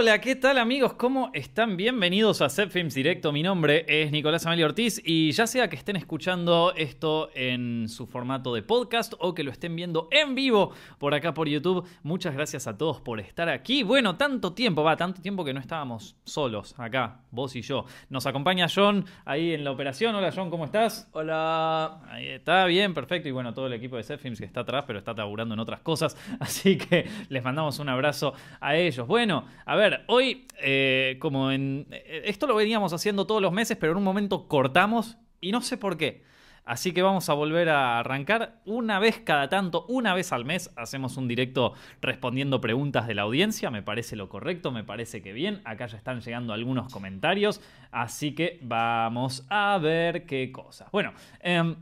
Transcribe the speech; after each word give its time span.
Hola, 0.00 0.20
¿qué 0.20 0.36
tal 0.36 0.58
amigos? 0.58 0.92
¿Cómo 0.92 1.32
están? 1.34 1.76
Bienvenidos 1.76 2.40
a 2.40 2.48
Set 2.48 2.70
Films 2.70 2.94
Directo. 2.94 3.32
Mi 3.32 3.42
nombre 3.42 3.84
es 3.88 4.12
Nicolás 4.12 4.46
Amelio 4.46 4.66
Ortiz 4.66 5.02
y 5.04 5.32
ya 5.32 5.48
sea 5.48 5.68
que 5.68 5.74
estén 5.74 5.96
escuchando 5.96 6.72
esto 6.76 7.30
en 7.34 7.88
su 7.88 8.06
formato 8.06 8.54
de 8.54 8.62
podcast 8.62 9.14
o 9.18 9.34
que 9.34 9.42
lo 9.42 9.50
estén 9.50 9.74
viendo 9.74 10.06
en 10.12 10.36
vivo 10.36 10.70
por 10.98 11.14
acá 11.14 11.34
por 11.34 11.48
YouTube, 11.48 11.84
muchas 12.04 12.32
gracias 12.34 12.68
a 12.68 12.78
todos 12.78 13.00
por 13.00 13.18
estar 13.18 13.48
aquí. 13.48 13.82
Bueno, 13.82 14.14
tanto 14.14 14.52
tiempo, 14.52 14.84
va, 14.84 14.96
tanto 14.96 15.20
tiempo 15.20 15.44
que 15.44 15.52
no 15.52 15.58
estábamos 15.58 16.14
solos 16.22 16.76
acá, 16.78 17.22
vos 17.32 17.56
y 17.56 17.62
yo. 17.62 17.84
Nos 18.08 18.24
acompaña 18.26 18.68
John 18.72 19.04
ahí 19.24 19.52
en 19.52 19.64
la 19.64 19.72
operación. 19.72 20.14
Hola 20.14 20.30
John, 20.32 20.48
¿cómo 20.48 20.64
estás? 20.64 21.08
Hola. 21.10 22.02
Ahí 22.08 22.28
está, 22.28 22.66
bien, 22.66 22.94
perfecto. 22.94 23.28
Y 23.28 23.32
bueno, 23.32 23.52
todo 23.52 23.66
el 23.66 23.72
equipo 23.72 23.96
de 23.96 24.04
Set 24.04 24.20
Films 24.20 24.38
que 24.38 24.46
está 24.46 24.60
atrás, 24.60 24.84
pero 24.86 25.00
está 25.00 25.12
taburando 25.12 25.54
en 25.54 25.60
otras 25.60 25.80
cosas. 25.80 26.16
Así 26.38 26.78
que 26.78 27.10
les 27.30 27.42
mandamos 27.42 27.80
un 27.80 27.88
abrazo 27.88 28.32
a 28.60 28.76
ellos. 28.76 29.04
Bueno, 29.04 29.44
a 29.66 29.74
ver, 29.74 29.87
hoy, 30.06 30.46
eh, 30.60 31.16
como 31.20 31.50
en. 31.50 31.86
eh, 31.90 32.22
Esto 32.26 32.46
lo 32.46 32.54
veníamos 32.54 32.92
haciendo 32.92 33.26
todos 33.26 33.42
los 33.42 33.52
meses, 33.52 33.76
pero 33.78 33.92
en 33.92 33.98
un 33.98 34.04
momento 34.04 34.48
cortamos 34.48 35.18
y 35.40 35.52
no 35.52 35.60
sé 35.60 35.76
por 35.76 35.96
qué. 35.96 36.26
Así 36.64 36.92
que 36.92 37.00
vamos 37.00 37.30
a 37.30 37.32
volver 37.32 37.70
a 37.70 37.98
arrancar 37.98 38.60
una 38.66 38.98
vez 38.98 39.20
cada 39.20 39.48
tanto, 39.48 39.86
una 39.88 40.12
vez 40.12 40.32
al 40.32 40.44
mes, 40.44 40.70
hacemos 40.76 41.16
un 41.16 41.26
directo 41.26 41.72
respondiendo 42.02 42.60
preguntas 42.60 43.06
de 43.06 43.14
la 43.14 43.22
audiencia. 43.22 43.70
Me 43.70 43.82
parece 43.82 44.16
lo 44.16 44.28
correcto, 44.28 44.70
me 44.70 44.84
parece 44.84 45.22
que 45.22 45.32
bien. 45.32 45.62
Acá 45.64 45.86
ya 45.86 45.96
están 45.96 46.20
llegando 46.20 46.52
algunos 46.52 46.92
comentarios, 46.92 47.62
así 47.90 48.34
que 48.34 48.58
vamos 48.60 49.46
a 49.48 49.78
ver 49.78 50.26
qué 50.26 50.52
cosas. 50.52 50.90
Bueno, 50.92 51.14
em, 51.40 51.74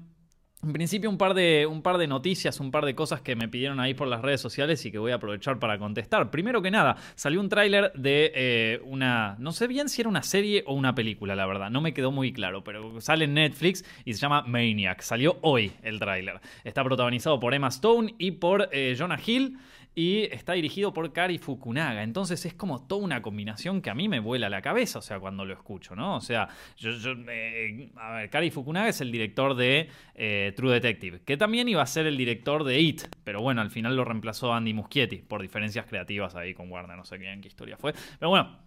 en 0.66 0.72
principio 0.72 1.08
un 1.08 1.16
par, 1.16 1.34
de, 1.34 1.64
un 1.66 1.80
par 1.80 1.96
de 1.96 2.08
noticias, 2.08 2.58
un 2.58 2.72
par 2.72 2.84
de 2.84 2.96
cosas 2.96 3.20
que 3.20 3.36
me 3.36 3.48
pidieron 3.48 3.78
ahí 3.78 3.94
por 3.94 4.08
las 4.08 4.20
redes 4.20 4.40
sociales 4.40 4.84
y 4.84 4.90
que 4.90 4.98
voy 4.98 5.12
a 5.12 5.14
aprovechar 5.14 5.60
para 5.60 5.78
contestar. 5.78 6.30
Primero 6.30 6.60
que 6.60 6.72
nada, 6.72 6.96
salió 7.14 7.40
un 7.40 7.48
tráiler 7.48 7.92
de 7.94 8.32
eh, 8.34 8.80
una... 8.84 9.36
No 9.38 9.52
sé 9.52 9.68
bien 9.68 9.88
si 9.88 10.00
era 10.00 10.08
una 10.08 10.24
serie 10.24 10.64
o 10.66 10.74
una 10.74 10.94
película, 10.94 11.36
la 11.36 11.46
verdad. 11.46 11.70
No 11.70 11.80
me 11.80 11.94
quedó 11.94 12.10
muy 12.10 12.32
claro, 12.32 12.64
pero 12.64 13.00
sale 13.00 13.26
en 13.26 13.34
Netflix 13.34 13.84
y 14.04 14.14
se 14.14 14.18
llama 14.18 14.42
Maniac. 14.42 15.02
Salió 15.02 15.38
hoy 15.42 15.72
el 15.82 16.00
tráiler. 16.00 16.40
Está 16.64 16.82
protagonizado 16.82 17.38
por 17.38 17.54
Emma 17.54 17.68
Stone 17.68 18.16
y 18.18 18.32
por 18.32 18.68
eh, 18.72 18.96
Jonah 18.98 19.20
Hill 19.24 19.56
y 19.98 20.24
está 20.24 20.52
dirigido 20.52 20.92
por 20.92 21.10
Kari 21.10 21.38
Fukunaga. 21.38 22.02
Entonces 22.02 22.44
es 22.44 22.52
como 22.52 22.86
toda 22.86 23.02
una 23.02 23.22
combinación 23.22 23.80
que 23.80 23.88
a 23.88 23.94
mí 23.94 24.08
me 24.10 24.20
vuela 24.20 24.50
la 24.50 24.60
cabeza, 24.60 24.98
o 24.98 25.02
sea, 25.02 25.18
cuando 25.18 25.46
lo 25.46 25.54
escucho, 25.54 25.96
¿no? 25.96 26.16
O 26.16 26.20
sea, 26.20 26.48
yo, 26.76 26.90
eh, 27.28 27.90
a 27.96 28.12
ver, 28.12 28.30
Kari 28.30 28.50
Fukunaga 28.50 28.88
es 28.88 29.00
el 29.00 29.10
director 29.10 29.54
de 29.56 29.88
eh, 30.14 30.52
True 30.54 30.74
Detective, 30.74 31.22
que 31.24 31.38
también 31.38 31.66
iba 31.70 31.80
a 31.80 31.86
ser 31.86 32.06
el 32.06 32.18
director 32.18 32.62
de 32.62 32.78
It, 32.78 33.04
pero 33.24 33.40
bueno, 33.40 33.62
al 33.62 33.70
final 33.70 33.96
lo 33.96 34.04
reemplazó 34.04 34.52
Andy 34.52 34.74
Muschietti 34.74 35.16
por 35.16 35.40
diferencias 35.40 35.86
creativas 35.86 36.34
ahí 36.36 36.52
con 36.52 36.70
Warner, 36.70 36.98
no 36.98 37.04
sé 37.06 37.18
qué 37.18 37.40
historia 37.48 37.78
fue. 37.78 37.94
Pero 38.18 38.28
bueno, 38.28 38.58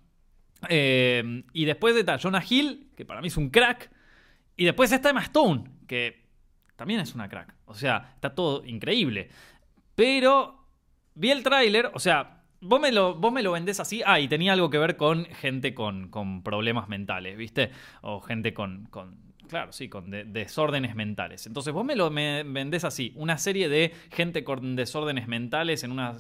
eh, 0.68 1.44
y 1.54 1.66
después 1.66 1.96
está 1.96 2.18
Jonah 2.18 2.44
Hill, 2.48 2.90
que 2.98 3.06
para 3.06 3.22
mí 3.22 3.28
es 3.28 3.38
un 3.38 3.52
crack, 3.52 3.92
y 4.58 4.66
después 4.66 4.92
está 4.92 5.12
Emma 5.12 5.22
Stone, 5.22 5.64
que 5.88 6.26
también 6.76 7.02
es 7.02 7.14
una 7.14 7.30
crack. 7.30 7.54
O 7.66 7.76
sea, 7.76 8.14
está 8.16 8.34
todo 8.34 8.66
increíble. 8.66 9.30
Pero 9.94 10.59
vi 11.20 11.32
el 11.32 11.44
tráiler, 11.44 11.92
o 11.94 12.00
sea, 12.00 12.44
vos 12.62 12.80
me, 12.82 12.92
lo, 12.92 13.16
vos 13.16 13.32
me 13.32 13.44
lo 13.44 13.52
vendés 13.52 13.80
así. 13.80 14.02
Ah, 14.06 14.20
y 14.20 14.28
tenía 14.28 14.54
algo 14.54 14.70
que 14.70 14.78
ver 14.78 14.96
con 14.98 15.26
gente 15.26 15.74
con, 15.74 16.10
con 16.10 16.44
problemas 16.44 16.88
mentales, 16.90 17.38
¿viste? 17.38 17.72
O 18.02 18.20
gente 18.22 18.54
con. 18.54 18.86
con 18.90 19.16
claro, 19.48 19.72
sí, 19.72 19.90
con 19.90 20.10
de- 20.12 20.26
desórdenes 20.26 20.96
mentales. 20.96 21.46
Entonces 21.48 21.74
vos 21.74 21.84
me 21.86 21.96
lo 21.96 22.10
me 22.12 22.44
vendés 22.44 22.84
así. 22.84 23.14
Una 23.16 23.38
serie 23.38 23.70
de 23.70 23.94
gente 24.12 24.44
con 24.44 24.76
desórdenes 24.76 25.28
mentales 25.28 25.84
en 25.84 25.92
una, 25.92 26.18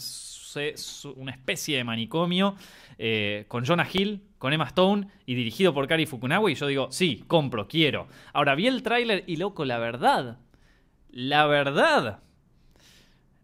una 1.16 1.32
especie 1.32 1.78
de 1.78 1.84
manicomio. 1.84 2.56
eh, 3.02 3.46
con 3.48 3.66
Jonah 3.66 3.88
Hill, 3.92 4.22
con 4.38 4.52
Emma 4.52 4.66
Stone 4.66 5.08
y 5.26 5.36
dirigido 5.36 5.74
por 5.74 5.88
Kari 5.88 6.06
Fukunaga. 6.06 6.50
Y 6.52 6.56
yo 6.56 6.68
digo, 6.68 6.92
sí, 6.92 7.24
compro, 7.28 7.68
quiero. 7.68 8.08
Ahora 8.34 8.56
vi 8.56 8.68
el 8.68 8.84
tráiler 8.84 9.24
y 9.28 9.38
loco, 9.38 9.64
la 9.66 9.78
verdad. 9.78 10.40
La 11.12 11.46
verdad 11.48 12.20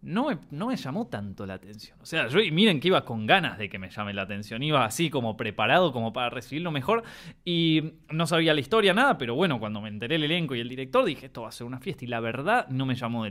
no 0.02 0.28
me, 0.28 0.38
no 0.52 0.68
me 0.68 0.76
llamó 0.76 1.08
tanto 1.08 1.46
la 1.46 1.56
atención. 1.56 1.98
O 2.02 2.06
sea, 2.06 2.28
yo 2.28 2.40
y 2.40 2.52
miren 2.52 2.80
que 2.80 2.90
iba 2.90 3.04
con 3.06 3.26
ganas 3.26 3.58
de 3.58 3.70
que 3.70 3.80
me 3.80 3.90
llame 3.90 4.14
la 4.14 4.24
atención. 4.24 4.62
Iba 4.62 4.86
así 4.86 5.10
como 5.10 5.36
preparado 5.36 5.92
como 5.92 6.14
para 6.14 6.30
recibir 6.30 6.62
lo 6.62 6.72
mejor. 6.72 7.04
Y 7.44 7.94
no 8.10 8.28
sabía 8.28 8.54
la 8.54 8.60
historia, 8.60 8.94
nada, 8.94 9.18
pero 9.18 9.36
bueno, 9.36 9.60
cuando 9.60 9.82
me 9.82 9.90
enteré 9.90 10.16
el 10.16 10.24
elenco 10.24 10.56
y 10.56 10.60
el 10.60 10.70
director, 10.70 11.06
dije, 11.06 11.26
esto 11.28 11.42
va 11.42 11.50
a 11.50 11.52
ser 11.52 11.66
una 11.66 11.80
fiesta. 11.80 12.06
Y 12.06 12.08
la 12.08 12.20
verdad 12.20 12.68
no 12.70 12.86
me 12.86 12.96
llamó 12.96 13.26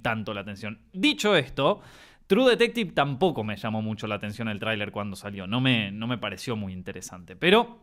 tanto 0.00 0.32
la 0.32 0.42
atención. 0.42 0.78
Dicho 0.92 1.36
esto, 1.36 1.80
True 2.26 2.50
Detective 2.50 2.92
tampoco 2.92 3.44
me 3.44 3.56
llamó 3.56 3.82
mucho 3.82 4.06
la 4.06 4.14
atención 4.14 4.48
el 4.48 4.58
tráiler 4.58 4.92
cuando 4.92 5.16
salió. 5.16 5.46
No 5.46 5.60
me, 5.60 5.90
no 5.90 6.06
me 6.06 6.18
pareció 6.18 6.56
muy 6.56 6.72
interesante. 6.72 7.36
Pero 7.36 7.80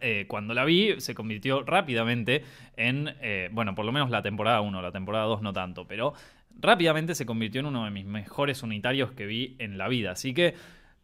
eh, 0.00 0.26
cuando 0.28 0.54
la 0.54 0.64
vi, 0.64 1.00
se 1.00 1.14
convirtió 1.14 1.62
rápidamente 1.62 2.44
en, 2.76 3.14
eh, 3.20 3.48
bueno, 3.52 3.74
por 3.74 3.84
lo 3.84 3.92
menos 3.92 4.10
la 4.10 4.22
temporada 4.22 4.60
1, 4.60 4.82
la 4.82 4.92
temporada 4.92 5.24
2 5.24 5.42
no 5.42 5.52
tanto, 5.52 5.86
pero 5.86 6.14
rápidamente 6.58 7.14
se 7.14 7.26
convirtió 7.26 7.60
en 7.60 7.66
uno 7.66 7.84
de 7.84 7.90
mis 7.90 8.04
mejores 8.06 8.62
unitarios 8.62 9.12
que 9.12 9.26
vi 9.26 9.56
en 9.58 9.78
la 9.78 9.88
vida. 9.88 10.12
Así 10.12 10.34
que 10.34 10.54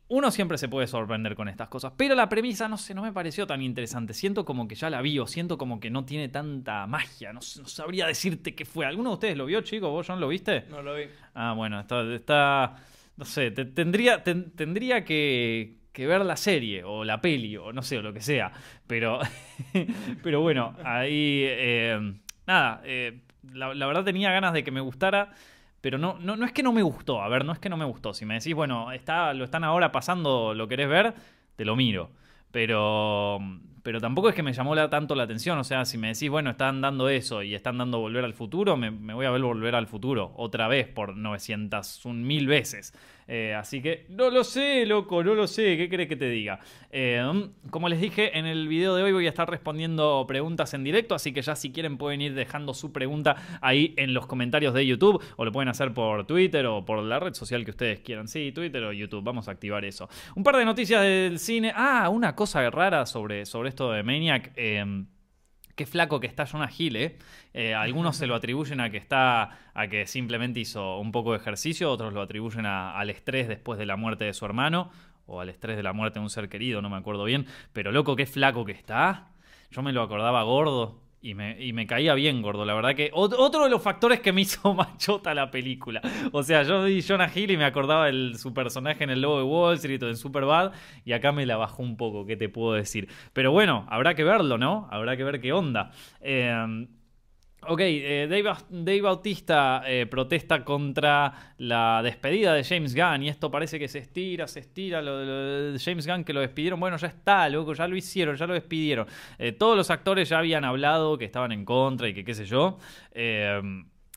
uno 0.08 0.30
siempre 0.30 0.56
se 0.56 0.68
puede 0.68 0.86
sorprender 0.86 1.34
con 1.34 1.48
estas 1.48 1.68
cosas, 1.68 1.92
pero 1.96 2.14
la 2.14 2.28
premisa, 2.28 2.68
no 2.68 2.76
sé, 2.76 2.94
no 2.94 3.02
me 3.02 3.12
pareció 3.12 3.44
tan 3.46 3.60
interesante. 3.60 4.14
Siento 4.14 4.44
como 4.44 4.68
que 4.68 4.76
ya 4.76 4.88
la 4.88 5.02
vi 5.02 5.18
o 5.18 5.26
siento 5.26 5.58
como 5.58 5.80
que 5.80 5.90
no 5.90 6.04
tiene 6.04 6.28
tanta 6.28 6.86
magia, 6.86 7.32
no, 7.32 7.40
no 7.40 7.66
sabría 7.68 8.06
decirte 8.06 8.54
qué 8.54 8.64
fue. 8.64 8.86
¿Alguno 8.86 9.10
de 9.10 9.14
ustedes 9.14 9.36
lo 9.36 9.46
vio, 9.46 9.62
chicos? 9.62 9.90
¿Vos, 9.90 10.06
John, 10.06 10.20
lo 10.20 10.28
viste? 10.28 10.64
No 10.70 10.80
lo 10.82 10.94
vi. 10.94 11.04
Ah, 11.34 11.54
bueno, 11.56 11.80
está, 11.80 12.02
está 12.14 12.76
no 13.16 13.24
sé, 13.24 13.50
te- 13.50 13.64
tendría, 13.64 14.22
ten- 14.22 14.52
tendría 14.52 15.04
que, 15.04 15.74
que 15.92 16.06
ver 16.06 16.24
la 16.24 16.36
serie 16.36 16.84
o 16.84 17.02
la 17.04 17.20
peli 17.20 17.56
o 17.56 17.72
no 17.72 17.82
sé, 17.82 17.98
o 17.98 18.02
lo 18.02 18.12
que 18.12 18.20
sea. 18.20 18.52
Pero, 18.86 19.18
pero 20.22 20.40
bueno, 20.40 20.76
ahí, 20.84 21.42
eh, 21.46 22.12
nada, 22.46 22.80
eh, 22.84 23.22
la, 23.52 23.86
verdad 23.86 24.04
tenía 24.04 24.30
ganas 24.32 24.52
de 24.52 24.64
que 24.64 24.70
me 24.70 24.80
gustara. 24.80 25.32
Pero 25.80 25.98
no, 25.98 26.18
no, 26.18 26.36
no 26.36 26.46
es 26.46 26.52
que 26.52 26.62
no 26.62 26.72
me 26.72 26.82
gustó, 26.82 27.22
a 27.22 27.28
ver, 27.28 27.44
no 27.44 27.52
es 27.52 27.58
que 27.58 27.68
no 27.68 27.76
me 27.76 27.84
gustó. 27.84 28.12
Si 28.14 28.24
me 28.26 28.34
decís, 28.34 28.54
bueno, 28.54 28.90
está, 28.92 29.32
lo 29.34 29.44
están 29.44 29.62
ahora 29.62 29.92
pasando, 29.92 30.54
lo 30.54 30.66
querés 30.68 30.88
ver, 30.88 31.14
te 31.54 31.64
lo 31.64 31.76
miro. 31.76 32.10
Pero, 32.50 33.38
pero 33.82 34.00
tampoco 34.00 34.28
es 34.28 34.34
que 34.34 34.42
me 34.42 34.52
llamó 34.52 34.74
la- 34.74 34.90
tanto 34.90 35.14
la 35.14 35.24
atención. 35.24 35.58
O 35.58 35.64
sea, 35.64 35.84
si 35.84 35.98
me 35.98 36.08
decís, 36.08 36.28
bueno, 36.30 36.50
están 36.50 36.80
dando 36.80 37.08
eso 37.08 37.42
y 37.42 37.54
están 37.54 37.78
dando 37.78 37.98
Volver 38.00 38.24
al 38.24 38.34
Futuro, 38.34 38.76
me, 38.76 38.90
me 38.90 39.14
voy 39.14 39.26
a 39.26 39.30
ver 39.30 39.42
Volver 39.42 39.74
al 39.74 39.86
Futuro 39.86 40.32
otra 40.36 40.66
vez 40.68 40.88
por 40.88 41.16
900, 41.16 42.04
un 42.04 42.26
mil 42.26 42.46
veces. 42.46 42.92
Eh, 43.28 43.54
así 43.54 43.82
que 43.82 44.06
no 44.08 44.30
lo 44.30 44.44
sé, 44.44 44.86
loco, 44.86 45.22
no 45.24 45.34
lo 45.34 45.46
sé. 45.46 45.76
¿Qué 45.76 45.88
crees 45.88 46.08
que 46.08 46.16
te 46.16 46.28
diga? 46.28 46.60
Eh, 46.90 47.22
como 47.70 47.88
les 47.88 48.00
dije, 48.00 48.38
en 48.38 48.46
el 48.46 48.68
video 48.68 48.94
de 48.94 49.02
hoy 49.02 49.12
voy 49.12 49.26
a 49.26 49.28
estar 49.28 49.48
respondiendo 49.50 50.24
preguntas 50.26 50.74
en 50.74 50.84
directo. 50.84 51.14
Así 51.14 51.32
que 51.32 51.42
ya 51.42 51.56
si 51.56 51.72
quieren 51.72 51.98
pueden 51.98 52.20
ir 52.20 52.34
dejando 52.34 52.74
su 52.74 52.92
pregunta 52.92 53.36
ahí 53.60 53.94
en 53.96 54.14
los 54.14 54.26
comentarios 54.26 54.74
de 54.74 54.86
YouTube. 54.86 55.22
O 55.36 55.44
lo 55.44 55.52
pueden 55.52 55.68
hacer 55.68 55.92
por 55.92 56.26
Twitter 56.26 56.66
o 56.66 56.84
por 56.84 57.02
la 57.02 57.18
red 57.18 57.34
social 57.34 57.64
que 57.64 57.70
ustedes 57.70 58.00
quieran. 58.00 58.28
Sí, 58.28 58.52
Twitter 58.52 58.82
o 58.84 58.92
YouTube. 58.92 59.24
Vamos 59.24 59.48
a 59.48 59.52
activar 59.52 59.84
eso. 59.84 60.08
Un 60.34 60.42
par 60.42 60.56
de 60.56 60.64
noticias 60.64 61.02
del 61.02 61.38
cine. 61.38 61.72
Ah, 61.74 62.08
una 62.08 62.34
cosa 62.34 62.68
rara 62.70 63.06
sobre, 63.06 63.46
sobre 63.46 63.70
esto 63.70 63.90
de 63.90 64.02
Maniac. 64.02 64.52
Eh, 64.56 65.06
Qué 65.76 65.86
flaco 65.86 66.18
que 66.20 66.26
está 66.26 66.46
Jonah 66.46 66.70
Hill, 66.76 66.96
¿eh? 66.96 67.18
Eh, 67.54 67.74
algunos 67.74 68.16
se 68.16 68.26
lo 68.26 68.34
atribuyen 68.36 68.80
a 68.80 68.90
que 68.90 68.96
está. 68.96 69.58
a 69.74 69.88
que 69.88 70.06
simplemente 70.06 70.58
hizo 70.58 70.98
un 70.98 71.12
poco 71.12 71.32
de 71.32 71.38
ejercicio, 71.38 71.90
otros 71.92 72.12
lo 72.14 72.22
atribuyen 72.22 72.64
a- 72.66 72.98
al 72.98 73.10
estrés 73.10 73.46
después 73.46 73.78
de 73.78 73.84
la 73.86 73.96
muerte 73.96 74.24
de 74.24 74.32
su 74.32 74.44
hermano, 74.46 74.90
o 75.26 75.40
al 75.40 75.50
estrés 75.50 75.76
de 75.76 75.82
la 75.82 75.92
muerte 75.92 76.18
de 76.18 76.22
un 76.24 76.30
ser 76.30 76.48
querido, 76.48 76.80
no 76.82 76.88
me 76.88 76.96
acuerdo 76.96 77.24
bien. 77.24 77.46
Pero 77.74 77.92
loco, 77.92 78.16
qué 78.16 78.24
flaco 78.26 78.64
que 78.64 78.72
está. 78.72 79.28
Yo 79.70 79.82
me 79.82 79.92
lo 79.92 80.02
acordaba 80.02 80.42
gordo. 80.44 81.02
Y 81.22 81.34
me, 81.34 81.60
y 81.64 81.72
me 81.72 81.86
caía 81.88 82.14
bien 82.14 82.40
gordo, 82.40 82.64
la 82.64 82.74
verdad 82.74 82.94
que 82.94 83.10
ot- 83.12 83.34
otro 83.36 83.64
de 83.64 83.70
los 83.70 83.82
factores 83.82 84.20
que 84.20 84.32
me 84.32 84.40
hizo 84.42 84.74
machota 84.74 85.34
la 85.34 85.50
película. 85.50 86.00
O 86.30 86.42
sea, 86.42 86.62
yo 86.62 86.84
vi 86.84 87.02
Jonah 87.02 87.30
Hill 87.34 87.50
y 87.50 87.56
me 87.56 87.64
acordaba 87.64 88.06
de 88.12 88.34
su 88.38 88.54
personaje 88.54 89.02
en 89.02 89.10
el 89.10 89.22
Lobo 89.22 89.38
de 89.38 89.44
Wall 89.44 89.74
Street 89.76 90.02
o 90.04 90.08
en 90.08 90.16
Superbad 90.16 90.72
y 91.04 91.12
acá 91.12 91.32
me 91.32 91.44
la 91.46 91.56
bajó 91.56 91.82
un 91.82 91.96
poco, 91.96 92.26
¿qué 92.26 92.36
te 92.36 92.48
puedo 92.48 92.74
decir? 92.74 93.08
Pero 93.32 93.50
bueno, 93.50 93.86
habrá 93.88 94.14
que 94.14 94.22
verlo, 94.22 94.56
¿no? 94.58 94.86
Habrá 94.90 95.16
que 95.16 95.24
ver 95.24 95.40
qué 95.40 95.52
onda. 95.52 95.90
Eh, 96.20 96.86
Ok, 97.68 97.80
eh, 97.82 98.26
Dave, 98.30 98.52
Dave 98.70 99.00
Bautista 99.00 99.82
eh, 99.86 100.06
protesta 100.06 100.64
contra 100.64 101.54
la 101.58 102.00
despedida 102.02 102.54
de 102.54 102.62
James 102.64 102.94
Gunn 102.94 103.22
y 103.24 103.28
esto 103.28 103.50
parece 103.50 103.78
que 103.78 103.88
se 103.88 103.98
estira, 103.98 104.46
se 104.46 104.60
estira 104.60 105.02
lo, 105.02 105.72
de 105.72 105.78
James 105.78 106.06
Gunn 106.06 106.24
que 106.24 106.32
lo 106.32 106.40
despidieron. 106.40 106.78
Bueno, 106.78 106.96
ya 106.96 107.08
está, 107.08 107.48
loco, 107.48 107.72
ya 107.74 107.88
lo 107.88 107.96
hicieron, 107.96 108.36
ya 108.36 108.46
lo 108.46 108.54
despidieron. 108.54 109.06
Eh, 109.38 109.52
todos 109.52 109.76
los 109.76 109.90
actores 109.90 110.28
ya 110.28 110.38
habían 110.38 110.64
hablado 110.64 111.18
que 111.18 111.24
estaban 111.24 111.52
en 111.52 111.64
contra 111.64 112.08
y 112.08 112.14
que 112.14 112.24
qué 112.24 112.34
sé 112.34 112.44
yo. 112.46 112.78
Eh, 113.12 113.60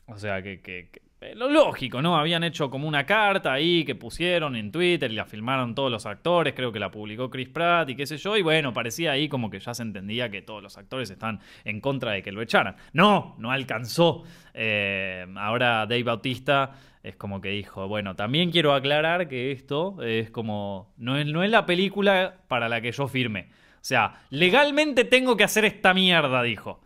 o 0.06 0.18
sea, 0.18 0.42
que, 0.42 0.60
que- 0.60 0.90
lo 1.34 1.50
lógico, 1.50 2.00
¿no? 2.00 2.16
Habían 2.16 2.44
hecho 2.44 2.70
como 2.70 2.88
una 2.88 3.04
carta 3.04 3.52
ahí 3.52 3.84
que 3.84 3.94
pusieron 3.94 4.56
en 4.56 4.72
Twitter 4.72 5.10
y 5.12 5.14
la 5.14 5.26
filmaron 5.26 5.74
todos 5.74 5.90
los 5.90 6.06
actores, 6.06 6.54
creo 6.54 6.72
que 6.72 6.78
la 6.78 6.90
publicó 6.90 7.28
Chris 7.28 7.48
Pratt 7.48 7.90
y 7.90 7.94
qué 7.94 8.06
sé 8.06 8.16
yo, 8.16 8.36
y 8.38 8.42
bueno, 8.42 8.72
parecía 8.72 9.12
ahí 9.12 9.28
como 9.28 9.50
que 9.50 9.60
ya 9.60 9.74
se 9.74 9.82
entendía 9.82 10.30
que 10.30 10.40
todos 10.40 10.62
los 10.62 10.78
actores 10.78 11.10
están 11.10 11.40
en 11.64 11.80
contra 11.80 12.12
de 12.12 12.22
que 12.22 12.32
lo 12.32 12.40
echaran. 12.40 12.76
No, 12.94 13.36
no 13.38 13.50
alcanzó. 13.50 14.24
Eh, 14.54 15.26
ahora 15.36 15.86
Dave 15.86 16.04
Bautista 16.04 16.72
es 17.02 17.16
como 17.16 17.40
que 17.40 17.50
dijo, 17.50 17.86
bueno, 17.86 18.16
también 18.16 18.50
quiero 18.50 18.72
aclarar 18.72 19.28
que 19.28 19.52
esto 19.52 20.02
es 20.02 20.30
como, 20.30 20.92
no 20.96 21.18
es, 21.18 21.26
no 21.26 21.42
es 21.42 21.50
la 21.50 21.66
película 21.66 22.38
para 22.48 22.68
la 22.68 22.80
que 22.80 22.92
yo 22.92 23.08
firme. 23.08 23.48
O 23.74 23.84
sea, 23.84 24.22
legalmente 24.30 25.04
tengo 25.04 25.36
que 25.36 25.44
hacer 25.44 25.66
esta 25.66 25.92
mierda, 25.92 26.42
dijo 26.42 26.80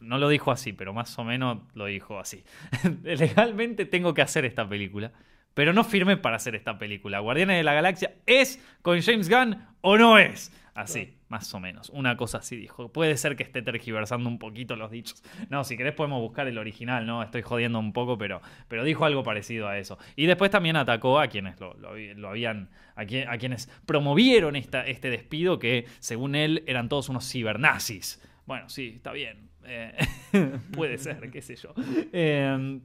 no 0.00 0.18
lo 0.18 0.28
dijo 0.28 0.50
así, 0.50 0.72
pero 0.72 0.92
más 0.92 1.18
o 1.18 1.24
menos 1.24 1.58
lo 1.74 1.86
dijo 1.86 2.18
así. 2.18 2.44
Legalmente 3.02 3.86
tengo 3.86 4.14
que 4.14 4.22
hacer 4.22 4.44
esta 4.44 4.68
película, 4.68 5.12
pero 5.54 5.72
no 5.72 5.84
firme 5.84 6.16
para 6.16 6.36
hacer 6.36 6.54
esta 6.54 6.78
película. 6.78 7.20
Guardianes 7.20 7.56
de 7.56 7.64
la 7.64 7.74
Galaxia 7.74 8.14
es 8.26 8.62
con 8.82 9.00
James 9.00 9.28
Gunn 9.28 9.56
o 9.80 9.96
no 9.96 10.18
es. 10.18 10.52
Así, 10.76 11.16
más 11.28 11.54
o 11.54 11.58
menos. 11.58 11.88
Una 11.88 12.18
cosa 12.18 12.38
así 12.38 12.54
dijo. 12.54 12.92
Puede 12.92 13.16
ser 13.16 13.34
que 13.34 13.42
esté 13.42 13.62
tergiversando 13.62 14.28
un 14.28 14.38
poquito 14.38 14.76
los 14.76 14.90
dichos. 14.90 15.24
No, 15.48 15.64
si 15.64 15.74
querés 15.78 15.94
podemos 15.94 16.20
buscar 16.20 16.46
el 16.48 16.58
original, 16.58 17.06
¿no? 17.06 17.22
Estoy 17.22 17.40
jodiendo 17.40 17.78
un 17.78 17.94
poco, 17.94 18.18
pero, 18.18 18.42
pero 18.68 18.84
dijo 18.84 19.06
algo 19.06 19.22
parecido 19.22 19.68
a 19.68 19.78
eso. 19.78 19.96
Y 20.16 20.26
después 20.26 20.50
también 20.50 20.76
atacó 20.76 21.18
a 21.18 21.28
quienes 21.28 21.58
lo, 21.58 22.28
habían. 22.28 22.68
A, 22.94 23.02
a, 23.02 23.38
quienes 23.38 23.70
promovieron 23.86 24.54
esta, 24.54 24.86
este 24.86 25.08
despido, 25.08 25.58
que 25.58 25.86
según 25.98 26.34
él 26.34 26.62
eran 26.66 26.90
todos 26.90 27.08
unos 27.08 27.26
cibernazis. 27.26 28.22
Bueno, 28.44 28.68
sí, 28.68 28.92
está 28.96 29.12
bien. 29.12 29.48
Eh, 29.66 29.96
puede 30.72 30.98
ser, 30.98 31.30
qué 31.30 31.42
sé 31.42 31.56
yo. 31.56 31.74
Em, 32.12 32.80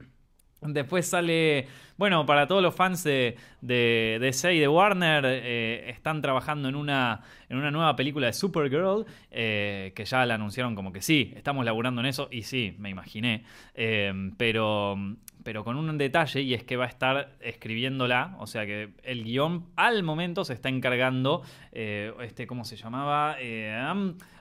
después 0.62 1.06
sale, 1.06 1.66
bueno, 1.96 2.26
para 2.26 2.46
todos 2.46 2.62
los 2.62 2.74
fans 2.74 3.04
de, 3.04 3.36
de, 3.60 4.18
DC 4.20 4.54
y 4.54 4.58
de 4.58 4.68
Warner, 4.68 5.24
eh, 5.26 5.90
están 5.90 6.22
trabajando 6.22 6.68
en 6.68 6.74
una, 6.74 7.20
en 7.48 7.56
una 7.56 7.70
nueva 7.70 7.96
película 7.96 8.26
de 8.26 8.32
Supergirl, 8.32 9.04
eh, 9.30 9.92
que 9.94 10.04
ya 10.04 10.24
la 10.26 10.34
anunciaron 10.34 10.74
como 10.74 10.92
que 10.92 11.02
sí, 11.02 11.32
estamos 11.36 11.64
laburando 11.64 12.00
en 12.00 12.06
eso, 12.06 12.28
y 12.30 12.42
sí, 12.42 12.74
me 12.78 12.90
imaginé, 12.90 13.44
em, 13.74 14.34
pero, 14.36 14.96
pero 15.42 15.64
con 15.64 15.76
un 15.76 15.98
detalle, 15.98 16.40
y 16.40 16.54
es 16.54 16.64
que 16.64 16.76
va 16.76 16.84
a 16.84 16.88
estar 16.88 17.32
escribiéndola, 17.40 18.36
o 18.38 18.46
sea 18.46 18.66
que 18.66 18.90
el 19.02 19.24
guion 19.24 19.66
al 19.76 20.02
momento 20.02 20.44
se 20.44 20.54
está 20.54 20.68
encargando, 20.68 21.42
este, 21.72 22.46
¿cómo 22.46 22.64
se 22.64 22.76
llamaba? 22.76 23.36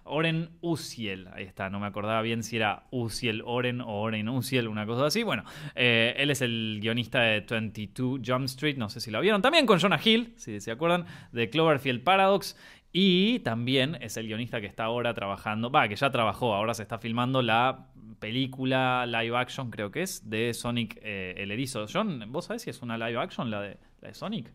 Oren 0.04 0.50
Uziel. 0.62 1.28
Ahí 1.34 1.46
está, 1.46 1.70
no 1.70 1.80
me 1.80 1.88
acordaba 1.88 2.22
bien 2.22 2.44
si 2.44 2.58
era 2.58 2.84
Uziel 2.92 3.42
Oren 3.46 3.82
o 3.82 4.02
Oren 4.02 4.30
Uziel, 4.30 4.68
una 4.68 4.86
cosa 4.86 5.06
así. 5.06 5.24
Bueno, 5.24 5.44
eh, 5.76 6.14
él 6.18 6.32
es 6.32 6.42
el 6.42 6.80
guionista 6.82 7.22
de 7.22 7.41
22 7.48 8.22
Jump 8.26 8.46
Street, 8.46 8.78
no 8.78 8.90
sé 8.90 9.00
si 9.00 9.12
lo 9.12 9.22
vieron. 9.22 9.42
También 9.42 9.66
con 9.66 9.80
Jonah 9.80 10.00
Hill, 10.04 10.34
si 10.38 10.60
se 10.60 10.72
acuerdan, 10.72 11.06
de 11.32 11.50
Cloverfield 11.50 12.04
Paradox. 12.04 12.58
Y 12.94 13.40
también 13.40 13.98
es 14.02 14.18
el 14.18 14.28
guionista 14.28 14.60
que 14.60 14.68
está 14.68 14.84
ahora 14.84 15.14
trabajando, 15.14 15.72
va, 15.72 15.88
que 15.88 15.96
ya 15.96 16.12
trabajó, 16.12 16.54
ahora 16.54 16.74
se 16.74 16.84
está 16.84 16.98
filmando 16.98 17.42
la 17.42 17.88
película 18.20 19.06
live 19.06 19.36
action, 19.38 19.72
creo 19.72 19.92
que 19.92 20.04
es, 20.04 20.30
de 20.30 20.54
Sonic 20.54 21.00
eh, 21.02 21.36
el 21.38 21.52
Erizo. 21.52 21.86
John, 21.92 22.26
¿vos 22.28 22.46
sabés 22.46 22.64
si 22.64 22.70
es 22.70 22.82
una 22.82 22.98
live 22.98 23.18
action 23.18 23.50
la 23.50 23.62
de, 23.62 23.78
la 24.02 24.10
de 24.10 24.14
Sonic? 24.14 24.52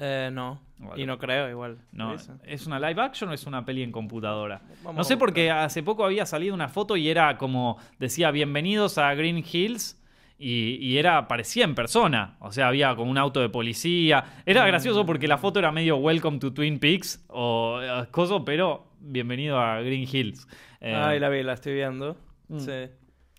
Eh, 0.00 0.30
no. 0.32 0.60
Y 0.96 1.06
no 1.06 1.18
creo 1.18 1.50
igual. 1.50 1.78
No, 1.90 2.14
¿Es 2.44 2.66
una 2.66 2.78
live 2.78 3.02
action 3.02 3.30
o 3.30 3.32
es 3.32 3.46
una 3.46 3.64
peli 3.64 3.82
en 3.82 3.90
computadora? 3.90 4.62
no 4.94 5.02
sé 5.02 5.16
porque 5.16 5.50
hace 5.50 5.82
poco 5.82 6.04
había 6.04 6.24
salido 6.24 6.54
una 6.54 6.68
foto 6.68 6.96
y 6.96 7.08
era 7.08 7.36
como, 7.36 7.78
decía, 7.98 8.30
bienvenidos 8.30 8.96
a 8.98 9.12
Green 9.14 9.44
Hills. 9.44 9.97
Y, 10.40 10.96
era, 10.96 11.26
parecía 11.26 11.64
en 11.64 11.74
persona. 11.74 12.36
O 12.40 12.52
sea, 12.52 12.68
había 12.68 12.94
como 12.94 13.10
un 13.10 13.18
auto 13.18 13.40
de 13.40 13.48
policía. 13.48 14.24
Era 14.46 14.64
gracioso 14.66 15.04
porque 15.04 15.26
la 15.26 15.36
foto 15.36 15.58
era 15.58 15.72
medio 15.72 15.96
Welcome 15.96 16.38
to 16.38 16.52
Twin 16.52 16.78
Peaks 16.78 17.24
o 17.28 17.80
eh, 17.82 18.06
coso, 18.12 18.44
pero 18.44 18.92
bienvenido 19.00 19.58
a 19.58 19.80
Green 19.80 20.08
Hills. 20.10 20.46
Eh, 20.80 20.94
Ay, 20.94 21.18
la 21.18 21.28
vi, 21.28 21.42
la 21.42 21.54
estoy 21.54 21.74
viendo. 21.74 22.16
Mm. 22.48 22.60
Sí. 22.60 22.88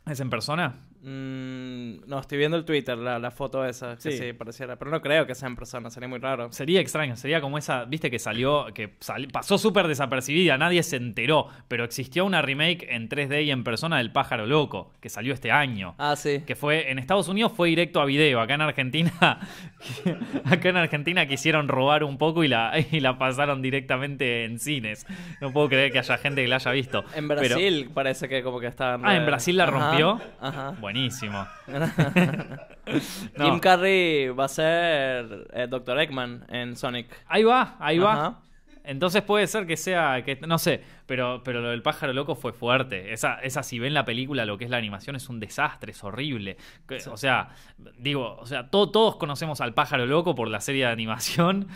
¿Es 0.06 0.20
en 0.20 0.30
persona? 0.30 0.76
Mm, 1.02 2.08
no, 2.08 2.20
estoy 2.20 2.38
viendo 2.38 2.58
el 2.58 2.66
Twitter, 2.66 2.98
la, 2.98 3.32
foto 3.32 3.66
esa, 3.66 3.96
que 3.96 4.12
sí. 4.12 4.34
pareciera. 4.34 4.78
Pero 4.78 4.92
no 4.92 5.02
creo 5.02 5.26
que 5.26 5.34
sea 5.34 5.48
en 5.48 5.56
persona, 5.56 5.90
sería 5.90 6.10
muy 6.10 6.20
raro. 6.20 6.52
Sería 6.52 6.82
extraño, 6.82 7.16
sería 7.16 7.40
como 7.40 7.58
esa, 7.58 7.86
viste 7.86 8.12
que 8.12 8.20
salió, 8.20 8.68
que 8.74 8.90
pasó 9.32 9.58
súper 9.58 9.88
desapercibida, 9.88 10.58
nadie 10.58 10.84
se 10.84 10.98
enteró, 10.98 11.48
pero 11.68 11.86
existió 11.86 12.26
una 12.26 12.42
remake 12.42 12.88
en 12.90 13.08
3D 13.08 13.46
y 13.46 13.52
en 13.52 13.64
persona 13.64 13.98
del 14.00 14.12
Pájaro 14.12 14.46
Loco, 14.46 14.92
que 15.00 15.10
salió 15.10 15.34
este 15.34 15.52
año. 15.52 15.96
Ah, 15.98 16.16
sí. 16.18 16.44
Que 16.46 16.56
fue, 16.56 16.92
en 16.92 17.00
Estados 17.00 17.30
Unidos 17.30 17.54
fue 17.56 17.70
directo 17.70 18.02
a 18.02 18.06
video, 18.06 18.42
acá 18.42 18.56
en 18.56 18.62
Argentina, 18.62 19.12
acá 20.46 20.70
en 20.70 20.78
Argentina 20.78 21.28
quisieron 21.28 21.70
robar 21.70 22.04
un 22.04 22.18
poco 22.18 22.44
y 22.44 22.50
la, 22.50 22.74
y 22.92 23.00
la 23.00 23.18
pasaron 23.18 23.62
directamente 23.62 24.44
en 24.44 24.60
cines. 24.60 25.06
No 25.40 25.54
puedo 25.54 25.70
creer 25.70 25.94
que 25.94 26.00
haya 26.00 26.18
gente 26.18 26.42
que 26.42 26.48
la 26.50 26.58
haya 26.58 26.72
visto. 26.72 27.06
En 27.16 27.30
Brasil 27.30 27.90
parece 27.94 28.28
que 28.28 28.44
como 28.44 28.60
que 28.60 28.68
estaban... 28.68 29.06
Ah, 29.06 29.16
en 29.16 29.26
Brasil 29.26 29.56
la 29.56 29.66
rompió. 29.66 30.20
Ajá. 30.42 30.76
Buenísimo. 30.90 31.46
Jim 33.38 33.60
Carrey 33.60 34.30
va 34.30 34.46
a 34.46 34.48
ser 34.48 35.48
eh, 35.54 35.68
Dr. 35.70 36.00
Eggman 36.00 36.46
en 36.50 36.76
Sonic. 36.76 37.06
Ahí 37.28 37.44
va, 37.44 37.76
ahí 37.80 38.00
va. 38.00 38.42
Entonces 38.84 39.22
puede 39.22 39.46
ser 39.46 39.68
que 39.68 39.78
sea, 39.78 40.24
que 40.24 40.36
no 40.48 40.58
sé, 40.58 40.82
pero, 41.06 41.44
pero 41.44 41.62
lo 41.62 41.70
del 41.70 41.84
pájaro 41.84 42.12
loco 42.12 42.34
fue 42.34 42.54
fuerte. 42.54 43.14
Esa, 43.14 43.36
esa, 43.36 43.62
si 43.62 43.78
ven 43.78 43.94
la 43.94 44.04
película, 44.04 44.46
lo 44.46 44.58
que 44.58 44.64
es 44.64 44.72
la 44.72 44.78
animación 44.78 45.16
es 45.16 45.30
un 45.30 45.40
desastre, 45.40 45.92
es 45.92 46.04
horrible. 46.04 46.58
O 47.12 47.18
sea, 47.18 47.50
digo, 48.00 48.38
o 48.38 48.48
sea, 48.48 48.72
todos 48.72 49.18
conocemos 49.18 49.62
al 49.62 49.76
pájaro 49.76 50.08
loco 50.08 50.34
por 50.34 50.48
la 50.48 50.60
serie 50.60 50.86
de 50.88 50.92
animación 50.92 51.68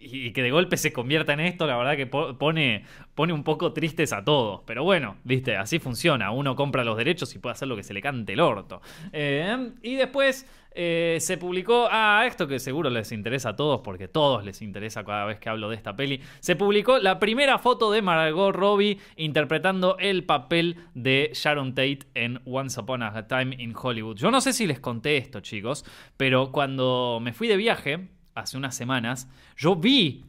y 0.00 0.32
que 0.32 0.42
de 0.42 0.50
golpe 0.50 0.76
se 0.76 0.92
convierta 0.92 1.32
en 1.32 1.40
esto, 1.40 1.66
la 1.66 1.76
verdad 1.76 1.96
que 1.96 2.06
pone, 2.06 2.84
pone 3.14 3.32
un 3.32 3.44
poco 3.44 3.72
tristes 3.72 4.12
a 4.12 4.24
todos. 4.24 4.62
Pero 4.64 4.84
bueno, 4.84 5.16
viste, 5.24 5.56
así 5.56 5.78
funciona. 5.78 6.30
Uno 6.30 6.54
compra 6.56 6.84
los 6.84 6.96
derechos 6.96 7.34
y 7.34 7.38
puede 7.38 7.54
hacer 7.54 7.68
lo 7.68 7.76
que 7.76 7.82
se 7.82 7.92
le 7.92 8.00
cante 8.00 8.32
el 8.32 8.40
orto. 8.40 8.80
Eh, 9.12 9.72
y 9.82 9.96
después 9.96 10.46
eh, 10.80 11.18
se 11.20 11.38
publicó, 11.38 11.88
ah, 11.90 12.24
esto 12.26 12.46
que 12.46 12.60
seguro 12.60 12.90
les 12.90 13.10
interesa 13.10 13.50
a 13.50 13.56
todos, 13.56 13.80
porque 13.80 14.04
a 14.04 14.12
todos 14.12 14.44
les 14.44 14.62
interesa 14.62 15.04
cada 15.04 15.24
vez 15.24 15.40
que 15.40 15.48
hablo 15.48 15.68
de 15.68 15.76
esta 15.76 15.96
peli, 15.96 16.20
se 16.38 16.54
publicó 16.54 16.98
la 16.98 17.18
primera 17.18 17.58
foto 17.58 17.90
de 17.90 18.00
Margot 18.00 18.54
Robbie 18.54 18.98
interpretando 19.16 19.96
el 19.98 20.24
papel 20.24 20.76
de 20.94 21.32
Sharon 21.34 21.74
Tate 21.74 22.00
en 22.14 22.40
Once 22.44 22.80
Upon 22.80 23.02
a 23.02 23.26
Time 23.26 23.56
in 23.58 23.74
Hollywood. 23.76 24.16
Yo 24.16 24.30
no 24.30 24.40
sé 24.40 24.52
si 24.52 24.66
les 24.66 24.78
conté 24.78 25.16
esto, 25.16 25.40
chicos, 25.40 25.84
pero 26.16 26.52
cuando 26.52 27.18
me 27.20 27.32
fui 27.32 27.48
de 27.48 27.56
viaje, 27.56 28.08
hace 28.38 28.56
unas 28.56 28.74
semanas, 28.74 29.28
yo 29.56 29.76
vi, 29.76 30.24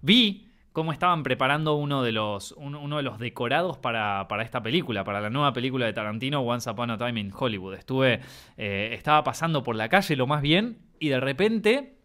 vi 0.00 0.48
cómo 0.72 0.92
estaban 0.92 1.22
preparando 1.22 1.74
uno 1.74 2.02
de 2.02 2.12
los, 2.12 2.52
uno 2.52 2.96
de 2.96 3.02
los 3.02 3.18
decorados 3.18 3.78
para, 3.78 4.26
para, 4.28 4.42
esta 4.42 4.62
película, 4.62 5.04
para 5.04 5.20
la 5.20 5.30
nueva 5.30 5.52
película 5.52 5.86
de 5.86 5.92
Tarantino, 5.92 6.40
Once 6.40 6.68
Upon 6.68 6.90
a 6.90 6.98
Time 6.98 7.20
in 7.20 7.32
Hollywood. 7.36 7.74
Estuve, 7.74 8.20
eh, 8.56 8.90
estaba 8.92 9.22
pasando 9.22 9.62
por 9.62 9.76
la 9.76 9.88
calle 9.88 10.16
lo 10.16 10.26
más 10.26 10.42
bien 10.42 10.78
y 10.98 11.08
de 11.08 11.20
repente 11.20 11.98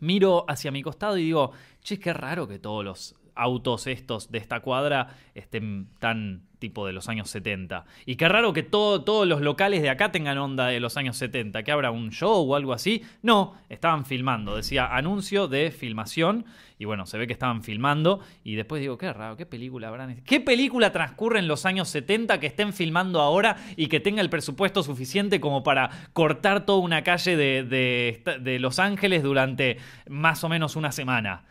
miro 0.00 0.44
hacia 0.48 0.70
mi 0.70 0.82
costado 0.82 1.16
y 1.16 1.24
digo, 1.24 1.52
che, 1.80 1.98
qué 1.98 2.12
raro 2.12 2.46
que 2.46 2.58
todos 2.58 2.84
los 2.84 3.14
autos 3.34 3.86
estos 3.86 4.30
de 4.30 4.38
esta 4.38 4.60
cuadra 4.60 5.16
estén 5.34 5.88
tan 5.98 6.42
tipo 6.62 6.86
de 6.86 6.92
los 6.92 7.08
años 7.08 7.28
70. 7.28 7.84
Y 8.06 8.14
qué 8.14 8.28
raro 8.28 8.52
que 8.52 8.62
todos 8.62 9.26
los 9.26 9.40
locales 9.40 9.82
de 9.82 9.90
acá 9.90 10.12
tengan 10.12 10.38
onda 10.38 10.68
de 10.68 10.78
los 10.78 10.96
años 10.96 11.16
70, 11.16 11.64
que 11.64 11.72
habrá 11.72 11.90
un 11.90 12.12
show 12.12 12.48
o 12.48 12.54
algo 12.54 12.72
así. 12.72 13.02
No, 13.20 13.56
estaban 13.68 14.06
filmando, 14.06 14.54
decía 14.54 14.86
anuncio 14.86 15.48
de 15.48 15.72
filmación. 15.72 16.44
Y 16.78 16.84
bueno, 16.84 17.04
se 17.04 17.18
ve 17.18 17.26
que 17.26 17.32
estaban 17.32 17.64
filmando. 17.64 18.20
Y 18.44 18.54
después 18.54 18.80
digo, 18.80 18.96
qué 18.96 19.12
raro, 19.12 19.36
qué 19.36 19.44
película 19.44 19.88
habrán. 19.88 20.22
¿Qué 20.24 20.38
película 20.38 20.92
transcurre 20.92 21.40
en 21.40 21.48
los 21.48 21.66
años 21.66 21.88
70 21.88 22.38
que 22.38 22.46
estén 22.46 22.72
filmando 22.72 23.20
ahora 23.20 23.56
y 23.76 23.88
que 23.88 23.98
tenga 23.98 24.20
el 24.20 24.30
presupuesto 24.30 24.84
suficiente 24.84 25.40
como 25.40 25.64
para 25.64 25.90
cortar 26.12 26.64
toda 26.64 26.78
una 26.78 27.02
calle 27.02 27.36
de, 27.36 28.22
de 28.40 28.58
Los 28.60 28.78
Ángeles 28.78 29.24
durante 29.24 29.78
más 30.08 30.44
o 30.44 30.48
menos 30.48 30.76
una 30.76 30.92
semana? 30.92 31.42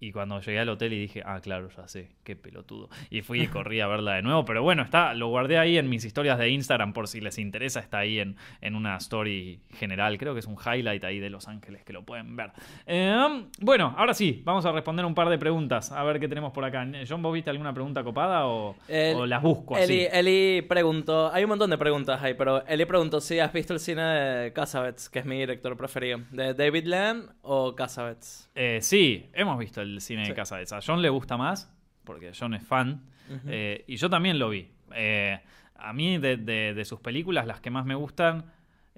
Y 0.00 0.12
cuando 0.12 0.40
llegué 0.40 0.60
al 0.60 0.68
hotel 0.68 0.92
y 0.92 1.00
dije, 1.00 1.22
ah, 1.24 1.40
claro, 1.40 1.68
ya 1.76 1.88
sé, 1.88 2.10
qué 2.22 2.36
pelotudo. 2.36 2.88
Y 3.10 3.22
fui 3.22 3.42
y 3.42 3.46
corrí 3.48 3.80
a 3.80 3.88
verla 3.88 4.14
de 4.14 4.22
nuevo. 4.22 4.44
Pero 4.44 4.62
bueno, 4.62 4.82
está, 4.82 5.12
lo 5.14 5.28
guardé 5.28 5.58
ahí 5.58 5.76
en 5.76 5.88
mis 5.88 6.04
historias 6.04 6.38
de 6.38 6.50
Instagram 6.50 6.92
por 6.92 7.08
si 7.08 7.20
les 7.20 7.38
interesa. 7.38 7.80
Está 7.80 7.98
ahí 7.98 8.20
en, 8.20 8.36
en 8.60 8.76
una 8.76 8.96
story 8.96 9.60
general. 9.72 10.16
Creo 10.18 10.34
que 10.34 10.40
es 10.40 10.46
un 10.46 10.56
highlight 10.56 11.02
ahí 11.04 11.18
de 11.18 11.30
Los 11.30 11.48
Ángeles 11.48 11.82
que 11.84 11.92
lo 11.92 12.04
pueden 12.04 12.36
ver. 12.36 12.52
Em, 12.86 13.46
bueno, 13.60 13.94
ahora 13.96 14.14
sí, 14.14 14.40
vamos 14.44 14.64
a 14.66 14.72
responder 14.72 15.04
un 15.04 15.14
par 15.14 15.28
de 15.28 15.38
preguntas. 15.38 15.90
A 15.90 16.04
ver 16.04 16.20
qué 16.20 16.28
tenemos 16.28 16.52
por 16.52 16.64
acá. 16.64 16.86
John, 17.08 17.20
¿vos 17.20 17.34
viste 17.34 17.50
alguna 17.50 17.72
pregunta 17.72 18.04
copada 18.04 18.46
o, 18.46 18.76
las 19.26 19.42
busco 19.42 19.74
así? 19.74 20.06
Eli, 20.12 20.62
preguntó, 20.62 21.32
hay 21.32 21.42
un 21.42 21.50
montón 21.50 21.70
de 21.70 21.78
preguntas 21.78 22.22
ahí, 22.22 22.34
pero 22.34 22.64
Eli 22.66 22.84
preguntó 22.84 23.20
si 23.20 23.40
has 23.40 23.52
visto 23.52 23.74
el 23.74 23.80
cine 23.80 24.02
de 24.02 24.52
Casabets, 24.52 25.08
que 25.08 25.18
es 25.18 25.24
mi 25.24 25.38
director 25.38 25.76
preferido. 25.76 26.20
¿De 26.30 26.54
David 26.54 26.86
Lamb 26.86 27.30
o 27.42 27.74
Casabets? 27.74 28.48
Eh, 28.54 28.78
sí, 28.80 29.28
hemos 29.32 29.58
visto 29.58 29.80
el 29.80 29.87
el 29.94 30.00
cine 30.00 30.26
de 30.26 30.34
casa. 30.34 30.56
A 30.56 30.80
John 30.84 31.02
le 31.02 31.08
gusta 31.08 31.36
más, 31.36 31.72
porque 32.04 32.32
John 32.38 32.54
es 32.54 32.64
fan, 32.64 33.02
eh, 33.46 33.84
y 33.86 33.96
yo 33.96 34.08
también 34.08 34.38
lo 34.38 34.50
vi. 34.50 34.70
Eh, 34.94 35.38
a 35.76 35.92
mí, 35.92 36.18
de, 36.18 36.82
sus 36.84 37.00
películas, 37.00 37.46
las 37.46 37.60
que 37.60 37.70
más 37.70 37.86
me 37.86 37.94
gustan, 37.94 38.46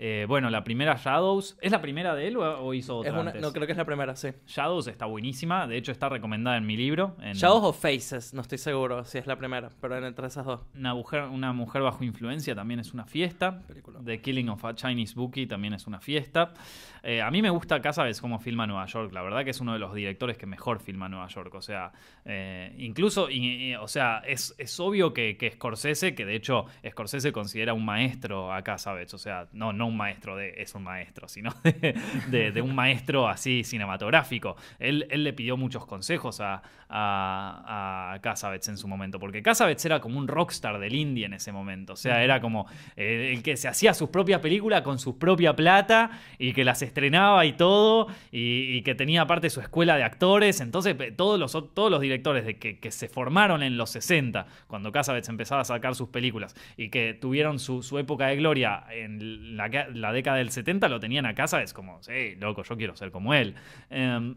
Eh, 0.03 0.25
bueno, 0.27 0.49
la 0.49 0.65
primera 0.65 0.95
Shadows. 0.95 1.59
¿Es 1.61 1.73
la 1.73 1.83
primera 1.83 2.15
de 2.15 2.27
él 2.29 2.39
o, 2.39 2.59
o 2.65 2.73
hizo 2.73 2.97
otra 2.97 3.11
Es 3.11 3.19
una, 3.19 3.27
antes? 3.33 3.43
no, 3.43 3.53
creo 3.53 3.67
que 3.67 3.73
es 3.73 3.77
la 3.77 3.85
primera, 3.85 4.17
sí. 4.17 4.29
Shadows 4.47 4.87
está 4.87 5.05
buenísima. 5.05 5.67
De 5.67 5.77
hecho, 5.77 5.93
está 5.93 6.09
recomendada 6.09 6.57
en 6.57 6.65
mi 6.65 6.75
libro. 6.75 7.17
En 7.21 7.35
Shadows 7.35 7.65
o 7.65 7.73
Faces, 7.75 8.33
no 8.33 8.41
estoy 8.41 8.57
seguro 8.57 9.05
si 9.05 9.19
es 9.19 9.27
la 9.27 9.37
primera, 9.37 9.69
pero 9.79 9.99
entre 10.07 10.27
esas 10.27 10.47
dos. 10.47 10.61
una, 10.75 10.95
mujer, 10.95 11.25
una 11.25 11.53
mujer 11.53 11.83
bajo 11.83 12.03
influencia 12.03 12.55
también 12.55 12.81
es 12.81 12.95
una 12.95 13.05
fiesta. 13.05 13.61
Película. 13.67 14.01
The 14.03 14.23
Killing 14.23 14.49
of 14.49 14.65
a 14.65 14.75
Chinese 14.75 15.15
Bookie 15.15 15.47
también 15.47 15.75
es 15.75 15.87
una 15.87 16.01
fiesta. 16.01 16.55
Eh, 17.03 17.21
a 17.21 17.31
mí 17.31 17.43
me 17.43 17.51
gusta 17.51 17.83
Casabes 17.83 18.23
cómo 18.23 18.39
filma 18.39 18.67
Nueva 18.67 18.87
York. 18.87 19.13
La 19.13 19.21
verdad 19.21 19.45
que 19.45 19.51
es 19.51 19.61
uno 19.61 19.75
de 19.75 19.81
los 19.81 19.95
directores 19.95 20.39
que 20.39 20.47
mejor 20.47 20.81
filma 20.81 21.11
Nueva 21.11 21.27
York. 21.29 21.55
O 21.55 21.61
sea, 21.61 21.93
eh, 22.25 22.75
incluso, 22.79 23.29
y- 23.29 23.71
y- 23.73 23.75
o 23.75 23.87
sea, 23.89 24.23
es, 24.27 24.55
es 24.57 24.81
obvio 24.81 25.13
que, 25.13 25.37
que 25.37 25.51
Scorsese, 25.51 26.15
que 26.15 26.25
de 26.25 26.37
hecho 26.37 26.65
Scorsese 26.89 27.33
considera 27.33 27.75
un 27.75 27.85
maestro 27.85 28.51
a 28.53 28.63
Casabes. 28.63 29.13
O 29.13 29.19
sea, 29.19 29.49
no, 29.53 29.75
no 29.75 29.90
un 29.91 29.97
maestro 29.97 30.37
de 30.37 30.55
es 30.57 30.75
un 30.75 30.83
maestro, 30.83 31.29
sino 31.29 31.55
de, 32.31 32.63
un 32.63 32.75
maestro 32.75 33.29
así 33.29 33.65
cinematográfico. 33.65 34.57
Él, 34.79 35.07
él 35.11 35.25
le 35.25 35.33
pidió 35.33 35.57
muchos 35.57 35.87
consejos 35.87 36.41
a, 36.41 36.63
a, 36.91 38.19
Casabets 38.21 38.69
en 38.69 38.77
su 38.77 38.89
momento, 38.89 39.19
porque 39.19 39.43
Casabets 39.43 39.85
era 39.85 40.01
como 40.01 40.19
un 40.19 40.29
rockstar 40.29 40.79
del 40.79 40.95
indie 40.95 41.27
en 41.27 41.35
ese 41.35 41.53
momento. 41.53 41.93
O 41.95 41.97
sea, 41.97 42.23
era 42.25 42.41
como 42.41 42.67
eh, 42.97 43.33
el 43.35 43.43
que 43.43 43.57
se 43.57 43.69
hacía 43.69 43.95
sus 43.95 44.11
propias 44.11 44.41
películas 44.41 44.83
con 44.83 44.99
su 44.99 45.19
propia 45.19 45.55
plata 45.55 46.11
y 46.39 46.53
que 46.53 46.65
las 46.65 46.83
estrenaba 46.83 47.45
y 47.47 47.53
todo, 47.53 48.09
y, 48.33 48.81
que 48.83 48.95
tenía 48.95 49.23
aparte 49.23 49.51
su 49.51 49.61
escuela 49.61 49.97
de 49.97 50.05
actores. 50.05 50.61
Entonces, 50.61 50.97
todos 51.17 51.39
los, 51.39 51.53
todos 51.75 51.91
los 51.91 52.01
directores 52.01 52.45
de 52.45 52.59
que, 52.59 52.79
que 52.79 52.91
se 52.91 53.09
formaron 53.09 53.63
en 53.63 53.77
los 53.77 53.91
60, 53.91 54.47
cuando 54.67 54.91
Casabets 54.91 55.29
empezaba 55.29 55.61
a 55.63 55.65
sacar 55.65 55.95
sus 55.95 56.09
películas 56.09 56.55
y 56.77 56.89
que 56.89 57.15
tuvieron 57.15 57.59
su, 57.59 57.83
su 57.83 57.99
época 57.99 58.27
de 58.27 58.37
gloria 58.37 58.85
en 58.91 59.57
la, 59.57 59.71
la 59.93 60.13
década 60.13 60.37
del 60.39 60.51
70, 60.51 60.89
lo 60.89 61.01
tenían 61.01 61.27
a 61.27 61.35
Casabets 61.35 61.73
como, 61.73 62.03
sí, 62.03 62.35
loco, 62.39 62.63
yo 62.63 62.77
quiero 62.77 62.97
ser 62.97 63.11
como 63.11 63.35
él. 63.35 63.55
Em, 63.91 64.35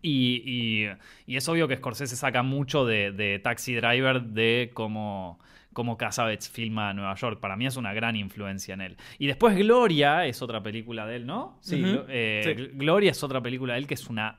y, 0.00 0.42
y- 0.86 0.88
y 1.26 1.36
es 1.36 1.48
obvio 1.48 1.68
que 1.68 1.76
Scorsese 1.76 2.16
saca 2.16 2.42
mucho 2.42 2.86
de, 2.86 3.12
de 3.12 3.38
Taxi 3.38 3.74
Driver 3.74 4.22
de 4.22 4.70
cómo, 4.72 5.38
Casabets 5.98 6.48
filma 6.50 6.92
Nueva 6.94 7.14
York. 7.14 7.40
Para 7.40 7.56
mí 7.56 7.66
es 7.66 7.76
una 7.76 7.92
gran 7.92 8.16
influencia 8.16 8.74
en 8.74 8.80
él. 8.80 8.96
Y 9.18 9.26
después 9.26 9.56
Gloria 9.56 10.26
es 10.26 10.40
otra 10.42 10.62
película 10.62 11.06
de 11.06 11.16
él, 11.16 11.26
¿no? 11.26 11.58
Sí, 11.60 11.82
eh, 12.08 12.54
sí. 12.56 12.70
Gloria 12.74 13.10
es 13.10 13.22
otra 13.22 13.40
película 13.42 13.74
de 13.74 13.80
él 13.80 13.86
que 13.86 13.94
es 13.94 14.08
una 14.08 14.38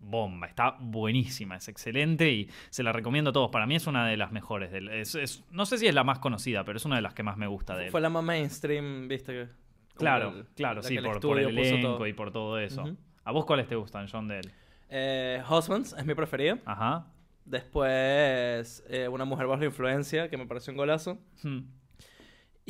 bomba. 0.00 0.46
Está 0.46 0.76
buenísima, 0.80 1.56
es 1.56 1.68
excelente 1.68 2.30
y 2.30 2.48
se 2.70 2.82
la 2.82 2.92
recomiendo 2.92 3.30
a 3.30 3.32
todos. 3.32 3.50
Para 3.50 3.66
mí 3.66 3.74
es 3.76 3.86
una 3.86 4.06
de 4.06 4.16
las 4.16 4.30
mejores. 4.32 4.72
Es- 4.72 5.14
es- 5.14 5.44
no 5.50 5.66
sé 5.66 5.78
si 5.78 5.86
es 5.86 5.94
la 5.94 6.04
más 6.04 6.18
conocida, 6.18 6.64
pero 6.64 6.76
es 6.76 6.84
una 6.84 6.96
de 6.96 7.02
las 7.02 7.14
que 7.14 7.22
más 7.22 7.36
me 7.36 7.46
gusta 7.46 7.76
de 7.76 7.86
él. 7.86 7.90
Fue 7.90 8.00
la 8.00 8.08
más 8.10 8.22
mainstream, 8.24 9.08
viste. 9.08 9.48
Claro, 9.96 10.30
el- 10.30 10.46
claro, 10.54 10.76
la 10.82 10.88
sí, 10.88 10.96
por, 10.98 11.38
el 11.40 11.48
elenco 11.48 11.96
todo. 11.96 12.06
y 12.06 12.12
por 12.12 12.30
todo 12.30 12.58
eso. 12.58 12.96
¿A 13.24 13.32
vos 13.32 13.44
cuáles 13.44 13.66
te 13.66 13.74
gustan, 13.76 14.06
John, 14.10 14.28
de 14.28 14.38
él? 14.40 14.50
Eh, 14.88 15.42
Husbands 15.50 15.94
es 15.98 16.06
mi 16.06 16.14
preferido. 16.14 16.58
Ajá. 16.64 17.06
Después, 17.44 18.84
eh, 18.88 19.08
Una 19.08 19.24
mujer 19.24 19.46
bajo 19.46 19.60
la 19.60 19.66
influencia, 19.66 20.28
que 20.30 20.36
me 20.36 20.46
pareció 20.46 20.72
un 20.72 20.76
golazo. 20.76 21.18
Hmm. 21.42 21.60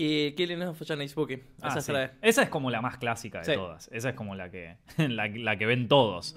Y 0.01 0.31
Killing 0.37 0.63
of 0.63 0.81
a 0.81 0.85
Chinese 0.85 1.13
Bookie. 1.17 1.43
Ah, 1.61 1.69
Esa 1.71 1.81
sí. 1.81 1.87
será. 1.87 2.13
Esa 2.23 2.43
es 2.45 2.49
como 2.51 2.71
la 2.71 2.81
más 2.81 2.99
clásica 2.99 3.41
de 3.41 3.45
Sí. 3.47 3.55
todas. 3.55 3.89
Esa 3.93 4.11
es 4.11 4.15
como 4.15 4.37
la 4.37 4.49
que, 4.49 4.77
la, 4.97 5.27
la 5.27 5.57
que 5.57 5.67
ven 5.67 5.89
todos. 5.89 6.37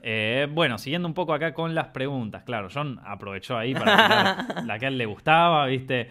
Eh, 0.00 0.48
bueno, 0.50 0.78
siguiendo 0.78 1.06
un 1.08 1.12
poco 1.12 1.34
acá 1.34 1.52
con 1.52 1.74
las 1.74 1.88
preguntas. 1.88 2.42
Claro, 2.44 2.68
John 2.72 2.98
aprovechó 3.04 3.58
ahí 3.58 3.74
para 3.74 4.62
la 4.64 4.78
que 4.78 4.86
a 4.86 4.88
él 4.88 4.96
le 4.96 5.04
gustaba, 5.04 5.66
¿viste? 5.66 6.08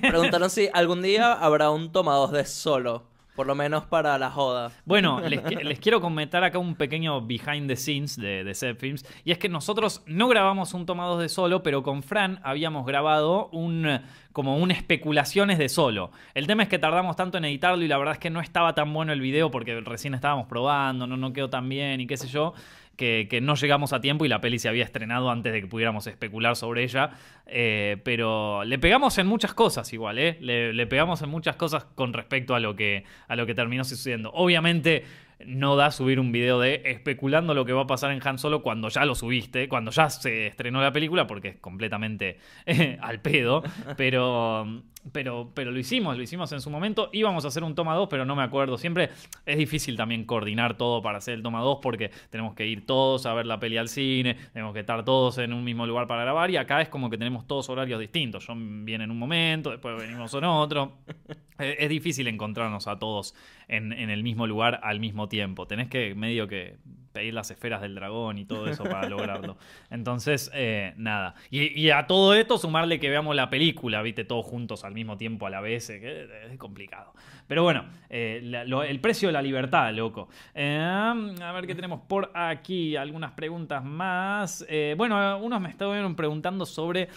Preguntaron 0.00 0.50
si 0.50 0.68
algún 0.72 1.00
día 1.00 1.32
habrá 1.32 1.70
un 1.70 1.92
toma 1.92 2.14
dos 2.16 2.32
de 2.32 2.44
solo. 2.44 3.04
Por 3.36 3.46
lo 3.46 3.54
menos 3.54 3.84
para 3.84 4.18
la 4.18 4.30
joda. 4.30 4.72
Bueno, 4.84 5.20
les, 5.28 5.42
qui- 5.44 5.62
les 5.62 5.78
quiero 5.78 6.00
comentar 6.00 6.42
acá 6.42 6.58
un 6.58 6.74
pequeño 6.74 7.20
behind 7.20 7.68
the 7.68 7.76
scenes 7.76 8.16
de, 8.16 8.42
de 8.42 8.54
Zep 8.54 8.80
Films. 8.80 9.04
Y 9.24 9.30
es 9.30 9.38
que 9.38 9.48
nosotros 9.48 10.02
no 10.06 10.26
grabamos 10.28 10.72
un 10.74 10.86
toma 10.86 11.04
2 11.04 11.20
de 11.20 11.28
solo, 11.28 11.62
pero 11.62 11.82
con 11.82 12.02
Fran 12.02 12.40
habíamos 12.42 12.86
grabado 12.86 13.48
un 13.52 14.00
como 14.32 14.56
un 14.58 14.70
especulaciones 14.70 15.56
de 15.58 15.68
solo. 15.70 16.10
El 16.34 16.46
tema 16.46 16.62
es 16.62 16.68
que 16.68 16.78
tardamos 16.78 17.16
tanto 17.16 17.38
en 17.38 17.46
editarlo 17.46 17.82
y 17.82 17.88
la 17.88 17.96
verdad 17.96 18.14
es 18.14 18.18
que 18.20 18.28
no 18.28 18.40
estaba 18.40 18.74
tan 18.74 18.92
bueno 18.92 19.12
el 19.14 19.20
video 19.20 19.50
porque 19.50 19.80
recién 19.80 20.12
estábamos 20.14 20.46
probando, 20.46 21.06
no, 21.06 21.16
no 21.16 21.32
quedó 21.32 21.48
tan 21.48 21.68
bien 21.68 22.00
y 22.02 22.06
qué 22.06 22.16
sé 22.18 22.28
yo. 22.28 22.52
Que, 22.96 23.40
no 23.42 23.54
llegamos 23.54 23.92
a 23.92 24.00
tiempo 24.00 24.24
y 24.24 24.28
la 24.28 24.40
peli 24.40 24.58
se 24.58 24.68
había 24.68 24.84
estrenado 24.84 25.30
antes 25.30 25.52
de 25.52 25.60
que 25.60 25.66
pudiéramos 25.66 26.06
especular 26.06 26.56
sobre 26.56 26.82
ella. 26.82 27.10
Eh, 27.46 27.98
pero 28.04 28.64
le 28.64 28.78
pegamos 28.78 29.18
en 29.18 29.26
muchas 29.26 29.54
cosas 29.54 29.92
igual, 29.92 30.18
¿eh? 30.18 30.38
Le, 30.40 30.86
pegamos 30.86 31.22
en 31.22 31.28
muchas 31.28 31.56
cosas 31.56 31.84
con 31.94 32.12
respecto 32.12 32.54
a 32.54 32.60
lo 32.60 32.74
que, 32.74 33.04
a 33.28 33.36
lo 33.36 33.46
que 33.46 33.54
terminó 33.54 33.84
sucediendo. 33.84 34.30
Obviamente 34.32 35.04
no 35.44 35.76
da 35.76 35.90
subir 35.90 36.18
un 36.18 36.32
video 36.32 36.58
de 36.60 36.82
especulando 36.86 37.52
lo 37.52 37.66
que 37.66 37.72
va 37.72 37.82
a 37.82 37.86
pasar 37.86 38.10
en 38.10 38.26
Han 38.26 38.38
Solo 38.38 38.62
cuando 38.62 38.88
ya 38.88 39.04
lo 39.04 39.14
subiste, 39.14 39.68
cuando 39.68 39.90
ya 39.90 40.08
se 40.08 40.46
estrenó 40.46 40.80
la 40.80 40.92
película, 40.92 41.26
porque 41.26 41.48
es 41.48 41.56
completamente 41.56 42.38
al 43.00 43.20
pedo. 43.20 43.62
Pero, 43.96 44.82
pero, 45.12 45.50
pero 45.54 45.70
lo 45.70 45.78
hicimos, 45.78 46.16
lo 46.16 46.22
hicimos 46.22 46.50
en 46.52 46.60
su 46.60 46.70
momento. 46.70 47.10
Íbamos 47.12 47.44
a 47.44 47.48
hacer 47.48 47.62
un 47.64 47.74
toma 47.74 47.94
2, 47.94 48.08
pero 48.08 48.24
no 48.24 48.34
me 48.36 48.42
acuerdo. 48.42 48.78
Siempre 48.78 49.10
es 49.44 49.58
difícil 49.58 49.96
también 49.96 50.24
coordinar 50.24 50.76
todo 50.76 51.02
para 51.02 51.18
hacer 51.18 51.34
el 51.34 51.42
toma 51.42 51.60
2 51.60 51.78
porque 51.82 52.10
tenemos 52.30 52.54
que 52.54 52.66
ir 52.66 52.86
todos 52.86 53.26
a 53.26 53.34
ver 53.34 53.46
la 53.46 53.58
peli 53.58 53.76
al 53.76 53.88
cine, 53.88 54.34
tenemos 54.52 54.72
que 54.72 54.80
estar 54.80 55.04
todos 55.04 55.38
en 55.38 55.52
un 55.52 55.64
mismo 55.64 55.86
lugar 55.86 56.06
para 56.06 56.22
grabar 56.22 56.50
y 56.50 56.56
acá 56.56 56.80
es 56.80 56.88
como 56.88 57.10
que 57.10 57.18
tenemos 57.18 57.46
todos 57.46 57.68
horarios 57.68 58.00
distintos. 58.00 58.44
John 58.46 58.84
viene 58.84 59.04
en 59.04 59.10
un 59.10 59.18
momento, 59.18 59.70
después 59.70 59.96
venimos 59.98 60.32
en 60.34 60.44
otro. 60.44 60.92
Es 61.58 61.88
difícil 61.88 62.26
encontrarnos 62.26 62.86
a 62.86 62.98
todos 62.98 63.34
en, 63.66 63.94
en 63.94 64.10
el 64.10 64.22
mismo 64.22 64.46
lugar 64.46 64.78
al 64.82 65.00
mismo 65.00 65.26
tiempo. 65.26 65.66
Tenés 65.66 65.88
que 65.88 66.14
medio 66.14 66.46
que 66.46 66.76
pedir 67.16 67.34
las 67.34 67.50
esferas 67.50 67.80
del 67.80 67.94
dragón 67.94 68.38
y 68.38 68.44
todo 68.44 68.66
eso 68.68 68.84
para 68.84 69.08
lograrlo. 69.08 69.56
Entonces, 69.90 70.50
eh, 70.54 70.94
nada. 70.96 71.34
Y, 71.50 71.78
y 71.80 71.90
a 71.90 72.06
todo 72.06 72.34
esto 72.34 72.58
sumarle 72.58 73.00
que 73.00 73.08
veamos 73.10 73.34
la 73.34 73.50
película, 73.50 74.02
viste, 74.02 74.24
todos 74.24 74.44
juntos 74.46 74.84
al 74.84 74.92
mismo 74.94 75.16
tiempo 75.16 75.46
a 75.46 75.50
la 75.50 75.60
vez, 75.60 75.90
eh, 75.90 76.28
es 76.50 76.58
complicado. 76.58 77.12
Pero 77.48 77.62
bueno, 77.62 77.84
eh, 78.10 78.40
la- 78.42 78.64
lo- 78.64 78.82
el 78.82 79.00
precio 79.00 79.28
de 79.28 79.32
la 79.32 79.42
libertad, 79.42 79.92
loco. 79.94 80.28
Eh, 80.54 80.78
a 80.80 81.52
ver 81.52 81.66
qué 81.66 81.74
tenemos 81.74 82.00
por 82.08 82.30
aquí. 82.34 82.96
Algunas 82.96 83.32
preguntas 83.32 83.84
más. 83.84 84.64
Eh, 84.68 84.94
bueno, 84.98 85.38
unos 85.38 85.60
me 85.60 85.68
estaban 85.70 86.16
preguntando 86.16 86.66
sobre 86.66 87.08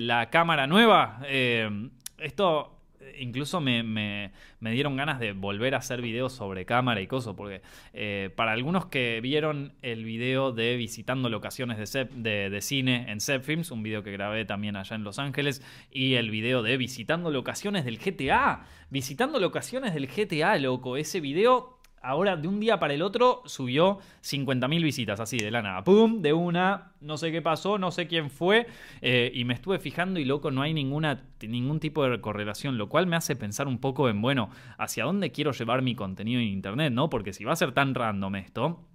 la 0.00 0.28
cámara 0.30 0.66
nueva. 0.66 1.20
Eh, 1.26 1.88
esto 2.18 2.75
incluso 3.18 3.60
me, 3.60 3.82
me- 3.82 4.32
me 4.60 4.70
dieron 4.72 4.96
ganas 4.96 5.20
de 5.20 5.32
volver 5.32 5.74
a 5.74 5.78
hacer 5.78 6.00
videos 6.02 6.32
sobre 6.32 6.64
cámara 6.64 7.00
y 7.00 7.06
cosas, 7.06 7.34
porque 7.36 7.62
eh, 7.92 8.30
para 8.36 8.52
algunos 8.52 8.86
que 8.86 9.20
vieron 9.20 9.72
el 9.82 10.04
video 10.04 10.52
de 10.52 10.76
visitando 10.76 11.28
locaciones 11.28 11.92
de, 11.92 12.50
de, 12.50 12.60
cine 12.60 13.06
en 13.10 13.20
Zep 13.20 13.42
Films, 13.42 13.70
un 13.70 13.82
video 13.82 14.02
que 14.02 14.12
grabé 14.12 14.44
también 14.44 14.76
allá 14.76 14.96
en 14.96 15.04
Los 15.04 15.18
Ángeles, 15.18 15.62
y 15.90 16.14
el 16.14 16.30
video 16.30 16.62
de 16.62 16.76
visitando 16.76 17.30
locaciones 17.30 17.84
del 17.84 17.98
GTA, 17.98 18.66
visitando 18.90 19.38
locaciones 19.40 19.94
del 19.94 20.08
GTA, 20.08 20.58
loco, 20.58 20.96
ese 20.96 21.20
video... 21.20 21.75
Ahora, 22.06 22.36
de 22.36 22.46
un 22.46 22.60
día 22.60 22.78
para 22.78 22.94
el 22.94 23.02
otro, 23.02 23.42
subió 23.46 23.98
50.000 24.22 24.80
visitas, 24.80 25.18
así 25.18 25.38
de 25.38 25.50
la 25.50 25.60
nada. 25.60 25.82
¡Pum! 25.82 26.22
De 26.22 26.32
una, 26.32 26.92
no 27.00 27.16
sé 27.16 27.32
qué 27.32 27.42
pasó, 27.42 27.78
no 27.78 27.90
sé 27.90 28.06
quién 28.06 28.30
fue. 28.30 28.68
eh, 29.00 29.32
y 29.34 29.44
me 29.44 29.54
estuve 29.54 29.80
fijando 29.80 30.20
y, 30.20 30.24
loco, 30.24 30.52
no 30.52 30.62
hay 30.62 30.72
ninguna, 30.72 31.24
ningún 31.40 31.80
tipo 31.80 32.08
de 32.08 32.20
correlación. 32.20 32.78
Lo 32.78 32.88
cual 32.88 33.08
me 33.08 33.16
hace 33.16 33.34
pensar 33.34 33.66
un 33.66 33.78
poco 33.78 34.08
en, 34.08 34.22
bueno, 34.22 34.50
hacia 34.78 35.04
dónde 35.04 35.32
quiero 35.32 35.50
llevar 35.50 35.82
mi 35.82 35.96
contenido 35.96 36.40
en 36.40 36.46
Internet, 36.46 36.92
¿no? 36.92 37.10
Porque 37.10 37.32
si 37.32 37.42
va 37.42 37.54
a 37.54 37.56
ser 37.56 37.72
tan 37.72 37.92
random 37.92 38.36
esto, 38.36 38.86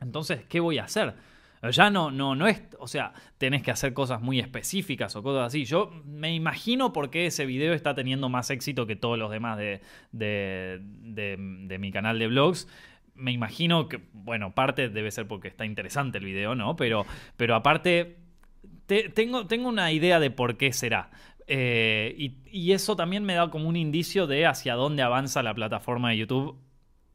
entonces, 0.00 0.44
¿qué 0.48 0.60
voy 0.60 0.78
a 0.78 0.84
hacer? 0.84 1.14
Ya 1.70 1.90
no, 1.90 2.10
no, 2.10 2.34
no 2.34 2.48
es, 2.48 2.60
o 2.80 2.88
sea, 2.88 3.12
tenés 3.38 3.62
que 3.62 3.70
hacer 3.70 3.92
cosas 3.94 4.20
muy 4.20 4.40
específicas 4.40 5.14
o 5.14 5.22
cosas 5.22 5.46
así. 5.46 5.64
Yo 5.64 5.92
me 6.04 6.34
imagino 6.34 6.92
por 6.92 7.08
qué 7.10 7.26
ese 7.26 7.46
video 7.46 7.72
está 7.72 7.94
teniendo 7.94 8.28
más 8.28 8.50
éxito 8.50 8.84
que 8.86 8.96
todos 8.96 9.16
los 9.16 9.30
demás 9.30 9.58
de, 9.58 9.80
de, 10.10 10.80
de- 11.38 11.78
mi 11.78 11.92
canal 11.92 12.18
de 12.18 12.26
vlogs. 12.26 12.66
Me 13.14 13.30
imagino 13.30 13.88
que, 13.88 14.00
bueno, 14.12 14.54
parte 14.54 14.88
debe 14.88 15.12
ser 15.12 15.28
porque 15.28 15.46
está 15.48 15.64
interesante 15.64 16.18
el 16.18 16.24
video, 16.24 16.56
¿no? 16.56 16.74
Pero, 16.74 17.06
pero 17.36 17.54
aparte, 17.54 18.16
te- 18.86 19.08
tengo, 19.10 19.46
tengo 19.46 19.68
una 19.68 19.92
idea 19.92 20.18
de 20.18 20.30
por 20.32 20.56
qué 20.56 20.72
será. 20.72 21.10
Eh, 21.46 22.32
y 22.46 22.72
eso 22.72 22.96
también 22.96 23.22
me 23.24 23.34
da 23.34 23.50
como 23.50 23.68
un 23.68 23.76
indicio 23.76 24.26
de 24.26 24.46
hacia 24.46 24.74
dónde 24.74 25.02
avanza 25.02 25.42
la 25.44 25.54
plataforma 25.54 26.10
de 26.10 26.16
YouTube 26.18 26.58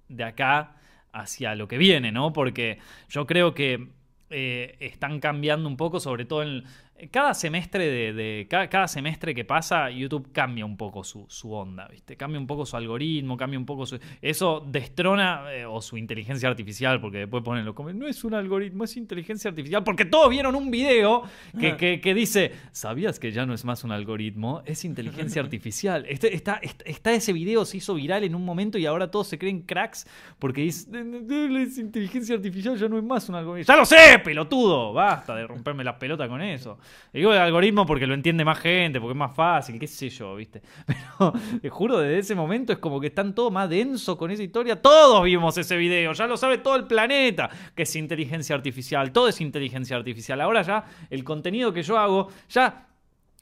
de 0.08 0.24
acá 0.24 0.76
hacia 1.12 1.56
lo 1.56 1.68
que 1.68 1.78
viene, 1.78 2.12
¿no? 2.12 2.32
Porque 2.34 2.80
yo 3.10 3.26
creo 3.26 3.54
que 3.54 3.90
eh, 4.30 4.76
están 4.80 5.20
cambiando 5.20 5.68
un 5.68 5.78
poco, 5.78 6.00
sobre 6.00 6.26
todo 6.26 6.44
en 6.44 6.64
cada 7.12 7.34
semestre 7.34 8.14
de, 8.14 8.48
cada, 8.50 8.88
semestre 8.88 9.36
que 9.36 9.46
pasa, 9.46 9.90
YouTube 9.92 10.32
cambia 10.32 10.66
un 10.66 10.76
poco 10.78 11.04
su, 11.04 11.26
onda, 11.54 11.88
¿viste? 11.88 12.18
Cambia 12.18 12.40
un 12.40 12.48
poco 12.48 12.66
su 12.66 12.76
algoritmo, 12.76 13.38
cambia 13.38 13.60
un 13.60 13.66
poco 13.66 13.86
su. 13.86 14.00
Eso 14.22 14.66
destrona, 14.68 15.54
eh, 15.54 15.66
o 15.66 15.82
su 15.82 15.98
inteligencia 15.98 16.50
artificial, 16.50 17.00
porque 17.00 17.20
después 17.20 17.44
ponen 17.44 17.66
los 17.66 17.76
no 17.94 18.08
es 18.08 18.24
un 18.24 18.34
algoritmo, 18.34 18.84
es 18.84 18.98
inteligencia 18.98 19.50
artificial, 19.50 19.84
porque 19.84 20.06
todos 20.06 20.30
vieron 20.30 20.56
un 20.56 20.72
video 20.72 21.24
que, 21.60 21.78
que- 21.78 22.02
que 22.02 22.14
dice, 22.14 22.52
¿sabías 22.72 23.20
que 23.20 23.32
ya 23.32 23.46
no 23.46 23.54
es 23.54 23.64
más 23.64 23.84
un 23.84 23.92
algoritmo? 23.92 24.62
Es 24.66 24.84
inteligencia 24.86 25.42
artificial. 25.42 26.06
Este- 26.18 26.34
está, 26.36 27.12
ese 27.14 27.34
video, 27.34 27.64
se 27.66 27.78
hizo 27.78 27.94
viral 27.94 28.24
en 28.24 28.34
un 28.34 28.44
momento 28.44 28.78
y 28.78 28.86
ahora 28.86 29.12
todos 29.12 29.28
se 29.28 29.38
creen 29.38 29.62
cracks 29.62 30.08
porque 30.40 30.62
dice, 30.62 30.88
es 30.92 31.78
inteligencia 31.78 32.36
artificial, 32.36 32.78
ya 32.78 32.88
no 32.90 32.98
es 32.98 33.04
más 33.04 33.30
un 33.30 33.36
algoritmo. 33.36 33.68
¡Ya 33.68 33.78
lo 33.78 33.86
sé, 33.86 34.20
pelotudo! 34.24 34.94
Basta 34.94 35.36
de 35.36 35.46
romperme 35.46 35.84
la 35.84 35.98
pelota 36.00 36.28
con 36.28 36.42
eso. 36.42 36.80
Digo 37.14 37.32
el 37.34 37.40
algoritmo 37.40 37.86
porque 37.86 38.06
lo 38.06 38.14
entiende 38.14 38.44
más 38.46 38.60
gente, 38.60 39.00
porque 39.00 39.14
es 39.14 39.18
más 39.18 39.34
fácil, 39.36 39.80
qué 39.80 39.88
sé 39.88 40.10
yo, 40.10 40.36
¿viste? 40.36 40.62
Pero 40.86 41.34
te 41.62 41.70
juro, 41.70 42.00
desde 42.00 42.20
ese 42.20 42.36
momento 42.36 42.74
es 42.74 42.80
como 42.80 43.00
que 43.00 43.08
están 43.08 43.34
todos 43.34 43.52
más 43.52 43.70
densos 43.70 44.16
con 44.18 44.30
esa 44.32 44.44
historia. 44.44 44.82
Todos 44.82 45.24
vimos 45.24 45.58
ese 45.58 45.78
video, 45.78 46.14
ya 46.14 46.28
lo 46.28 46.38
sabe 46.38 46.60
todo 46.60 46.76
el 46.76 46.86
planeta 46.86 47.50
que 47.76 47.84
es 47.84 47.96
inteligencia 47.96 48.56
artificial, 48.56 49.12
todo 49.12 49.28
es 49.30 49.42
inteligencia 49.42 49.96
artificial. 49.98 50.42
Ahora 50.42 50.62
ya 50.62 50.84
el 51.10 51.24
contenido 51.24 51.74
que 51.74 51.82
yo 51.84 51.98
hago, 51.98 52.30
ya 52.50 52.84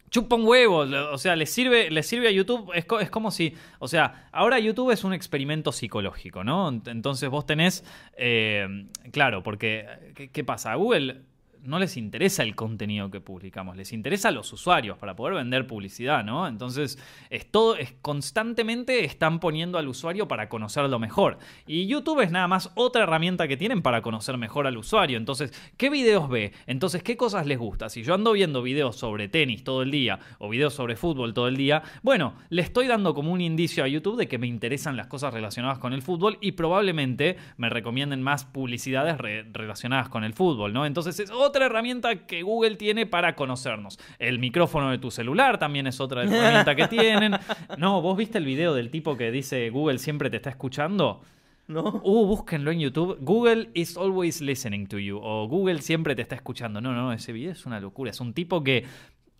chupa 0.09 0.35
un 0.37 0.45
huevo, 0.47 0.77
o 1.11 1.17
sea, 1.17 1.35
le 1.35 1.45
sirve, 1.45 1.89
le 1.91 2.01
sirve 2.03 2.29
a 2.29 2.31
YouTube, 2.31 2.71
es, 2.73 2.85
es 3.01 3.09
como 3.09 3.31
si, 3.31 3.53
o 3.79 3.87
sea, 3.87 4.29
ahora 4.31 4.59
YouTube 4.59 4.91
es 4.91 5.03
un 5.03 5.13
experimento 5.13 5.73
psicológico, 5.73 6.43
¿no? 6.43 6.71
Ent- 6.71 6.89
Entonces 6.89 7.29
vos 7.29 7.45
tenés, 7.45 7.83
eh, 8.15 8.85
claro, 9.11 9.43
porque, 9.43 9.85
¿qué, 10.31 10.43
pasa? 10.45 10.73
Google 10.75 11.23
no 11.65 11.79
les 11.79 11.97
interesa 11.97 12.43
el 12.43 12.55
contenido 12.55 13.11
que 13.11 13.21
publicamos, 13.21 13.75
les 13.75 13.93
interesa 13.93 14.29
a 14.29 14.31
los 14.31 14.51
usuarios 14.53 14.97
para 14.97 15.15
poder 15.15 15.35
vender 15.35 15.67
publicidad, 15.67 16.23
¿no? 16.23 16.47
Entonces, 16.47 16.97
es 17.29 17.51
todo, 17.51 17.75
es 17.75 17.93
constantemente 18.01 19.05
están 19.05 19.39
poniendo 19.39 19.77
al 19.77 19.87
usuario 19.87 20.27
para 20.27 20.49
conocerlo 20.49 20.99
mejor. 20.99 21.37
Y 21.65 21.87
YouTube 21.87 22.21
es 22.21 22.31
nada 22.31 22.47
más 22.47 22.71
otra 22.75 23.03
herramienta 23.03 23.47
que 23.47 23.57
tienen 23.57 23.81
para 23.81 24.01
conocer 24.01 24.37
mejor 24.37 24.67
al 24.67 24.77
usuario. 24.77 25.17
Entonces, 25.17 25.53
¿qué 25.77 25.89
videos 25.89 26.29
ve? 26.29 26.53
Entonces, 26.67 27.03
¿qué 27.03 27.17
cosas 27.17 27.45
les 27.45 27.57
gusta? 27.57 27.89
Si 27.89 28.03
yo 28.03 28.13
ando 28.13 28.33
viendo 28.33 28.61
videos 28.61 28.95
sobre 28.95 29.27
tenis 29.27 29.63
todo 29.63 29.81
el 29.81 29.91
día 29.91 30.19
o 30.39 30.49
videos 30.49 30.73
sobre 30.73 30.95
fútbol 30.95 31.33
todo 31.33 31.47
el 31.47 31.57
día, 31.57 31.83
bueno, 32.03 32.35
le 32.49 32.61
estoy 32.61 32.87
dando 32.87 33.13
como 33.13 33.31
un 33.31 33.41
indicio 33.41 33.83
a 33.83 33.87
YouTube 33.87 34.17
de 34.17 34.27
que 34.27 34.37
me 34.37 34.47
interesan 34.47 34.97
las 34.97 35.07
cosas 35.07 35.33
relacionadas 35.33 35.79
con 35.79 35.93
el 35.93 36.01
fútbol 36.01 36.37
y 36.41 36.53
probablemente 36.53 37.37
me 37.57 37.69
recomienden 37.69 38.21
más 38.21 38.45
publicidades 38.45 39.17
re- 39.17 39.45
relacionadas 39.51 40.09
con 40.09 40.23
el 40.23 40.33
fútbol, 40.33 40.73
¿no? 40.73 40.85
Entonces, 40.85 41.19
es 41.19 41.31
otra 41.31 41.54
herramienta 41.63 42.25
que 42.25 42.43
Google 42.43 42.75
tiene 42.75 43.05
para 43.05 43.35
conocernos. 43.35 43.99
El 44.19 44.39
micrófono 44.39 44.91
de 44.91 44.97
tu 44.97 45.11
celular 45.11 45.57
también 45.57 45.87
es 45.87 45.99
otra 45.99 46.23
herramienta 46.23 46.75
que 46.75 46.87
tienen. 46.89 47.37
No, 47.77 48.01
¿vos 48.01 48.17
viste 48.17 48.37
el 48.37 48.45
video 48.45 48.73
del 48.73 48.89
tipo 48.89 49.15
que 49.15 49.31
dice 49.31 49.69
Google 49.69 49.99
siempre 49.99 50.29
te 50.29 50.37
está 50.37 50.49
escuchando? 50.49 51.21
¿No? 51.67 52.01
Uh, 52.03 52.25
búsquenlo 52.27 52.71
en 52.71 52.79
YouTube. 52.79 53.17
Google 53.21 53.69
is 53.73 53.97
always 53.97 54.41
listening 54.41 54.87
to 54.87 54.99
you. 54.99 55.19
O 55.21 55.47
Google 55.47 55.81
siempre 55.81 56.15
te 56.15 56.21
está 56.21 56.35
escuchando. 56.35 56.81
No, 56.81 56.93
no, 56.93 57.11
ese 57.13 57.31
video 57.31 57.51
es 57.51 57.65
una 57.65 57.79
locura. 57.79 58.11
Es 58.11 58.19
un 58.19 58.33
tipo 58.33 58.63
que 58.63 58.85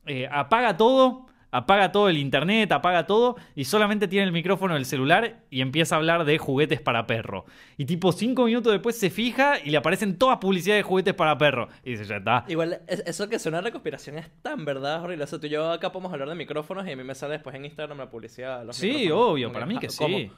eh, 0.08 0.28
apaga 0.32 0.78
todo, 0.78 1.28
apaga 1.52 1.92
todo 1.92 2.10
el 2.10 2.18
internet, 2.18 2.72
apaga 2.72 3.06
todo 3.06 3.36
y 3.56 3.66
solamente 3.66 4.08
tiene 4.08 4.26
el 4.26 4.32
micrófono 4.32 4.74
del 4.74 4.86
celular 4.86 5.42
y 5.50 5.62
empieza 5.62 5.96
a 5.96 5.98
hablar 6.00 6.26
de 6.26 6.38
juguetes 6.38 6.82
para 6.82 7.08
perro. 7.08 7.46
Y 7.78 7.86
tipo 7.86 8.12
cinco 8.12 8.46
minutos 8.46 8.74
después 8.74 8.98
se 9.00 9.10
fija 9.10 9.60
y 9.64 9.70
le 9.70 9.78
aparecen 9.78 10.18
todas 10.18 10.38
publicidades 10.40 10.80
de 10.84 10.88
juguetes 10.88 11.14
para 11.14 11.38
perro. 11.38 11.70
Y 11.84 11.92
dice, 11.92 12.06
ya 12.06 12.18
está. 12.18 12.46
Igual, 12.48 12.82
es- 12.88 13.04
eso 13.06 13.30
que 13.30 13.40
suena 13.40 13.60
a 13.60 13.62
recopilación 13.62 14.18
es 14.18 14.30
tan 14.42 14.66
verdad, 14.66 15.04
horrible. 15.04 15.24
O 15.24 15.28
sea, 15.28 15.40
tú 15.40 15.48
y 15.48 15.50
yo 15.52 15.72
acá 15.72 15.92
podemos 15.92 16.12
hablar 16.12 16.30
de 16.30 16.36
micrófonos 16.36 16.88
y 16.88 16.92
a 16.92 16.96
mí 16.96 17.04
me 17.04 17.16
sale 17.16 17.34
después 17.34 17.56
en 17.56 17.66
Instagram 17.66 17.98
la 17.98 18.10
publicidad. 18.10 18.60
de 18.60 18.66
los 18.66 18.76
Sí, 18.76 18.88
micrófonos. 18.90 19.32
obvio, 19.34 19.48
Como 19.48 19.54
para 19.54 19.66
mí 19.66 19.78
que 19.80 19.88
ah, 19.88 19.96
¿cómo? 19.98 20.18
sí. 20.18 20.32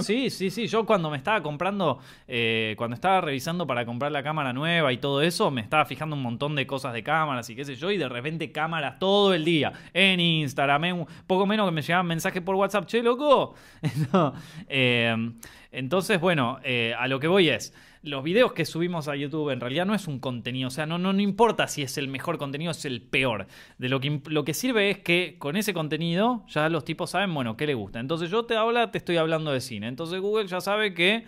Sí, 0.00 0.30
sí, 0.30 0.50
sí. 0.50 0.66
Yo 0.66 0.84
cuando 0.84 1.10
me 1.10 1.16
estaba 1.16 1.42
comprando, 1.42 1.98
eh, 2.26 2.74
cuando 2.76 2.94
estaba 2.94 3.20
revisando 3.20 3.66
para 3.66 3.86
comprar 3.86 4.10
la 4.12 4.22
cámara 4.22 4.52
nueva 4.52 4.92
y 4.92 4.98
todo 4.98 5.22
eso, 5.22 5.50
me 5.50 5.60
estaba 5.60 5.84
fijando 5.84 6.16
un 6.16 6.22
montón 6.22 6.54
de 6.54 6.66
cosas 6.66 6.92
de 6.92 7.02
cámaras 7.02 7.48
y 7.50 7.56
qué 7.56 7.64
sé 7.64 7.76
yo, 7.76 7.90
y 7.90 7.96
de 7.96 8.08
repente 8.08 8.50
cámaras 8.52 8.98
todo 8.98 9.32
el 9.34 9.44
día. 9.44 9.72
En 9.92 10.20
Instagram, 10.20 10.84
en 10.84 11.06
poco 11.26 11.46
menos 11.46 11.68
que 11.68 11.72
me 11.72 11.82
llegaban 11.82 12.06
mensajes 12.06 12.42
por 12.42 12.56
WhatsApp, 12.56 12.86
che, 12.86 13.02
loco. 13.02 13.54
Eh, 14.68 15.14
entonces, 15.70 16.20
bueno, 16.20 16.58
eh, 16.62 16.94
a 16.98 17.06
lo 17.08 17.20
que 17.20 17.26
voy 17.28 17.48
es. 17.48 17.74
Los 18.04 18.22
videos 18.22 18.52
que 18.52 18.66
subimos 18.66 19.08
a 19.08 19.16
YouTube 19.16 19.50
en 19.50 19.60
realidad 19.60 19.86
no 19.86 19.94
es 19.94 20.06
un 20.06 20.20
contenido, 20.20 20.68
o 20.68 20.70
sea, 20.70 20.84
no, 20.84 20.98
no, 20.98 21.14
no 21.14 21.22
importa 21.22 21.66
si 21.68 21.82
es 21.82 21.96
el 21.96 22.06
mejor 22.08 22.36
contenido 22.36 22.70
o 22.70 22.72
es 22.72 22.84
el 22.84 23.00
peor. 23.00 23.46
De 23.78 23.88
lo 23.88 23.98
que, 23.98 24.20
lo 24.26 24.44
que 24.44 24.52
sirve 24.52 24.90
es 24.90 24.98
que 24.98 25.36
con 25.38 25.56
ese 25.56 25.72
contenido 25.72 26.44
ya 26.48 26.68
los 26.68 26.84
tipos 26.84 27.10
saben, 27.10 27.32
bueno, 27.32 27.56
qué 27.56 27.66
le 27.66 27.72
gusta. 27.72 28.00
Entonces 28.00 28.30
yo 28.30 28.44
te 28.44 28.56
habla, 28.56 28.90
te 28.90 28.98
estoy 28.98 29.16
hablando 29.16 29.52
de 29.52 29.60
cine. 29.62 29.88
Entonces 29.88 30.20
Google 30.20 30.46
ya 30.46 30.60
sabe 30.60 30.92
que 30.92 31.24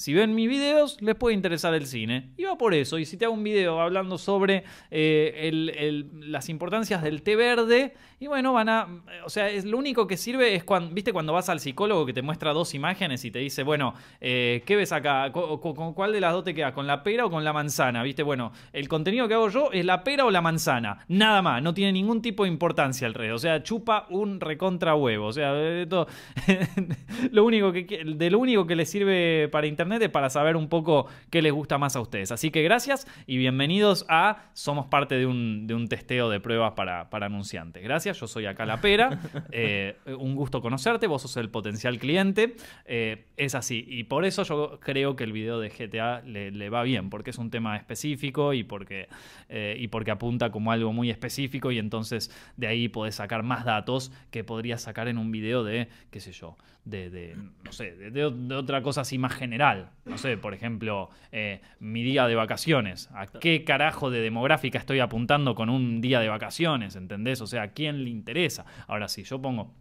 si 0.00 0.14
ven 0.14 0.32
mis 0.32 0.48
videos, 0.48 0.96
les 1.02 1.16
puede 1.16 1.34
interesar 1.34 1.74
el 1.74 1.84
cine. 1.84 2.30
Y 2.36 2.44
va 2.44 2.56
por 2.56 2.72
eso. 2.72 3.00
Y 3.00 3.04
si 3.04 3.16
te 3.16 3.24
hago 3.24 3.34
un 3.34 3.42
video 3.42 3.80
hablando 3.80 4.16
sobre 4.16 4.62
eh, 4.92 6.04
las 6.20 6.48
importancias 6.48 7.02
del 7.02 7.22
té 7.22 7.34
verde, 7.34 7.94
y 8.20 8.28
bueno, 8.28 8.52
van 8.52 8.68
a. 8.68 8.88
O 9.24 9.28
sea, 9.30 9.50
es, 9.50 9.64
lo 9.64 9.76
único 9.76 10.06
que 10.06 10.16
sirve 10.16 10.54
es 10.54 10.62
cuando. 10.62 10.94
¿Viste 10.94 11.12
cuando 11.12 11.32
vas 11.32 11.48
al 11.48 11.58
psicólogo 11.58 12.06
que 12.06 12.12
te 12.12 12.22
muestra 12.22 12.52
dos 12.52 12.74
imágenes 12.74 13.24
y 13.24 13.32
te 13.32 13.40
dice, 13.40 13.64
bueno, 13.64 13.94
eh, 14.20 14.62
¿qué 14.66 14.76
ves 14.76 14.92
acá? 14.92 15.32
Co- 15.32 15.60
co- 15.60 15.74
¿Con 15.74 15.94
cuál 15.94 16.12
de 16.12 16.20
las 16.20 16.32
dos 16.32 16.44
te 16.44 16.54
queda? 16.54 16.72
¿Con 16.74 16.86
la 16.86 17.02
pera 17.02 17.26
o 17.26 17.30
con 17.30 17.42
la 17.44 17.52
manzana? 17.52 18.02
¿Viste? 18.04 18.22
Bueno, 18.22 18.52
el 18.72 18.86
contenido 18.88 19.26
que 19.26 19.34
hago 19.34 19.48
yo 19.48 19.70
es 19.72 19.84
la 19.84 20.04
pera 20.04 20.24
o 20.26 20.30
la 20.30 20.40
manzana. 20.40 21.04
Nada 21.08 21.42
más. 21.42 21.60
No 21.60 21.74
tiene 21.74 21.92
ningún 21.92 22.22
tipo 22.22 22.44
de 22.44 22.50
importancia 22.50 23.06
alrededor. 23.08 23.34
O 23.34 23.38
sea, 23.40 23.64
chupa 23.64 24.06
un 24.10 24.38
recontra 24.40 24.94
huevo. 24.94 25.26
O 25.26 25.32
sea, 25.32 25.56
esto- 25.82 26.06
lo 27.32 27.44
único 27.44 27.72
que, 27.72 28.04
de 28.04 28.30
lo 28.30 28.38
único 28.38 28.64
que 28.66 28.76
les 28.76 28.88
sirve 28.88 29.48
para 29.50 29.66
internet 29.66 29.87
para 29.88 30.28
saber 30.28 30.56
un 30.56 30.68
poco 30.68 31.06
qué 31.30 31.40
les 31.40 31.52
gusta 31.52 31.78
más 31.78 31.96
a 31.96 32.00
ustedes. 32.00 32.30
Así 32.30 32.50
que 32.50 32.62
gracias 32.62 33.06
y 33.26 33.38
bienvenidos 33.38 34.04
a 34.08 34.50
Somos 34.52 34.86
parte 34.86 35.14
de 35.16 35.26
un, 35.26 35.66
de 35.66 35.74
un 35.74 35.88
testeo 35.88 36.28
de 36.28 36.40
pruebas 36.40 36.72
para, 36.72 37.08
para 37.08 37.26
anunciantes. 37.26 37.82
Gracias, 37.82 38.20
yo 38.20 38.26
soy 38.26 38.46
acá 38.46 38.66
la 38.66 38.80
pera. 38.80 39.20
Eh, 39.50 39.96
un 40.18 40.34
gusto 40.34 40.60
conocerte, 40.60 41.06
vos 41.06 41.22
sos 41.22 41.36
el 41.36 41.48
potencial 41.48 41.98
cliente. 41.98 42.56
Eh, 42.84 43.26
es 43.36 43.54
así. 43.54 43.84
Y 43.88 44.04
por 44.04 44.24
eso 44.24 44.42
yo 44.42 44.78
creo 44.80 45.16
que 45.16 45.24
el 45.24 45.32
video 45.32 45.58
de 45.58 45.70
GTA 45.70 46.20
le, 46.20 46.50
le 46.50 46.70
va 46.70 46.82
bien, 46.82 47.08
porque 47.08 47.30
es 47.30 47.38
un 47.38 47.50
tema 47.50 47.76
específico 47.76 48.52
y 48.52 48.64
porque, 48.64 49.08
eh, 49.48 49.76
y 49.78 49.88
porque 49.88 50.10
apunta 50.10 50.50
como 50.50 50.70
algo 50.70 50.92
muy 50.92 51.10
específico 51.10 51.72
y 51.72 51.78
entonces 51.78 52.30
de 52.56 52.66
ahí 52.66 52.88
podés 52.88 53.16
sacar 53.16 53.42
más 53.42 53.64
datos 53.64 54.12
que 54.30 54.44
podrías 54.44 54.82
sacar 54.82 55.08
en 55.08 55.18
un 55.18 55.30
video 55.30 55.64
de, 55.64 55.88
qué 56.10 56.20
sé 56.20 56.32
yo, 56.32 56.56
de, 56.90 57.10
de, 57.10 57.36
no 57.64 57.72
sé, 57.72 57.92
de, 57.96 58.10
de- 58.10 58.54
otra 58.54 58.82
cosa 58.82 59.00
así 59.00 59.18
más 59.18 59.32
general. 59.34 59.90
No 60.04 60.18
sé, 60.18 60.36
por 60.36 60.54
ejemplo, 60.54 61.10
eh, 61.32 61.60
mi 61.80 62.02
día 62.02 62.26
de 62.26 62.34
vacaciones. 62.34 63.08
¿A 63.14 63.26
qué 63.26 63.64
carajo 63.64 64.10
de 64.10 64.20
demográfica 64.20 64.78
estoy 64.78 65.00
apuntando 65.00 65.54
con 65.54 65.70
un 65.70 66.00
día 66.00 66.20
de 66.20 66.28
vacaciones? 66.28 66.96
¿Entendés? 66.96 67.40
O 67.40 67.46
sea, 67.46 67.62
¿a 67.62 67.68
quién 67.68 68.04
le 68.04 68.10
interesa? 68.10 68.66
Ahora, 68.86 69.08
si 69.08 69.24
yo 69.24 69.40
pongo 69.40 69.74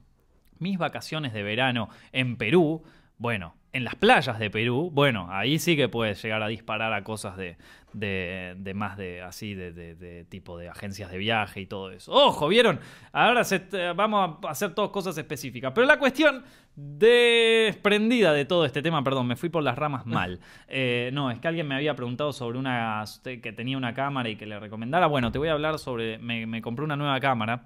mis 0.60 0.78
vacaciones 0.78 1.34
de 1.34 1.44
verano 1.44 1.90
en 2.12 2.36
Perú, 2.38 2.84
bueno, 3.18 3.56
en 3.74 3.84
las 3.84 3.96
playas 3.96 4.40
de 4.40 4.50
Perú, 4.50 4.90
bueno, 4.94 5.28
ahí 5.30 5.60
sí 5.60 5.76
que 5.76 5.90
puedes 5.90 6.22
llegar 6.24 6.42
a 6.42 6.48
disparar 6.48 6.94
a 6.94 7.04
cosas 7.04 7.38
de, 7.38 7.58
de, 7.94 8.56
de 8.58 8.74
más 8.74 8.98
de 8.98 9.22
así, 9.22 9.54
de, 9.54 9.72
de- 9.74 9.94
de 9.96 10.24
tipo 10.26 10.58
de 10.58 10.70
agencias 10.70 11.12
de 11.12 11.18
viaje 11.18 11.62
y 11.62 11.66
todo 11.68 11.92
eso. 11.92 12.12
Ojo, 12.12 12.48
¿vieron? 12.48 12.80
Ahora 13.12 13.44
se- 13.44 13.68
vamos 13.96 14.38
a 14.44 14.50
hacer 14.50 14.74
todas 14.74 14.92
cosas 14.92 15.18
específicas. 15.18 15.74
Pero 15.76 15.86
la 15.86 16.00
cuestión 16.00 16.44
desprendida 16.76 18.34
de 18.34 18.46
todo 18.46 18.66
este 18.66 18.82
tema, 18.82 19.04
perdón, 19.04 19.28
me 19.28 19.36
fui 19.36 19.50
por 19.50 19.64
las 19.64 19.78
ramas 19.78 20.06
mal. 20.06 20.40
Eh, 20.70 21.12
no, 21.14 21.32
es 21.32 21.40
que 21.40 21.48
alguien 21.48 21.68
me 21.68 21.76
había 21.76 21.96
preguntado 21.96 22.34
sobre 22.34 22.58
una 22.60 23.04
que 23.24 23.54
tenía 23.54 23.78
una 23.78 23.94
cámara 23.94 24.28
y 24.30 24.36
que 24.36 24.46
le 24.46 24.60
recomendara. 24.60 25.08
Bueno, 25.08 25.32
te 25.32 25.40
voy 25.40 25.48
a 25.48 25.54
hablar 25.54 25.80
sobre, 25.80 26.18
me, 26.20 26.46
me 26.46 26.62
compré 26.62 26.84
una 26.84 26.96
nueva 26.98 27.20
cámara 27.22 27.64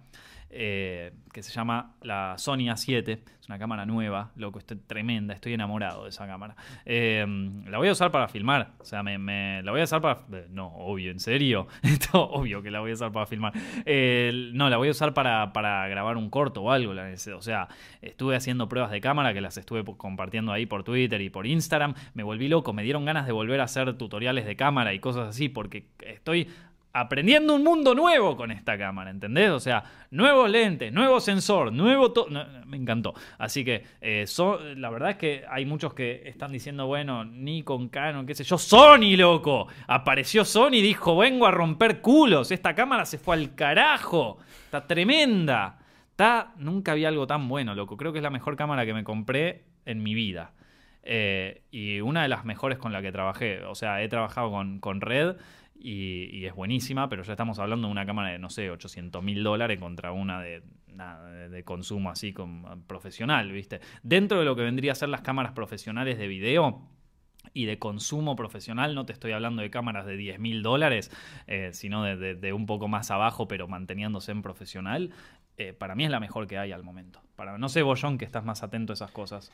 eh, 0.53 1.13
que 1.33 1.41
se 1.43 1.51
llama 1.51 1.95
la 2.01 2.35
Sony 2.37 2.67
A7. 2.69 3.19
Es 3.39 3.47
una 3.47 3.57
cámara 3.57 3.85
nueva, 3.85 4.31
loco, 4.35 4.59
estoy 4.59 4.77
tremenda, 4.77 5.33
estoy 5.33 5.53
enamorado 5.53 6.03
de 6.03 6.09
esa 6.09 6.27
cámara. 6.27 6.55
Eh, 6.85 7.25
la 7.67 7.77
voy 7.77 7.87
a 7.87 7.91
usar 7.93 8.11
para 8.11 8.27
filmar, 8.27 8.73
o 8.79 8.85
sea, 8.85 9.01
me, 9.01 9.63
la 9.63 9.71
voy 9.71 9.81
a 9.81 9.85
usar 9.85 10.01
para... 10.01 10.21
eh, 10.33 10.47
No, 10.51 10.67
obvio, 10.67 11.11
en 11.11 11.19
serio. 11.19 11.67
Esto, 11.81 12.29
obvio 12.29 12.61
que 12.61 12.69
la 12.69 12.81
voy 12.81 12.91
a 12.91 12.93
usar 12.93 13.11
para 13.11 13.25
filmar. 13.25 13.53
No, 14.53 14.69
la 14.69 14.77
voy 14.77 14.89
a 14.89 14.91
usar 14.91 15.13
para, 15.13 15.53
para 15.53 15.87
grabar 15.87 16.17
un 16.17 16.29
corto 16.29 16.61
o 16.63 16.71
algo. 16.71 16.93
O 16.93 17.41
sea, 17.41 17.67
estuve 18.01 18.35
haciendo 18.35 18.67
pruebas 18.67 18.91
de 18.91 19.01
cámara 19.01 19.33
que 19.33 19.41
las 19.41 19.57
estuve 19.57 19.83
compartiendo 19.97 20.51
ahí 20.51 20.65
por 20.65 20.83
Twitter 20.83 21.21
y 21.21 21.29
por 21.29 21.47
Instagram. 21.47 21.93
Me 22.13 22.23
volví 22.23 22.47
loco, 22.47 22.73
me 22.73 22.83
dieron 22.83 23.05
ganas 23.05 23.25
de 23.25 23.31
volver 23.31 23.61
a 23.61 23.63
hacer 23.65 23.97
tutoriales 23.97 24.45
de 24.45 24.55
cámara 24.55 24.93
y 24.93 24.99
cosas 24.99 25.29
así 25.29 25.49
porque 25.49 25.87
estoy 26.05 26.47
aprendiendo 26.93 27.55
un 27.55 27.63
mundo 27.63 27.95
nuevo 27.95 28.35
con 28.35 28.51
esta 28.51 28.77
cámara, 28.77 29.11
¿entendés? 29.11 29.49
O 29.51 29.59
sea, 29.59 29.83
nuevos 30.11 30.49
lentes, 30.49 30.91
nuevo 30.91 31.19
sensor, 31.19 31.71
nuevo... 31.71 32.11
to- 32.11 32.27
no, 32.29 32.45
me 32.65 32.77
encantó. 32.77 33.13
Así 33.37 33.63
que 33.63 33.83
eh, 34.01 34.25
la 34.75 34.89
verdad 34.89 35.11
es 35.11 35.15
que 35.17 35.43
hay 35.49 35.65
muchos 35.65 35.93
que 35.93 36.23
están 36.25 36.51
diciendo, 36.51 36.87
bueno, 36.87 37.23
Nikon, 37.23 37.89
Canon, 37.89 38.25
qué 38.25 38.35
sé 38.35 38.43
yo. 38.43 38.57
Sony, 38.57 39.15
loco. 39.15 39.67
Apareció 39.87 40.43
Sony 40.43 40.73
y 40.73 40.81
dijo, 40.81 41.15
vengo 41.17 41.45
a 41.47 41.51
romper 41.51 42.01
culos. 42.01 42.51
Esta 42.51 42.75
cámara 42.75 43.05
se 43.05 43.17
fue 43.17 43.35
al 43.35 43.55
carajo. 43.55 44.39
Está 44.65 44.85
tremenda. 44.85 45.79
Está... 46.09 46.53
Nunca 46.57 46.93
vi 46.93 47.05
algo 47.05 47.25
tan 47.25 47.47
bueno, 47.47 47.73
loco. 47.73 47.95
Creo 47.97 48.11
que 48.11 48.19
es 48.19 48.23
la 48.23 48.29
mejor 48.29 48.55
cámara 48.57 48.85
que 48.85 48.93
me 48.93 49.03
compré 49.03 49.63
en 49.85 50.03
mi 50.03 50.13
vida. 50.13 50.51
Eh, 51.03 51.63
y 51.71 51.99
una 52.01 52.21
de 52.21 52.27
las 52.27 52.45
mejores 52.45 52.77
con 52.77 52.93
la 52.93 53.01
que 53.01 53.11
trabajé. 53.11 53.63
O 53.65 53.75
sea, 53.75 54.03
he 54.03 54.07
trabajado 54.07 54.51
con, 54.51 54.79
con 54.79 55.01
Red 55.01 55.37
y, 55.83 56.45
es 56.45 56.53
buenísima, 56.53 57.09
pero 57.09 57.23
ya 57.23 57.33
estamos 57.33 57.59
hablando 57.59 57.87
de 57.87 57.91
una 57.91 58.05
cámara 58.05 58.29
de, 58.31 58.39
no 58.39 58.49
sé, 58.49 58.69
800 58.69 59.23
mil 59.23 59.43
dólares 59.43 59.79
contra 59.79 60.11
una 60.11 60.41
de, 60.41 60.63
nada, 60.87 61.49
de, 61.49 61.63
consumo 61.63 62.09
así 62.09 62.33
con, 62.33 62.83
profesional, 62.87 63.51
¿viste? 63.51 63.81
Dentro 64.03 64.39
de 64.39 64.45
lo 64.45 64.55
que 64.55 64.63
vendría 64.63 64.91
a 64.91 64.95
ser 64.95 65.09
las 65.09 65.21
cámaras 65.21 65.53
profesionales 65.53 66.17
de 66.17 66.27
video. 66.27 66.87
Y 67.53 67.65
de 67.65 67.79
consumo 67.79 68.35
profesional, 68.35 68.93
no 68.93 69.05
te 69.05 69.13
estoy 69.13 69.31
hablando 69.31 69.63
de 69.63 69.71
cámaras 69.71 70.05
de 70.05 70.15
10 70.15 70.39
mil 70.39 70.61
dólares, 70.61 71.11
eh, 71.47 71.71
sino 71.73 72.03
de 72.03 72.53
un 72.53 72.67
poco 72.67 72.87
más 72.87 73.09
abajo, 73.09 73.47
pero 73.47 73.67
manteniéndose 73.67 74.31
en 74.31 74.43
profesional. 74.43 75.11
eh, 75.57 75.73
para 75.73 75.95
mí 75.95 76.05
es 76.05 76.11
la 76.11 76.19
mejor 76.19 76.47
que 76.47 76.59
hay 76.59 76.71
al 76.71 76.83
momento. 76.83 77.19
Para, 77.35 77.57
no 77.57 77.67
sé, 77.67 77.81
Bollón, 77.81 78.19
que 78.19 78.25
estás 78.25 78.45
más 78.45 78.61
atento 78.63 78.93
a 78.93 78.95
esas 78.95 79.11
cosas. 79.11 79.51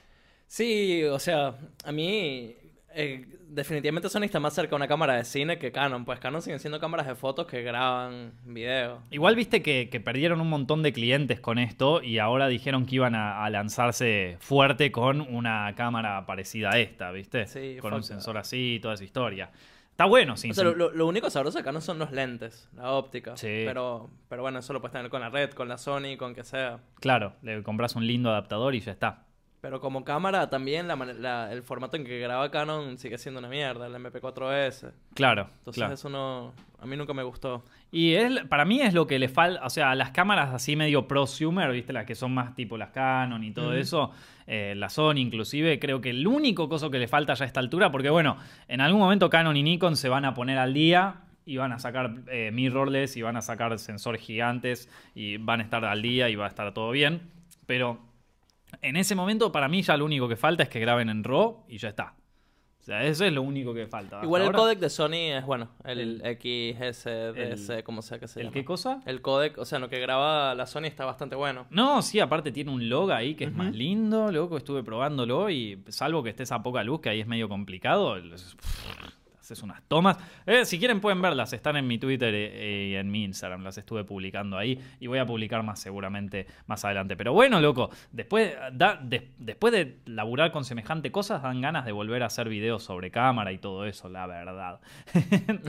Sí, 0.47 1.03
o 1.05 1.17
sea, 1.19 1.57
a 1.85 1.91
mí 1.91 2.55
eh, 2.93 3.25
definitivamente 3.49 4.09
Sony 4.09 4.23
está 4.23 4.39
más 4.39 4.53
cerca 4.53 4.71
de 4.71 4.75
una 4.77 4.87
cámara 4.87 5.13
de 5.15 5.23
cine 5.25 5.57
que 5.59 5.71
Canon. 5.71 6.05
Pues 6.05 6.19
Canon 6.19 6.41
siguen 6.41 6.59
siendo 6.59 6.79
cámaras 6.79 7.05
de 7.07 7.15
fotos 7.15 7.45
que 7.47 7.61
graban 7.61 8.33
video. 8.45 9.01
Igual 9.11 9.35
viste 9.35 9.61
que, 9.61 9.89
que 9.89 9.99
perdieron 9.99 10.41
un 10.41 10.49
montón 10.49 10.83
de 10.83 10.93
clientes 10.93 11.39
con 11.39 11.59
esto 11.59 12.01
y 12.01 12.19
ahora 12.19 12.47
dijeron 12.47 12.85
que 12.85 12.95
iban 12.95 13.13
a, 13.15 13.43
a 13.43 13.49
lanzarse 13.49 14.37
fuerte 14.39 14.91
con 14.91 15.21
una 15.21 15.73
cámara 15.75 16.25
parecida 16.25 16.71
a 16.71 16.79
esta, 16.79 17.11
¿viste? 17.11 17.45
Sí, 17.47 17.77
con 17.81 17.93
un 17.93 18.03
sensor 18.03 18.37
así 18.37 18.75
y 18.75 18.79
toda 18.79 18.93
esa 18.95 19.03
historia. 19.03 19.51
Está 19.91 20.05
bueno, 20.05 20.37
sin 20.37 20.51
O 20.51 20.53
sea, 20.53 20.63
lo, 20.63 20.75
lo- 20.75 20.91
lo 20.91 21.07
único 21.07 21.27
sabroso 21.31 21.57
de 21.57 21.63
Canon 21.63 21.81
son 21.81 21.97
los 21.97 22.11
lentes, 22.11 22.69
la 22.75 22.91
óptica. 22.91 23.35
Sí. 23.35 23.63
Pero, 23.65 24.11
pero 24.29 24.43
bueno, 24.43 24.59
eso 24.59 24.71
lo 24.71 24.79
puedes 24.79 24.93
tener 24.93 25.09
con 25.09 25.21
la 25.21 25.29
red, 25.29 25.49
con 25.51 25.67
la 25.67 25.79
Sony, 25.79 26.17
con 26.19 26.35
que 26.35 26.43
sea. 26.43 26.79
Claro, 26.99 27.33
le 27.41 27.63
compras 27.63 27.95
un 27.95 28.05
lindo 28.05 28.29
adaptador 28.29 28.75
y 28.75 28.79
ya 28.79 28.91
está. 28.91 29.23
Pero 29.59 29.79
como 29.81 30.03
cámara 30.05 30.49
también 30.51 30.87
la, 30.87 30.95
la- 30.95 31.51
el 31.51 31.63
formato 31.63 31.97
en 31.97 32.05
que 32.05 32.19
graba 32.19 32.51
Canon 32.51 32.97
sigue 32.99 33.17
siendo 33.17 33.39
una 33.39 33.49
mierda, 33.49 33.87
el 33.87 33.93
MP4S. 33.95 34.91
Claro, 35.15 35.49
Entonces 35.57 35.79
claro. 35.81 35.93
eso 35.95 36.09
no... 36.09 36.53
A 36.79 36.85
mí 36.85 36.95
nunca 36.95 37.11
me 37.15 37.23
gustó. 37.23 37.63
Y 37.91 38.13
es, 38.13 38.43
para 38.49 38.63
mí 38.63 38.81
es 38.81 38.93
lo 38.93 39.07
que 39.07 39.17
le 39.17 39.29
falta, 39.29 39.65
o 39.65 39.69
sea, 39.71 39.95
las 39.95 40.11
cámaras 40.11 40.53
así 40.53 40.75
medio 40.75 41.07
prosumer, 41.07 41.71
¿viste? 41.71 41.91
Las 41.91 42.05
que 42.05 42.13
son 42.13 42.35
más 42.35 42.53
tipo 42.53 42.77
las 42.77 42.89
Canon 42.91 43.43
y 43.43 43.49
todo 43.51 43.73
eso, 43.73 44.11
eh, 44.45 44.75
la 44.77 44.89
Sony 44.89 45.15
inclusive, 45.17 45.79
creo 45.79 46.01
que 46.01 46.11
el 46.11 46.27
único 46.27 46.69
coso 46.69 46.91
que 46.91 46.99
le 46.99 47.07
falta 47.07 47.33
ya 47.33 47.45
a 47.45 47.47
esta 47.47 47.59
altura, 47.59 47.91
porque 47.91 48.11
bueno, 48.11 48.37
en 48.67 48.79
algún 48.81 48.99
momento 49.01 49.27
Canon 49.31 49.57
y 49.57 49.63
Nikon 49.63 49.95
se 49.95 50.07
van 50.07 50.23
a 50.25 50.35
poner 50.35 50.59
al 50.59 50.75
día 50.75 51.21
y 51.47 51.57
van 51.57 51.71
a 51.71 51.79
sacar 51.79 52.13
eh, 52.29 52.51
mirrorless 52.53 53.17
y 53.17 53.23
van 53.23 53.37
a 53.37 53.41
sacar 53.41 53.79
sensores 53.79 54.21
gigantes 54.21 54.87
y 55.15 55.37
van 55.37 55.61
a 55.61 55.63
estar 55.63 55.83
al 55.83 56.03
día 56.03 56.29
y 56.29 56.35
va 56.35 56.45
a 56.45 56.49
estar 56.49 56.71
todo 56.75 56.91
bien, 56.91 57.21
pero 57.65 57.97
en 58.81 58.95
ese 58.97 59.15
momento 59.15 59.51
para 59.51 59.67
mí 59.67 59.81
ya 59.81 59.97
lo 59.97 60.05
único 60.05 60.27
que 60.27 60.35
falta 60.35 60.63
es 60.63 60.69
que 60.69 60.79
graben 60.79 61.09
en 61.09 61.23
RAW 61.23 61.63
y 61.67 61.77
ya 61.77 61.89
está. 61.89 62.15
O 62.79 62.83
sea, 62.87 63.03
eso 63.03 63.25
es 63.25 63.33
lo 63.33 63.41
único 63.41 63.73
que 63.73 63.85
falta. 63.87 64.21
Igual 64.23 64.43
el 64.43 64.45
ahora- 64.47 64.59
codec 64.59 64.79
de 64.79 64.89
Sony 64.89 65.33
es 65.37 65.45
bueno, 65.45 65.71
el, 65.83 66.21
XSDS, 66.21 67.69
el- 67.79 67.83
como 67.83 68.01
sea 68.01 68.17
que 68.17 68.29
se 68.29 68.39
¿El 68.39 68.45
llama. 68.45 68.53
qué 68.53 68.63
cosa? 68.63 69.01
El 69.05 69.21
codec, 69.21 69.57
o 69.57 69.65
sea, 69.65 69.79
lo 69.79 69.89
que 69.89 69.99
graba 69.99 70.55
la 70.55 70.65
Sony 70.67 70.85
está 70.85 71.03
bastante 71.03 71.35
bueno. 71.35 71.65
No, 71.69 72.01
sí, 72.01 72.21
aparte 72.21 72.51
tiene 72.53 72.71
un 72.71 72.87
log 72.87 73.11
ahí 73.11 73.35
que 73.35 73.43
es 73.43 73.49
Ujú. 73.49 73.57
más 73.59 73.75
lindo, 73.75 74.31
loco, 74.31 74.55
estuve 74.55 74.83
probándolo 74.83 75.49
y 75.49 75.83
salvo 75.89 76.23
que 76.23 76.29
estés 76.29 76.51
a 76.53 76.63
poca 76.63 76.81
luz, 76.83 77.01
que 77.01 77.09
ahí 77.09 77.19
es 77.19 77.27
medio 77.27 77.49
complicado, 77.49 78.15
es- 78.17 78.55
haces 79.47 79.63
unas 79.63 79.81
tomas. 79.87 80.17
Eh, 80.45 80.65
si 80.65 80.77
quieren 80.77 80.99
pueden 80.99 81.21
verlas, 81.21 81.53
están 81.53 81.77
en 81.77 81.87
mi 81.87 81.97
Twitter 81.97 82.33
eh, 82.35 82.89
y 82.91 82.95
en 82.95 83.09
mi 83.09 83.23
Instagram, 83.23 83.63
las 83.63 83.77
estuve 83.77 84.03
publicando 84.03 84.57
ahí 84.57 84.77
y 84.99 85.07
voy 85.07 85.19
a 85.19 85.25
publicar 85.25 85.63
más 85.63 85.79
seguramente 85.79 86.47
más 86.65 86.83
adelante. 86.83 87.15
Pero 87.15 87.31
bueno, 87.33 87.61
loco, 87.61 87.89
después, 88.11 88.53
da- 88.73 88.99
de- 89.01 89.29
después 89.37 89.71
de 89.71 89.99
laburar 90.05 90.51
con 90.51 90.65
semejante 90.65 91.11
cosas, 91.11 91.41
dan 91.43 91.61
ganas 91.61 91.85
de 91.85 91.93
volver 91.93 92.23
a 92.23 92.25
hacer 92.25 92.49
videos 92.49 92.83
sobre 92.83 93.09
cámara 93.09 93.51
y 93.53 93.57
todo 93.57 93.85
eso, 93.85 94.09
la 94.09 94.27
verdad. 94.27 94.79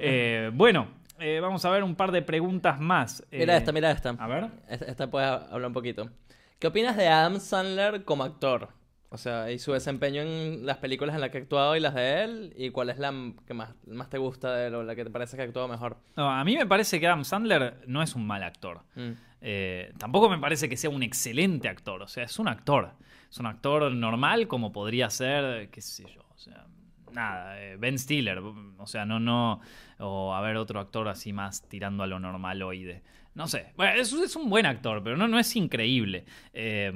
Eh, 0.00 0.50
bueno, 0.54 0.88
eh, 1.18 1.40
vamos 1.40 1.64
a 1.64 1.70
ver 1.70 1.82
un 1.84 1.94
par 1.94 2.12
de 2.12 2.22
preguntas 2.22 2.80
más. 2.80 3.22
Mira 3.30 3.54
Eh, 3.54 3.58
esta, 3.58 3.72
mira 3.72 3.90
esta. 3.90 4.10
A 4.10 4.26
ver. 4.26 4.48
Esta, 4.68 4.84
esta 4.86 5.10
puedes 5.10 5.28
hablar 5.28 5.66
un 5.66 5.72
poquito. 5.74 6.10
¿Qué 6.58 6.66
opinas 6.66 6.96
de 6.96 7.08
Adam 7.08 7.38
Sandler 7.40 8.04
como 8.04 8.24
actor? 8.24 8.68
O 9.12 9.18
sea, 9.18 9.50
y 9.50 9.58
su 9.58 9.72
desempeño 9.72 10.22
en 10.22 10.64
las 10.64 10.76
películas 10.78 11.16
en 11.16 11.20
las 11.20 11.30
que 11.30 11.38
ha 11.38 11.40
actuado 11.40 11.74
y 11.74 11.80
las 11.80 11.94
de 11.94 12.22
él. 12.22 12.54
¿Y 12.56 12.70
cuál 12.70 12.90
es 12.90 12.98
la 12.98 13.12
que 13.44 13.54
más, 13.54 13.74
más 13.88 14.08
te 14.08 14.18
gusta 14.18 14.54
de 14.54 14.68
él 14.68 14.74
o 14.76 14.84
la 14.84 14.94
que 14.94 15.02
te 15.02 15.10
parece 15.10 15.36
que 15.36 15.42
ha 15.42 15.46
actuado 15.46 15.66
mejor? 15.66 15.96
No, 16.16 16.30
a 16.30 16.44
mí 16.44 16.56
me 16.56 16.64
parece 16.64 17.00
que 17.00 17.08
Adam 17.08 17.24
Sandler 17.24 17.82
no 17.88 18.04
es 18.04 18.14
un 18.14 18.24
mal 18.24 18.44
actor. 18.44 18.82
Mm. 18.94 19.10
Eh, 19.40 19.92
tampoco 19.98 20.30
me 20.30 20.38
parece 20.38 20.68
que 20.68 20.76
sea 20.76 20.90
un 20.90 21.02
excelente 21.02 21.68
actor. 21.68 22.02
O 22.02 22.06
sea, 22.06 22.22
es 22.22 22.38
un 22.38 22.46
actor. 22.46 22.92
Es 23.28 23.38
un 23.38 23.46
actor 23.46 23.90
normal 23.90 24.46
como 24.46 24.70
podría 24.70 25.10
ser, 25.10 25.70
qué 25.70 25.80
sé 25.80 26.04
yo. 26.14 26.22
O 26.32 26.38
sea, 26.38 26.66
nada, 27.12 27.60
eh, 27.60 27.76
Ben 27.78 27.98
Stiller. 27.98 28.38
O 28.38 28.86
sea, 28.86 29.06
no, 29.06 29.18
no. 29.18 29.60
O 29.98 30.32
a 30.32 30.40
ver 30.40 30.56
otro 30.56 30.78
actor 30.78 31.08
así 31.08 31.32
más 31.32 31.62
tirando 31.68 32.04
a 32.04 32.06
lo 32.06 32.20
normaloide. 32.20 33.02
No 33.34 33.48
sé. 33.48 33.72
Bueno, 33.76 34.00
es, 34.00 34.12
es 34.12 34.36
un 34.36 34.48
buen 34.48 34.66
actor, 34.66 35.02
pero 35.02 35.16
no, 35.16 35.26
no 35.26 35.40
es 35.40 35.56
increíble. 35.56 36.26
Eh, 36.52 36.92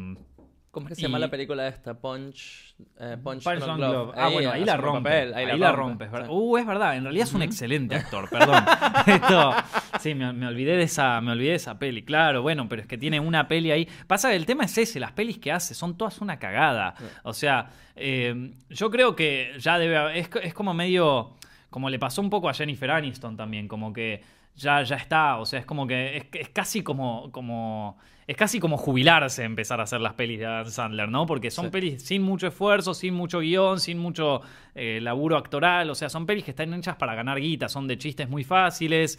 ¿Cómo 0.75 0.87
es 0.87 0.91
que 0.91 0.95
se 0.97 1.01
Y- 1.01 1.05
llama 1.05 1.19
la 1.19 1.31
película 1.31 1.67
esta? 1.67 1.95
Punch... 1.95 2.75
eh, 3.01 3.17
Punch, 3.23 3.43
Punch 3.45 3.59
Drunk 3.61 3.63
Drunk 3.63 3.81
Love. 3.81 3.93
Love. 4.09 4.15
Ah, 4.19 4.29
bueno, 4.29 4.51
ahí 4.51 4.65
la 4.65 4.77
rompe. 4.77 5.09
papel, 5.09 5.35
ahí, 5.35 5.59
la 5.59 5.73
rompe. 5.73 6.05
es 6.05 6.11
verdad. 6.11 6.27
sí. 6.27 6.33
Uh, 6.35 6.57
es 6.59 6.67
verdad. 6.67 6.97
En 6.97 7.05
realidad 7.05 7.27
es 7.29 7.33
un 7.33 7.43
excelente 7.43 7.95
actor, 7.95 8.29
perdón. 8.31 8.63
Esto, 9.07 9.53
sí, 10.01 10.15
me, 10.15 10.33
me 10.33 10.47
olvidé 10.47 10.77
de 10.77 10.83
esa, 10.83 11.21
me 11.23 11.33
olvidé 11.33 11.51
de 11.51 11.57
esa 11.57 11.79
peli. 11.79 12.03
Claro, 12.03 12.43
bueno, 12.43 12.69
pero 12.69 12.83
es 12.83 12.89
que 12.89 12.99
tiene 12.99 13.21
una 13.21 13.49
peli 13.49 13.71
ahí. 13.71 13.89
Pasa 14.07 14.29
que 14.31 14.37
el 14.37 14.45
tema 14.45 14.65
es 14.65 14.77
ese, 14.77 15.01
las 15.01 15.13
pelis 15.13 15.39
que 15.39 15.53
hace 15.53 15.75
son 15.75 15.97
todas 15.97 16.21
una 16.21 16.39
cagada. 16.39 16.95
O 17.23 17.33
sea, 17.33 17.71
eh, 17.97 18.53
yo 18.71 18.91
creo 18.91 19.15
que 19.17 19.53
ya 19.59 19.79
debe 19.79 19.97
haber- 19.97 20.17
es, 20.17 20.29
es 20.43 20.53
como 20.53 20.75
medio, 20.75 21.37
como 21.71 21.89
le 21.89 21.99
pasó 21.99 22.21
un 22.21 22.31
poco 22.31 22.49
a 22.49 22.55
Jennifer 22.55 22.91
Aniston 22.91 23.37
también, 23.37 23.69
como 23.69 23.93
que 23.93 24.23
ya, 24.57 24.83
ya 24.83 24.97
está. 24.97 25.37
O 25.39 25.47
sea, 25.47 25.61
es 25.61 25.67
como 25.67 25.87
que 25.87 26.17
es, 26.17 26.25
es 26.33 26.49
casi 26.51 26.83
como, 26.83 27.31
como 27.33 27.99
es 28.27 28.37
casi 28.39 28.59
como 28.59 28.79
jubilarse 28.79 29.45
empezar 29.45 29.81
a 29.81 29.83
hacer 29.83 30.01
las 30.01 30.15
pelis 30.15 30.39
de 30.39 30.47
Adam 30.47 30.67
Sandler, 30.71 31.09
¿no? 31.11 31.27
Porque 31.27 31.51
son 31.51 31.67
Sí. 31.67 31.71
pelis 31.71 32.03
sin 32.03 32.23
mucho 32.23 32.47
esfuerzo, 32.47 32.95
sin 32.95 33.13
mucho 33.13 33.41
guion, 33.41 33.79
sin 33.81 33.99
mucho 33.99 34.41
eh, 34.75 34.99
laburo 35.03 35.37
actoral. 35.37 35.91
O 35.91 35.95
sea, 35.95 36.09
son 36.09 36.25
pelis 36.25 36.45
que 36.45 36.53
están 36.53 36.73
hechas 36.73 36.97
para 36.97 37.15
ganar 37.15 37.39
guita, 37.39 37.69
son 37.69 37.87
de 37.87 37.99
chistes 37.99 38.29
muy 38.29 38.43
fáciles. 38.45 39.19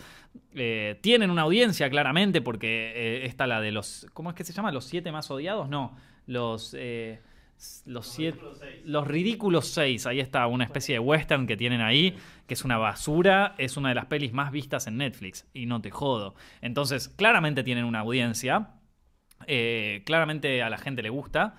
eh, 0.56 0.98
tienen 1.02 1.30
una 1.30 1.44
audiencia 1.44 1.90
claramente, 1.90 2.42
porque 2.42 2.94
eh, 2.96 3.26
esta 3.26 3.46
la 3.46 3.62
de 3.62 3.72
los. 3.72 4.08
¿Cómo 4.14 4.30
es 4.32 4.36
que 4.36 4.44
se 4.44 4.54
llama? 4.54 4.72
¿Los 4.72 4.86
siete 4.86 5.12
más 5.12 5.30
odiados? 5.30 5.70
No. 5.70 5.96
Los. 6.26 6.76
Los 7.86 8.08
siete. 8.08 8.40
Los 8.84 9.08
ridículos 9.08 9.68
seis. 9.68 10.06
Ahí 10.06 10.20
está, 10.20 10.48
una 10.48 10.64
especie 10.64 10.96
de 10.96 11.00
western 11.00 11.48
que 11.48 11.58
tienen 11.58 11.82
ahí, 11.82 12.16
que 12.48 12.54
es 12.54 12.64
una 12.66 12.78
basura. 12.78 13.56
Es 13.58 13.78
una 13.78 13.90
de 13.90 13.96
las 13.96 14.06
pelis 14.06 14.34
más 14.34 14.52
vistas 14.52 14.88
en 14.88 14.98
Netflix. 14.98 15.46
Y 15.54 15.66
no 15.66 15.82
te 15.82 15.92
jodo. 15.92 16.36
Entonces, 16.62 17.08
claramente 17.10 17.64
tienen 17.64 17.86
una 17.86 18.00
audiencia. 18.00 18.70
Eh, 19.48 20.04
claramente 20.06 20.64
a 20.64 20.70
la 20.70 20.78
gente 20.78 21.02
le 21.02 21.10
gusta. 21.10 21.56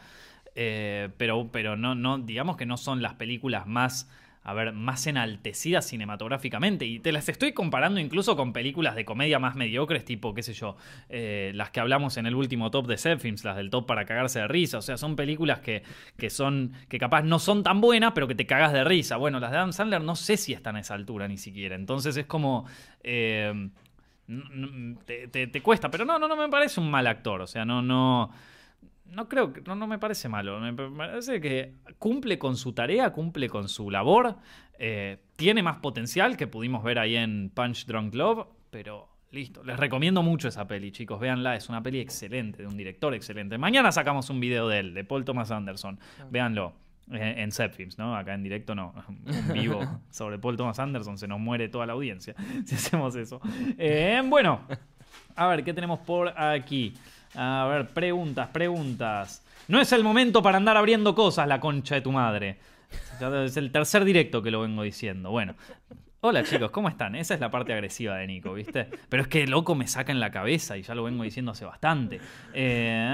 eh, 0.54 1.10
pero 1.18 1.50
pero 1.52 1.76
no, 1.76 1.94
no, 1.94 2.18
digamos 2.18 2.56
que 2.56 2.66
no 2.66 2.76
son 2.76 3.02
las 3.02 3.14
películas 3.14 3.66
más. 3.66 4.08
A 4.48 4.54
ver, 4.54 4.72
más 4.72 5.04
enaltecidas 5.08 5.88
cinematográficamente. 5.88 6.86
Y 6.86 7.00
te 7.00 7.10
las 7.10 7.28
estoy 7.28 7.52
comparando 7.52 7.98
incluso 7.98 8.36
con 8.36 8.52
películas 8.52 8.94
de 8.94 9.04
comedia 9.04 9.40
más 9.40 9.56
mediocres, 9.56 10.04
tipo, 10.04 10.34
qué 10.34 10.44
sé 10.44 10.52
yo, 10.52 10.76
eh, 11.08 11.50
las 11.54 11.70
que 11.70 11.80
hablamos 11.80 12.16
en 12.16 12.26
el 12.26 12.36
último 12.36 12.70
top 12.70 12.86
de 12.86 12.96
Films, 13.18 13.42
las 13.44 13.56
del 13.56 13.70
top 13.70 13.86
para 13.86 14.04
cagarse 14.04 14.38
de 14.38 14.46
risa. 14.46 14.78
O 14.78 14.82
sea, 14.82 14.96
son 14.98 15.16
películas 15.16 15.58
que, 15.58 15.82
que 16.16 16.30
son, 16.30 16.72
que 16.88 16.98
capaz 17.00 17.22
no 17.22 17.40
son 17.40 17.64
tan 17.64 17.80
buenas, 17.80 18.12
pero 18.14 18.28
que 18.28 18.36
te 18.36 18.46
cagas 18.46 18.72
de 18.72 18.84
risa. 18.84 19.16
Bueno, 19.16 19.40
las 19.40 19.50
de 19.50 19.56
Adam 19.56 19.72
Sandler 19.72 20.02
no 20.02 20.14
sé 20.14 20.36
si 20.36 20.52
están 20.52 20.76
a 20.76 20.80
esa 20.80 20.94
altura 20.94 21.26
ni 21.26 21.38
siquiera. 21.38 21.74
Entonces 21.74 22.16
es 22.16 22.26
como. 22.26 22.66
eh, 23.02 23.68
te- 25.30 25.46
te 25.46 25.60
cuesta, 25.62 25.90
pero 25.90 26.04
no, 26.04 26.18
no, 26.18 26.28
no 26.28 26.36
me 26.36 26.48
parece 26.48 26.80
un 26.80 26.90
mal 26.90 27.06
actor. 27.06 27.40
O 27.40 27.46
sea, 27.46 27.64
no, 27.64 27.82
no. 27.82 28.30
No 29.10 29.28
creo 29.28 29.52
que. 29.52 29.60
No, 29.62 29.74
no 29.74 29.86
me 29.86 29.98
parece 29.98 30.28
malo. 30.28 30.60
Me 30.60 30.72
parece 30.72 31.40
que 31.40 31.74
cumple 31.98 32.38
con 32.38 32.56
su 32.56 32.72
tarea, 32.72 33.12
cumple 33.12 33.48
con 33.48 33.68
su 33.68 33.90
labor. 33.90 34.36
eh, 34.78 35.18
tiene 35.36 35.62
más 35.62 35.78
potencial 35.78 36.36
que 36.36 36.46
pudimos 36.46 36.82
ver 36.82 36.98
ahí 36.98 37.16
en 37.16 37.50
Punch 37.54 37.86
Drunk 37.86 38.14
Love, 38.14 38.46
pero. 38.70 39.08
Listo, 39.32 39.64
les 39.64 39.76
recomiendo 39.76 40.22
mucho 40.22 40.48
esa 40.48 40.66
peli, 40.66 40.92
chicos. 40.92 41.18
Véanla, 41.20 41.56
es 41.56 41.68
una 41.68 41.82
peli 41.82 41.98
excelente, 41.98 42.62
de 42.62 42.68
un 42.68 42.76
director 42.76 43.12
excelente. 43.12 43.58
Mañana 43.58 43.90
sacamos 43.92 44.30
un 44.30 44.38
video 44.40 44.68
de 44.68 44.78
él, 44.78 44.94
de 44.94 45.04
Paul 45.04 45.24
Thomas 45.24 45.50
Anderson. 45.50 45.98
Véanlo. 46.30 46.72
Eh, 47.12 47.34
en 47.38 47.52
Zepfilms, 47.52 47.98
¿no? 47.98 48.16
Acá 48.16 48.34
en 48.34 48.42
directo 48.42 48.74
no. 48.74 48.92
Un 49.08 49.52
vivo 49.52 49.80
sobre 50.10 50.38
Paul 50.38 50.56
Thomas 50.56 50.78
Anderson, 50.78 51.18
se 51.18 51.28
nos 51.28 51.38
muere 51.38 51.68
toda 51.68 51.86
la 51.86 51.92
audiencia 51.92 52.34
si 52.64 52.74
hacemos 52.74 53.14
eso. 53.14 53.40
Eh, 53.78 54.20
bueno, 54.26 54.60
a 55.36 55.46
ver, 55.48 55.62
¿qué 55.62 55.72
tenemos 55.72 56.00
por 56.00 56.28
aquí? 56.36 56.94
A 57.36 57.66
ver, 57.70 57.88
preguntas, 57.88 58.48
preguntas. 58.48 59.44
No 59.68 59.80
es 59.80 59.92
el 59.92 60.02
momento 60.02 60.42
para 60.42 60.56
andar 60.58 60.76
abriendo 60.76 61.14
cosas, 61.14 61.46
la 61.48 61.60
concha 61.60 61.94
de 61.96 62.00
tu 62.00 62.12
madre. 62.12 62.58
Es 63.44 63.56
el 63.56 63.72
tercer 63.72 64.04
directo 64.04 64.42
que 64.42 64.50
lo 64.50 64.60
vengo 64.60 64.82
diciendo. 64.82 65.30
Bueno. 65.30 65.54
Hola 66.22 66.42
chicos, 66.42 66.70
¿cómo 66.72 66.88
están? 66.88 67.14
Esa 67.14 67.34
es 67.34 67.40
la 67.40 67.50
parte 67.50 67.72
agresiva 67.72 68.16
de 68.16 68.26
Nico, 68.26 68.52
¿viste? 68.54 68.88
Pero 69.08 69.22
es 69.22 69.28
que 69.28 69.46
loco 69.46 69.74
me 69.76 69.86
saca 69.86 70.10
en 70.10 70.18
la 70.18 70.30
cabeza 70.30 70.76
y 70.76 70.82
ya 70.82 70.94
lo 70.94 71.04
vengo 71.04 71.22
diciendo 71.22 71.52
hace 71.52 71.64
bastante. 71.64 72.18
Eh, 72.52 73.06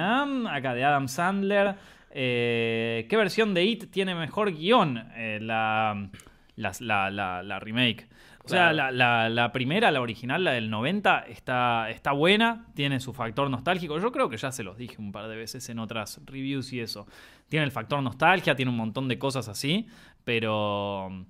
acá 0.49 0.73
de 0.73 0.85
Adam 0.85 1.09
Sandler. 1.09 1.75
Eh, 2.11 3.07
¿Qué 3.11 3.17
versión 3.17 3.53
de 3.55 3.65
It 3.65 3.91
tiene 3.91 4.15
mejor 4.15 4.53
guion? 4.55 5.05
Eh, 5.17 5.41
la, 5.43 6.09
la, 6.57 7.11
la- 7.11 7.43
la 7.43 7.61
remake. 7.61 8.07
O 8.45 8.49
sea, 8.49 8.71
Claro. 8.73 8.77
la, 8.77 8.91
la- 8.91 9.29
la 9.29 9.53
primera, 9.53 9.91
la 9.93 10.01
original, 10.01 10.43
la 10.43 10.53
del 10.53 10.69
90, 10.69 11.21
está, 11.29 11.89
está 11.91 12.13
buena, 12.13 12.67
tiene 12.75 12.99
su 13.01 13.13
factor 13.13 13.49
nostálgico. 13.49 13.99
Yo 14.01 14.11
creo 14.11 14.29
que 14.29 14.37
ya 14.37 14.51
se 14.51 14.65
los 14.65 14.77
dije 14.77 14.97
un 14.99 15.13
par 15.13 15.29
de 15.29 15.37
veces 15.37 15.69
en 15.69 15.79
otras 15.79 16.21
reviews 16.27 16.73
y 16.73 16.81
eso. 16.81 17.07
Tiene 17.49 17.65
el 17.65 17.71
factor 17.71 18.03
nostalgia, 18.03 18.55
tiene 18.57 18.71
un 18.71 18.77
montón 18.77 19.07
de 19.09 19.19
cosas 19.19 19.49
así, 19.49 19.87
pero... 20.25 21.25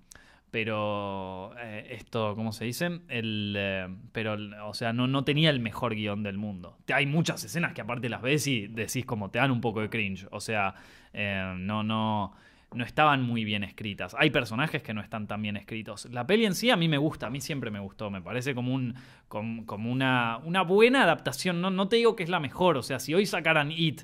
Pero 0.50 1.52
eh, 1.58 1.86
esto, 1.98 2.34
¿cómo 2.36 2.52
se 2.52 2.66
dice? 2.66 3.00
El, 3.08 3.54
eh, 3.58 3.88
pero, 4.12 4.36
o 4.68 4.74
sea, 4.74 4.92
no, 4.92 5.06
no 5.06 5.24
tenía 5.24 5.48
el 5.48 5.60
mejor 5.60 5.94
guion 5.94 6.22
del 6.22 6.36
mundo. 6.36 6.76
Hay 6.94 7.06
muchas 7.06 7.42
escenas 7.42 7.72
que 7.72 7.80
aparte 7.80 8.10
las 8.10 8.20
ves 8.20 8.46
y 8.46 8.66
decís 8.66 9.06
como 9.06 9.30
te 9.30 9.38
dan 9.38 9.50
un 9.50 9.62
poco 9.62 9.80
de 9.80 9.88
cringe. 9.88 10.26
O 10.30 10.40
sea, 10.40 10.74
eh, 11.14 11.54
no, 11.56 11.82
no, 11.82 12.34
no 12.74 12.84
estaban 12.84 13.22
muy 13.22 13.44
bien 13.44 13.64
escritas. 13.64 14.16
Hay 14.18 14.30
personajes 14.30 14.82
que 14.82 14.94
no 14.94 15.00
están 15.00 15.26
tan 15.26 15.42
bien 15.42 15.56
escritos. 15.56 16.06
La 16.10 16.26
peli 16.26 16.46
en 16.46 16.54
sí 16.54 16.70
a 16.70 16.76
mí 16.76 16.88
me 16.88 16.98
gusta, 16.98 17.26
a 17.26 17.30
mí 17.30 17.40
siempre 17.40 17.70
me 17.70 17.80
gustó. 17.80 18.10
Me 18.10 18.20
parece 18.20 18.54
como, 18.54 18.74
un, 18.74 18.94
como, 19.28 19.66
como 19.66 19.90
una, 19.90 20.38
una 20.44 20.62
buena 20.62 21.02
adaptación. 21.02 21.60
No, 21.60 21.70
no 21.70 21.88
te 21.88 21.96
digo 21.96 22.16
que 22.16 22.22
es 22.22 22.28
la 22.28 22.40
mejor. 22.40 22.76
O 22.76 22.82
sea, 22.82 22.98
si 22.98 23.14
hoy 23.14 23.26
sacaran 23.26 23.70
It 23.72 24.02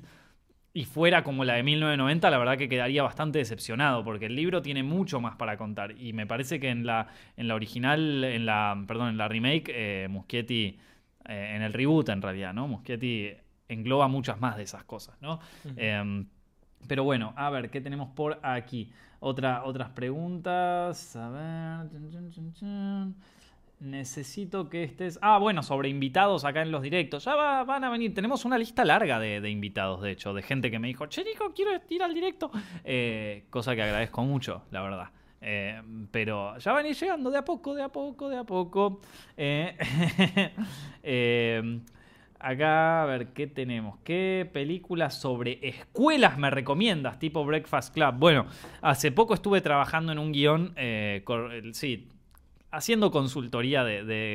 y 0.73 0.85
fuera 0.85 1.23
como 1.23 1.45
la 1.45 1.55
de 1.55 1.63
1990, 1.63 2.29
la 2.29 2.37
verdad 2.37 2.57
que 2.57 2.69
quedaría 2.69 3.03
bastante 3.03 3.39
decepcionado, 3.39 4.03
porque 4.03 4.27
el 4.27 4.35
libro 4.35 4.61
tiene 4.61 4.83
mucho 4.83 5.19
más 5.19 5.35
para 5.35 5.57
contar. 5.57 5.99
Y 5.99 6.13
me 6.13 6.27
parece 6.27 6.59
que 6.59 6.69
en 6.69 6.85
la, 6.85 7.07
en 7.37 7.47
la 7.47 7.55
original, 7.55 8.23
en 8.23 8.45
la, 8.45 8.81
perdón, 8.87 9.09
en 9.09 9.17
la 9.17 9.27
remake, 9.27 9.71
eh, 9.73 10.07
Muschietti, 10.09 10.77
eh, 11.27 11.53
en 11.55 11.61
el 11.63 11.73
reboot 11.73 12.09
en 12.09 12.21
realidad, 12.21 12.53
¿no? 12.53 12.67
Muschietti 12.67 13.31
engloba 13.67 14.07
muchas 14.07 14.39
más 14.39 14.57
de 14.57 14.63
esas 14.63 14.83
cosas, 14.83 15.15
¿no? 15.21 15.39
Pero 16.87 17.03
bueno, 17.03 17.33
a 17.35 17.49
ver, 17.49 17.69
¿qué 17.69 17.81
tenemos 17.81 18.09
por 18.09 18.39
aquí? 18.43 18.91
Otra, 19.19 19.63
otras 19.65 19.89
preguntas. 19.89 21.15
A 21.15 21.29
ver. 21.29 21.89
Necesito 23.79 24.69
que 24.69 24.83
estés. 24.83 25.17
Ah, 25.21 25.37
bueno, 25.37 25.63
sobre 25.63 25.87
invitados 25.87 26.43
acá 26.43 26.61
en 26.61 26.71
los 26.71 26.81
directos. 26.81 27.23
Ya 27.23 27.35
va- 27.35 27.63
van 27.63 27.83
a 27.85 27.89
venir. 27.89 28.13
Tenemos 28.13 28.43
una 28.43 28.57
lista 28.57 28.83
larga 28.83 29.19
de, 29.19 29.39
de 29.39 29.49
invitados, 29.49 30.01
de 30.01 30.11
hecho, 30.11 30.33
de 30.33 30.41
gente 30.41 30.69
que 30.69 30.79
me 30.79 30.89
dijo, 30.89 31.05
che, 31.07 31.23
Nico, 31.23 31.53
quiero 31.53 31.71
ir 31.89 32.03
al 32.03 32.13
directo. 32.13 32.51
Eh, 32.83 33.45
cosa 33.49 33.75
que 33.75 33.83
agradezco 33.83 34.21
mucho, 34.23 34.63
la 34.71 34.81
verdad. 34.81 35.09
Eh, 35.41 35.81
pero 36.11 36.57
ya 36.57 36.73
van 36.73 36.85
a 36.85 36.89
ir 36.89 36.95
llegando 36.97 37.29
de 37.29 37.37
a 37.37 37.45
poco, 37.45 37.73
de 37.73 37.83
a 37.83 37.87
poco, 37.89 38.27
de 38.27 38.37
a 38.37 38.43
poco. 38.43 38.99
Eh, 39.37 39.77
eh, 41.03 41.79
acá, 42.39 43.03
a 43.03 43.05
ver, 43.05 43.27
¿qué 43.33 43.47
tenemos? 43.47 43.99
¿Qué 44.03 44.49
películas 44.51 45.19
sobre 45.19 45.59
escuelas 45.67 46.37
me 46.37 46.49
recomiendas? 46.49 47.19
Tipo 47.19 47.45
Breakfast 47.45 47.93
Club. 47.93 48.15
Bueno, 48.17 48.45
hace 48.81 49.11
poco 49.11 49.33
estuve 49.33 49.61
trabajando 49.61 50.11
en 50.11 50.19
un 50.19 50.31
guion, 50.31 50.73
eh, 50.75 51.23
sí, 51.73 52.09
haciendo 52.71 53.11
consultoría 53.11 53.83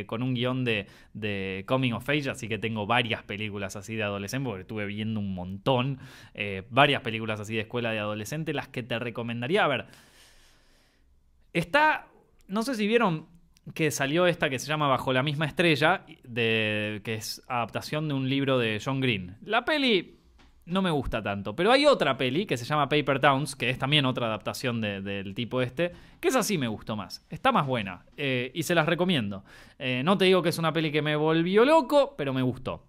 con 0.07 0.23
un 0.23 0.35
guion 0.35 0.64
de, 0.64 0.87
de 1.12 1.64
Coming 1.67 1.93
of 1.93 2.09
Age, 2.09 2.31
así 2.31 2.49
que 2.49 2.59
tengo 2.59 2.87
varias 2.87 3.23
películas 3.23 3.77
así 3.77 3.95
de 3.95 4.03
adolescente, 4.03 4.49
porque 4.49 4.62
estuve 4.62 4.87
viendo 4.87 5.21
un 5.21 5.35
montón, 5.35 5.99
eh, 6.35 6.62
varias 6.71 7.03
películas 7.03 7.40
así 7.40 7.55
de 7.55 7.62
escuela 7.62 7.93
de 7.93 7.99
adolescente, 8.01 8.53
las 8.53 8.69
que 8.69 8.83
te 8.83 8.99
recomendaría. 8.99 9.64
A 9.64 9.69
ver, 9.69 9.87
está, 11.53 12.09
no 12.49 12.62
sé 12.62 12.75
si 12.75 12.87
vieron 12.87 13.34
que 13.72 13.90
salió 13.90 14.27
esta 14.27 14.50
que 14.50 14.59
se 14.59 14.66
llama 14.66 14.88
Bajo 14.88 15.12
la 15.12 15.22
misma 15.22 15.46
estrella, 15.46 16.03
de, 16.22 17.00
que 17.05 17.14
es 17.14 17.42
adaptación 17.48 18.09
de 18.09 18.14
un 18.14 18.29
libro 18.29 18.59
de 18.59 18.81
John 18.85 19.00
Green. 19.00 19.37
La 19.42 19.64
peli 19.64 20.16
no 20.66 20.83
me 20.83 20.90
gusta 20.90 21.22
tanto, 21.22 21.55
pero 21.57 21.72
hay 21.72 21.87
otra 21.87 22.16
peli 22.16 22.46
que 22.46 22.57
se 22.57 22.64
llama 22.64 22.88
Paper 22.88 23.20
Towns, 23.20 23.55
que 23.57 23.70
es 23.70 23.79
también 23.79 24.05
otra 24.07 24.27
adaptación 24.27 24.81
de- 24.81 25.00
del 25.03 25.35
tipo 25.35 25.61
este, 25.62 25.92
que 26.20 26.29
esa 26.29 26.42
sí 26.42 26.57
me 26.59 26.68
gustó 26.68 26.96
más, 26.96 27.24
está 27.31 27.53
más 27.53 27.66
buena 27.66 28.05
eh, 28.16 28.50
y 28.55 28.62
se 28.64 28.74
las 28.74 28.87
recomiendo. 28.87 29.44
Eh, 29.79 30.03
no 30.05 30.16
te 30.18 30.24
digo 30.27 30.42
que 30.42 30.48
es 30.50 30.59
una 30.59 30.72
peli 30.72 30.90
que 30.90 31.03
me 31.03 31.16
volvió 31.16 31.64
loco, 31.64 32.14
pero 32.16 32.33
me 32.33 32.42
gustó. 32.42 32.87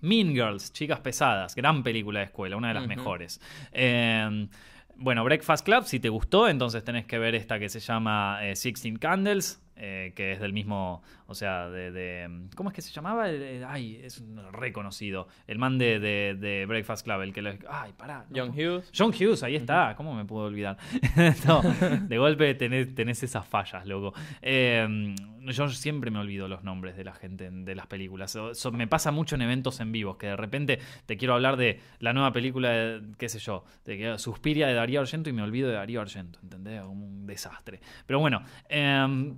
Mean 0.00 0.28
Girls, 0.32 0.72
Chicas 0.72 1.00
Pesadas, 1.00 1.56
gran 1.56 1.82
película 1.82 2.20
de 2.20 2.26
escuela, 2.26 2.56
una 2.56 2.68
de 2.68 2.74
las 2.74 2.86
mejores. 2.86 3.40
Eh, 3.72 4.48
bueno, 4.94 5.24
Breakfast 5.24 5.64
Club, 5.64 5.84
si 5.84 5.98
te 6.00 6.08
gustó, 6.08 6.48
entonces 6.48 6.84
tenés 6.84 7.04
que 7.06 7.18
ver 7.18 7.34
esta 7.34 7.58
que 7.58 7.68
se 7.68 7.80
llama 7.80 8.38
eh, 8.42 8.54
Sixteen 8.54 8.96
Candles, 8.96 9.60
eh, 9.78 10.12
que 10.14 10.32
es 10.32 10.40
del 10.40 10.52
mismo, 10.52 11.02
o 11.26 11.34
sea, 11.34 11.68
de, 11.68 11.90
de- 11.92 12.48
¿Cómo 12.56 12.70
es 12.70 12.74
que 12.74 12.82
se 12.82 12.90
llamaba? 12.92 13.28
El- 13.30 13.42
el- 13.42 13.64
ay, 13.64 14.00
es 14.02 14.18
un 14.18 14.40
reconocido. 14.52 15.28
El 15.46 15.58
man 15.58 15.78
de, 15.78 15.98
de- 16.00 16.34
de 16.38 16.66
Breakfast 16.66 17.04
Club, 17.04 17.22
el 17.22 17.32
que 17.32 17.42
lo... 17.42 17.50
Ay, 17.70 17.92
pará. 17.96 18.26
no. 18.28 18.36
John 18.36 18.50
Hughes. 18.50 18.90
John 18.96 19.10
Hughes, 19.10 19.42
ahí 19.42 19.56
está. 19.56 19.94
¿Cómo 19.96 20.14
me 20.14 20.24
puedo 20.24 20.46
olvidar? 20.46 20.76
No, 21.46 21.62
de 21.62 22.18
golpe 22.18 22.54
tenés, 22.54 22.94
tenés 22.94 23.22
esas 23.22 23.46
fallas, 23.46 23.86
loco. 23.86 24.12
Eh, 24.42 25.14
yo 25.46 25.68
siempre 25.70 26.10
me 26.10 26.18
olvido 26.18 26.46
los 26.48 26.62
nombres 26.64 26.96
de 26.96 27.04
la 27.04 27.12
gente 27.14 27.46
en- 27.46 27.64
de 27.64 27.74
las 27.74 27.86
películas. 27.86 28.34
O- 28.36 28.54
so- 28.54 28.72
me 28.72 28.86
pasa 28.86 29.10
mucho 29.12 29.34
en 29.36 29.42
eventos 29.42 29.80
en 29.80 29.92
vivos, 29.92 30.16
que 30.16 30.26
de 30.28 30.36
repente 30.36 30.78
te 31.06 31.16
quiero 31.16 31.34
hablar 31.34 31.56
de 31.56 31.80
la 32.00 32.12
nueva 32.12 32.32
película, 32.32 32.70
de, 32.70 33.02
qué 33.16 33.28
sé 33.28 33.38
yo, 33.38 33.64
de 33.84 33.96
que 33.98 34.18
Suspiria 34.18 34.66
de 34.66 34.74
Darío 34.74 35.00
Argento 35.00 35.30
y 35.30 35.32
me 35.32 35.42
olvido 35.42 35.68
de 35.68 35.74
Darío 35.76 36.00
Argento, 36.00 36.38
¿entendés? 36.42 36.82
Un 36.84 37.26
desastre. 37.26 37.80
Pero 38.06 38.18
bueno, 38.20 38.42
eh, 38.68 39.34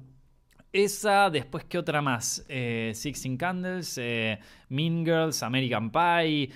esa, 0.73 1.31
después, 1.31 1.65
¿qué 1.65 1.79
otra 1.79 2.01
más? 2.01 2.45
Eh, 2.49 2.93
Sixteen 2.95 3.37
Candles, 3.37 3.99
eh, 3.99 4.39
Mean 4.69 5.05
Girls, 5.05 5.43
American 5.43 5.91
Pie, 5.91 6.51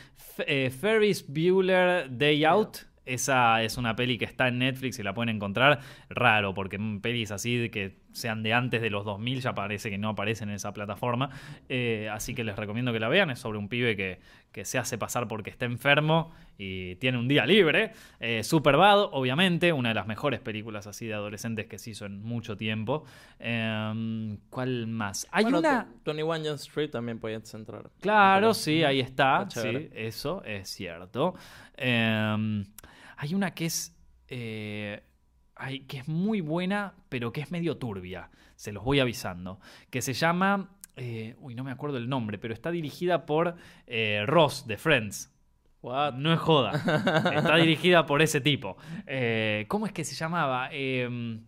eh, 0.47 0.71
Ferris 0.71 1.25
Bueller, 1.27 2.07
Day 2.17 2.45
Out. 2.45 2.79
Esa 3.05 3.63
es 3.63 3.77
una 3.77 3.95
peli 3.95 4.17
que 4.17 4.25
está 4.25 4.49
en 4.49 4.59
Netflix 4.59 4.99
y 4.99 5.03
la 5.03 5.13
pueden 5.13 5.35
encontrar. 5.35 5.81
Raro, 6.09 6.55
porque 6.55 6.79
pelis 7.03 7.31
así 7.31 7.57
de 7.57 7.71
que 7.71 8.04
sean 8.15 8.43
de 8.43 8.53
antes 8.55 8.81
de 8.81 8.89
los 8.91 9.05
2000 9.05 9.41
ya 9.43 9.55
parece 9.55 9.91
que 9.91 9.99
no 9.99 10.09
aparecen 10.11 10.49
en 10.49 10.55
esa 10.55 10.73
plataforma. 10.73 11.31
Eh, 11.69 12.09
así 12.11 12.35
que 12.35 12.45
les 12.45 12.57
recomiendo 12.57 12.93
que 12.93 13.01
la 13.01 13.09
vean. 13.09 13.31
Es 13.31 13.41
sobre 13.41 13.59
un 13.59 13.69
pibe 13.69 13.97
que, 13.97 14.21
que 14.53 14.65
se 14.65 14.79
hace 14.79 14.97
pasar 14.99 15.29
porque 15.29 15.51
está 15.51 15.65
enfermo 15.67 16.33
y 16.57 16.95
tiene 16.97 17.19
un 17.19 17.27
día 17.29 17.45
libre. 17.45 17.93
Eh, 18.21 18.43
Superbad, 18.45 19.09
obviamente, 19.13 19.73
una 19.73 19.89
de 19.91 19.97
las 19.97 20.07
mejores 20.07 20.41
películas 20.41 20.87
así 20.87 21.07
de 21.07 21.15
adolescentes 21.15 21.67
que 21.67 21.79
se 21.79 21.91
hizo 21.91 22.07
en 22.07 22.23
mucho 22.23 22.57
tiempo. 22.57 23.05
Eh, 23.41 24.37
¿Cuál 24.49 24.87
más? 24.87 25.27
Hay 25.33 25.43
Bueno, 25.45 25.59
una... 25.59 25.87
Tw- 26.05 26.15
21 26.15 26.35
Jump 26.37 26.61
Street 26.61 26.91
también 26.91 27.19
puedes 27.19 27.53
entrar. 27.53 27.91
Claro, 28.01 28.41
Pero- 28.41 28.55
sí, 28.55 28.85
ahí 28.85 29.01
está. 29.01 29.43
Está 29.49 29.63
Sí, 29.63 29.89
eso 29.93 30.43
es 30.45 30.69
cierto. 30.69 31.35
Eh, 31.77 32.65
hay 33.17 33.35
una 33.35 33.51
que 33.53 33.67
es. 33.67 33.91
Ay, 35.57 35.81
que 35.81 35.99
es 35.99 36.09
muy 36.09 36.41
buena, 36.41 36.95
pero 37.09 37.33
que 37.33 37.41
es 37.41 37.51
medio 37.51 37.77
turbia. 37.77 38.31
Se 38.57 38.73
los 38.73 38.85
voy 38.85 39.01
avisando. 39.01 39.61
Que 39.91 40.03
se 40.03 40.13
llama. 40.15 40.71
eh, 40.97 41.35
uy, 41.41 41.55
no 41.55 41.65
me 41.65 41.73
acuerdo 41.73 41.97
el 41.99 42.09
nombre, 42.09 42.39
pero 42.39 42.55
está 42.55 42.71
dirigida 42.71 43.27
por 43.27 43.57
eh, 43.87 44.23
Ross 44.27 44.67
de 44.67 44.77
Friends. 44.77 45.31
What? 45.83 46.15
No 46.15 46.33
es 46.33 46.41
joda. 46.41 46.73
Está 47.37 47.57
dirigida 47.57 48.07
por 48.07 48.23
ese 48.23 48.41
tipo. 48.41 48.79
Eh, 49.07 49.67
¿Cómo 49.69 49.85
es 49.87 49.93
que 49.93 50.03
se 50.05 50.15
llamaba? 50.15 50.71
Eh, 50.73 51.39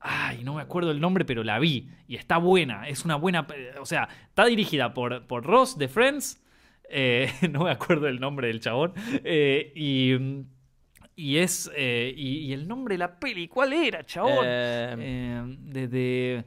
ay, 0.00 0.44
no 0.44 0.54
me 0.54 0.62
acuerdo 0.62 0.90
el 0.90 1.00
nombre, 1.00 1.24
pero 1.24 1.42
la 1.42 1.58
vi. 1.58 1.88
Y 2.06 2.16
está 2.16 2.36
buena. 2.38 2.86
Es 2.88 3.04
una 3.06 3.16
buena. 3.16 3.46
O 3.80 3.86
sea, 3.86 4.08
está 4.28 4.44
dirigida 4.44 4.92
por, 4.92 5.26
por 5.26 5.44
Ross 5.44 5.78
de 5.78 5.88
Friends. 5.88 6.42
eh, 6.90 7.32
no 7.50 7.64
me 7.64 7.70
acuerdo 7.70 8.08
el 8.08 8.20
nombre 8.20 8.48
del 8.48 8.60
chabón. 8.60 8.92
y. 9.74 10.14
Y 11.18 11.38
es. 11.38 11.70
eh, 11.74 12.12
y, 12.14 12.38
y 12.40 12.52
el 12.52 12.68
nombre 12.68 12.94
de 12.94 12.98
la 12.98 13.18
peli, 13.18 13.48
¿cuál 13.48 13.72
era, 13.72 14.04
chabón? 14.04 14.44
Eh, 14.44 14.94
Eh, 14.98 15.42
de, 15.60 15.88
de- 15.88 16.44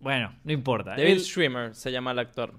Bueno, 0.00 0.34
no 0.44 0.52
importa. 0.52 0.90
David 0.90 1.04
Él- 1.12 1.20
Schwimmer 1.20 1.74
se 1.74 1.92
llama 1.92 2.10
el 2.12 2.18
actor. 2.18 2.54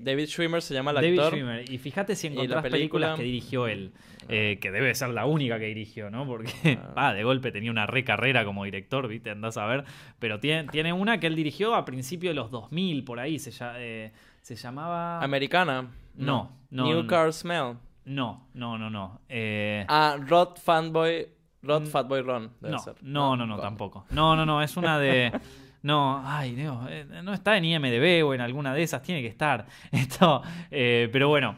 David 0.00 0.26
Schwimmer 0.26 0.60
se 0.60 0.74
llama 0.74 0.90
el 0.90 0.96
David 0.96 1.18
actor. 1.18 1.32
Schwimmer. 1.32 1.70
Y 1.70 1.78
fíjate 1.78 2.16
si 2.16 2.26
encontrás 2.26 2.62
película- 2.62 3.14
películas 3.14 3.16
que 3.18 3.22
dirigió 3.22 3.66
él. 3.68 3.92
eh, 4.28 4.58
que 4.60 4.72
debe 4.72 4.92
ser 4.96 5.10
la 5.10 5.24
única 5.24 5.56
que 5.60 5.66
dirigió, 5.66 6.10
¿no? 6.10 6.26
Porque, 6.26 6.50
Ah. 6.96 7.12
de 7.14 7.22
golpe 7.22 7.52
tenía 7.52 7.70
una 7.70 7.86
re 7.86 8.02
carrera 8.02 8.44
como 8.44 8.64
director, 8.64 9.06
¿viste? 9.06 9.30
Andás 9.30 9.56
a 9.56 9.66
ver. 9.66 9.84
Pero 10.18 10.40
tiene, 10.40 10.68
tiene 10.68 10.92
una 10.92 11.20
que 11.20 11.28
él 11.28 11.36
dirigió 11.36 11.76
a 11.76 11.84
principios 11.84 12.32
de 12.32 12.34
los 12.34 12.50
2000, 12.50 13.04
por 13.04 13.20
ahí. 13.20 13.38
Se, 13.38 13.52
eh, 13.76 14.10
se 14.42 14.56
llamaba... 14.56 15.22
Americana. 15.22 15.92
No, 16.16 16.50
no, 16.70 16.86
New 16.86 17.02
no. 17.02 17.06
Car 17.06 17.32
Smell. 17.32 17.76
No, 18.06 18.48
no, 18.54 18.78
no, 18.78 18.88
no. 18.90 19.20
Eh, 19.28 19.84
Ah, 19.88 20.16
Rod 20.18 20.56
Fanboy. 20.58 21.28
Rod 21.62 21.86
Fatboy 21.86 22.22
Ron, 22.22 22.52
debe 22.60 22.72
No, 22.74 22.78
ser. 22.78 22.94
no, 23.02 23.36
no, 23.36 23.44
no, 23.46 23.58
tampoco. 23.58 24.06
No, 24.10 24.34
no, 24.36 24.46
no, 24.46 24.62
es 24.62 24.76
una 24.76 24.98
de... 24.98 25.32
No, 25.82 26.20
ay 26.24 26.56
Dios, 26.56 26.78
eh, 26.90 27.06
no 27.22 27.32
está 27.32 27.56
en 27.56 27.64
IMDB 27.64 28.26
o 28.26 28.34
en 28.34 28.40
alguna 28.40 28.74
de 28.74 28.82
esas, 28.82 29.02
tiene 29.02 29.20
que 29.22 29.28
estar. 29.28 29.66
Esto, 29.92 30.42
eh, 30.70 31.08
pero 31.12 31.28
bueno, 31.28 31.54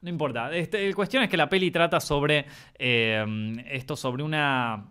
no 0.00 0.08
importa. 0.10 0.52
Este, 0.52 0.88
la 0.88 0.94
cuestión 0.96 1.22
es 1.22 1.28
que 1.28 1.36
la 1.36 1.48
peli 1.48 1.70
trata 1.70 2.00
sobre 2.00 2.46
eh, 2.76 3.24
esto, 3.68 3.94
sobre 3.94 4.24
una, 4.24 4.84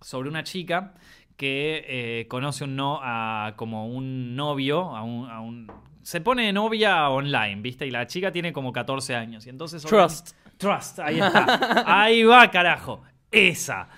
sobre 0.00 0.30
una 0.30 0.42
chica 0.42 0.94
que 1.36 1.84
eh, 1.88 2.26
conoce 2.28 2.64
un 2.64 2.76
no 2.76 3.00
a 3.02 3.54
como 3.56 3.86
un 3.88 4.36
novio, 4.36 4.94
a 4.96 5.02
un, 5.02 5.28
a 5.30 5.40
un- 5.40 5.70
se 6.02 6.20
pone 6.20 6.46
de 6.46 6.52
novia 6.52 7.08
online, 7.08 7.56
¿viste? 7.62 7.86
Y 7.86 7.90
la 7.90 8.06
chica 8.06 8.30
tiene 8.30 8.52
como 8.52 8.72
14 8.72 9.14
años. 9.14 9.46
Y 9.46 9.50
entonces 9.50 9.82
Trust. 9.82 10.32
Trust, 10.58 10.98
ahí 11.00 11.18
está. 11.18 11.84
Ahí 11.86 12.22
va, 12.24 12.50
carajo. 12.50 13.02
Esa, 13.32 13.88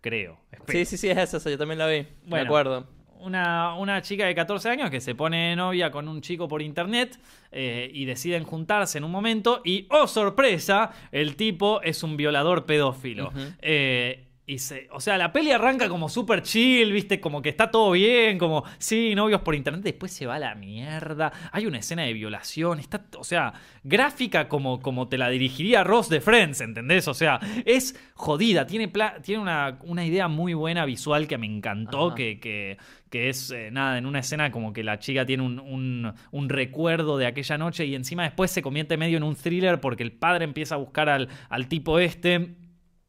creo. 0.00 0.38
espero. 0.50 0.78
Sí, 0.78 0.84
sí, 0.84 0.96
sí, 0.96 1.08
es 1.10 1.18
esa, 1.18 1.36
esa, 1.38 1.50
yo 1.50 1.58
también 1.58 1.78
la 1.78 1.86
vi. 1.88 2.06
Bueno. 2.24 2.36
Me 2.36 2.40
acuerdo. 2.40 2.86
Una, 3.18 3.74
una 3.74 4.00
chica 4.02 4.26
de 4.26 4.34
14 4.34 4.68
años 4.68 4.90
que 4.90 5.00
se 5.00 5.14
pone 5.14 5.50
de 5.50 5.56
novia 5.56 5.90
con 5.90 6.06
un 6.06 6.20
chico 6.20 6.46
por 6.46 6.62
internet 6.62 7.18
eh, 7.50 7.90
y 7.92 8.04
deciden 8.04 8.44
juntarse 8.44 8.98
en 8.98 9.04
un 9.04 9.10
momento 9.10 9.62
y, 9.64 9.86
oh 9.90 10.06
sorpresa, 10.06 10.90
el 11.10 11.34
tipo 11.34 11.80
es 11.82 12.02
un 12.04 12.16
violador 12.16 12.66
pedófilo. 12.66 13.32
Eh, 13.60 14.25
y 14.48 14.58
se, 14.58 14.88
o 14.92 15.00
sea, 15.00 15.18
la 15.18 15.32
peli 15.32 15.50
arranca 15.50 15.88
como 15.88 16.08
súper 16.08 16.42
chill, 16.42 16.92
viste, 16.92 17.20
como 17.20 17.42
que 17.42 17.48
está 17.48 17.68
todo 17.70 17.90
bien, 17.90 18.38
como, 18.38 18.62
sí, 18.78 19.14
novios 19.16 19.40
por 19.40 19.56
internet, 19.56 19.82
después 19.82 20.12
se 20.12 20.24
va 20.26 20.36
a 20.36 20.38
la 20.38 20.54
mierda, 20.54 21.32
hay 21.50 21.66
una 21.66 21.78
escena 21.78 22.02
de 22.04 22.12
violación, 22.12 22.78
está, 22.78 23.04
o 23.18 23.24
sea, 23.24 23.54
gráfica 23.82 24.48
como, 24.48 24.80
como 24.80 25.08
te 25.08 25.18
la 25.18 25.28
dirigiría 25.30 25.82
Ross 25.84 26.08
de 26.08 26.20
Friends, 26.20 26.60
¿entendés? 26.60 27.08
O 27.08 27.14
sea, 27.14 27.40
es 27.64 27.98
jodida, 28.14 28.66
tiene, 28.66 28.86
pla- 28.88 29.16
tiene 29.22 29.42
una, 29.42 29.78
una 29.82 30.04
idea 30.04 30.28
muy 30.28 30.54
buena 30.54 30.84
visual 30.84 31.26
que 31.26 31.38
me 31.38 31.46
encantó, 31.46 32.14
que, 32.14 32.38
que, 32.38 32.78
que 33.10 33.28
es, 33.28 33.50
eh, 33.50 33.70
nada, 33.72 33.98
en 33.98 34.06
una 34.06 34.20
escena 34.20 34.50
como 34.52 34.72
que 34.72 34.84
la 34.84 34.98
chica 35.00 35.26
tiene 35.26 35.42
un, 35.42 35.58
un- 35.58 36.12
un 36.30 36.48
recuerdo 36.48 37.18
de 37.18 37.26
aquella 37.26 37.58
noche 37.58 37.84
y 37.86 37.94
encima 37.94 38.22
después 38.22 38.50
se 38.50 38.62
convierte 38.62 38.96
medio 38.96 39.16
en 39.16 39.22
un 39.24 39.34
thriller 39.34 39.80
porque 39.80 40.02
el 40.02 40.12
padre 40.12 40.44
empieza 40.44 40.76
a 40.76 40.78
buscar 40.78 41.08
al, 41.08 41.28
al 41.48 41.66
tipo 41.68 41.98
este 41.98 42.54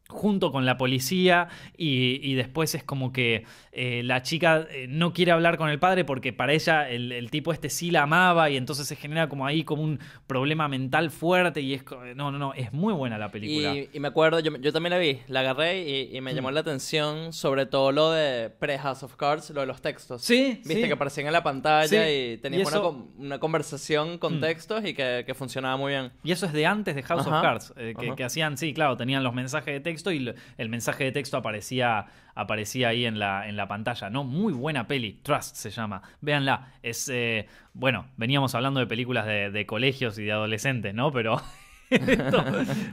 junto 0.10 0.52
con 0.52 0.66
la 0.66 0.78
policía 0.78 1.48
y, 1.78 2.20
y 2.24 2.36
después 2.36 2.76
es 2.76 2.84
como 2.84 3.12
que 3.12 3.44
eh, 3.72 4.02
la 4.04 4.22
chica 4.22 4.66
eh, 4.72 4.88
no 4.90 5.14
quiere 5.14 5.32
hablar 5.32 5.58
con 5.58 5.70
el 5.70 5.80
padre 5.80 6.06
porque 6.06 6.34
para 6.34 6.54
ella 6.54 6.90
el, 6.90 7.12
el 7.12 7.30
tipo 7.30 7.52
este 7.54 7.70
sí 7.70 7.92
la 7.92 8.04
amaba 8.04 8.50
y 8.50 8.58
entonces 8.58 8.88
se 8.88 8.96
genera 8.96 9.28
como 9.30 9.46
ahí 9.46 9.64
como 9.64 9.84
un 9.84 10.00
problema 10.26 10.68
mental 10.68 11.12
fuerte 11.12 11.62
y 11.62 11.74
es 11.74 11.84
no 12.16 12.32
no 12.32 12.38
no 12.40 12.54
es 12.54 12.72
muy 12.74 12.94
buena 12.94 13.18
la 13.18 13.30
película 13.32 13.76
Y, 13.76 13.90
y 13.94 14.00
me 14.00 14.08
acuerdo, 14.08 14.40
yo, 14.40 14.56
yo 14.58 14.72
también 14.74 14.92
la 14.92 14.98
vi, 15.00 15.20
la 15.28 15.42
agarré 15.42 15.84
y, 15.84 16.16
y 16.18 16.22
me 16.22 16.32
Mm. 16.32 16.36
llamó 16.36 16.52
la 16.52 16.60
atención 16.62 17.34
sobre 17.34 17.66
todo 17.66 17.92
lo 17.92 18.12
de 18.12 18.50
pre-House 18.50 19.04
of 19.04 19.16
Cards, 19.16 19.50
lo 19.50 19.62
de 19.62 19.68
los 19.68 19.82
textos. 19.82 20.22
sí 20.22 20.62
Viste 20.66 20.82
sí. 20.82 20.88
que 20.88 20.94
aparecían 20.94 21.28
en 21.28 21.34
la 21.34 21.44
pantalla 21.44 21.88
Sí, 21.88 21.96
y 22.34 22.38
tenías 22.38 22.68
una, 22.68 22.78
eso- 22.78 22.84
con- 22.84 23.08
una 23.18 23.40
conversación 23.40 24.18
con 24.20 24.38
Mm. 24.38 24.42
textos 24.42 24.86
y 24.86 24.94
que, 24.94 25.24
que 25.26 25.34
funcionaba 25.34 25.78
muy 25.78 25.92
bien. 25.94 26.12
Y 26.24 26.32
eso 26.32 26.46
es 26.46 26.54
de 26.54 26.66
antes 26.66 26.96
de 26.96 27.04
House 27.04 27.26
of 27.28 27.42
Cards, 27.42 27.74
eh, 27.78 27.94
que, 28.00 28.16
que 28.16 28.24
hacían, 28.24 28.58
sí, 28.58 28.74
claro, 28.74 28.96
tenían 28.98 29.24
los 29.24 29.34
mensajes 29.34 29.74
de 29.74 29.80
texto 29.80 29.97
y 30.12 30.20
lo- 30.20 30.34
el 30.58 30.70
mensaje 30.70 31.04
de 31.06 31.12
texto 31.12 31.38
aparecía, 31.38 32.06
aparecía 32.36 32.90
ahí 32.90 33.06
en 33.06 33.20
la, 33.20 33.48
en 33.48 33.56
la 33.58 33.68
pantalla, 33.68 34.10
¿no? 34.10 34.24
Muy 34.24 34.54
buena 34.54 34.88
peli, 34.88 35.20
Trust 35.24 35.56
se 35.56 35.70
llama, 35.70 36.02
véanla. 36.22 36.74
Es, 36.84 37.10
eh, 37.10 37.48
bueno, 37.74 38.08
veníamos 38.18 38.56
hablando 38.56 38.80
de 38.80 38.88
películas 38.88 39.26
de, 39.26 39.66
colegios 39.66 40.18
y 40.20 40.24
de 40.24 40.32
adolescentes, 40.32 40.94
¿no? 40.94 41.12
Pero 41.12 41.42
esto, 41.90 42.44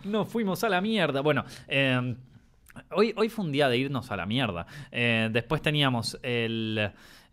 nos 0.04 0.28
fuimos 0.28 0.62
a 0.64 0.68
la 0.68 0.80
mierda. 0.80 1.20
Bueno, 1.20 1.44
eh, 1.68 2.14
Hoy, 2.90 3.12
hoy 3.16 3.28
fue 3.28 3.44
un 3.44 3.52
día 3.52 3.68
de 3.68 3.78
irnos 3.78 4.10
a 4.10 4.16
la 4.16 4.26
mierda. 4.26 4.66
Eh, 4.90 5.28
después 5.30 5.62
teníamos 5.62 6.18
el. 6.24 6.90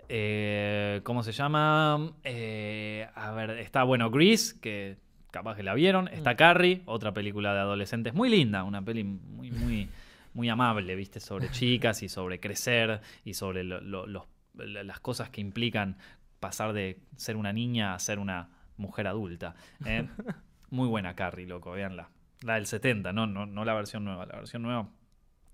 eh, 0.07 1.01
¿Cómo 1.03 1.23
se 1.23 1.31
llama? 1.31 1.95
A 1.95 3.31
ver, 3.31 3.49
está, 3.57 3.81
bueno, 3.83 4.11
Grease, 4.11 4.59
que 4.59 4.97
capaz 5.31 5.55
que 5.55 5.63
la 5.63 5.73
vieron. 5.73 6.07
Está 6.09 6.35
Carrie, 6.35 6.81
otra 6.85 7.13
película 7.13 7.53
de 7.53 7.59
adolescentes 7.61 8.13
muy 8.13 8.29
linda, 8.29 8.63
una 8.63 8.81
peli 8.81 9.03
muy, 9.03 9.51
muy, 9.51 9.89
muy 10.33 10.49
amable, 10.49 10.95
¿viste? 10.95 11.19
Sobre 11.19 11.49
chicas 11.51 12.03
y 12.03 12.09
sobre 12.09 12.39
crecer 12.39 13.01
y 13.25 13.33
sobre 13.33 13.63
lo- 13.63 13.81
lo- 13.81 14.05
los- 14.07 14.25
las 14.55 14.99
cosas 14.99 15.29
que 15.29 15.41
implican 15.41 15.97
pasar 16.39 16.73
de 16.73 16.99
ser 17.15 17.37
una 17.37 17.53
niña 17.53 17.93
a 17.93 17.99
ser 17.99 18.19
una 18.19 18.49
mujer 18.77 19.07
adulta. 19.07 19.55
¿eh? 19.85 20.07
Muy 20.69 20.87
buena 20.87 21.15
Carrie, 21.15 21.45
loco, 21.47 21.71
véanla. 21.71 22.09
La 22.41 22.55
del 22.55 22.65
70, 22.65 23.13
no, 23.13 23.27
no, 23.27 23.45
no 23.45 23.63
la 23.65 23.73
versión 23.73 24.03
nueva. 24.03 24.25
La 24.25 24.37
versión 24.37 24.61
nueva 24.63 24.89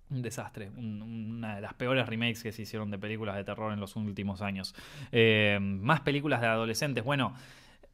un 0.10 0.22
desastre, 0.22 0.70
un- 0.70 1.02
una 1.02 1.56
de 1.56 1.62
las 1.62 1.74
peores 1.74 2.08
remakes 2.08 2.42
que 2.42 2.52
se 2.54 2.62
hicieron 2.62 2.90
de 2.90 2.98
películas 2.98 3.36
de 3.36 3.44
terror 3.44 3.74
en 3.74 3.80
los 3.82 3.96
últimos 3.98 4.42
años. 4.42 4.74
Eh, 5.12 5.60
más 5.62 6.00
películas 6.02 6.40
de 6.40 6.48
adolescentes, 6.48 7.04
bueno, 7.04 7.34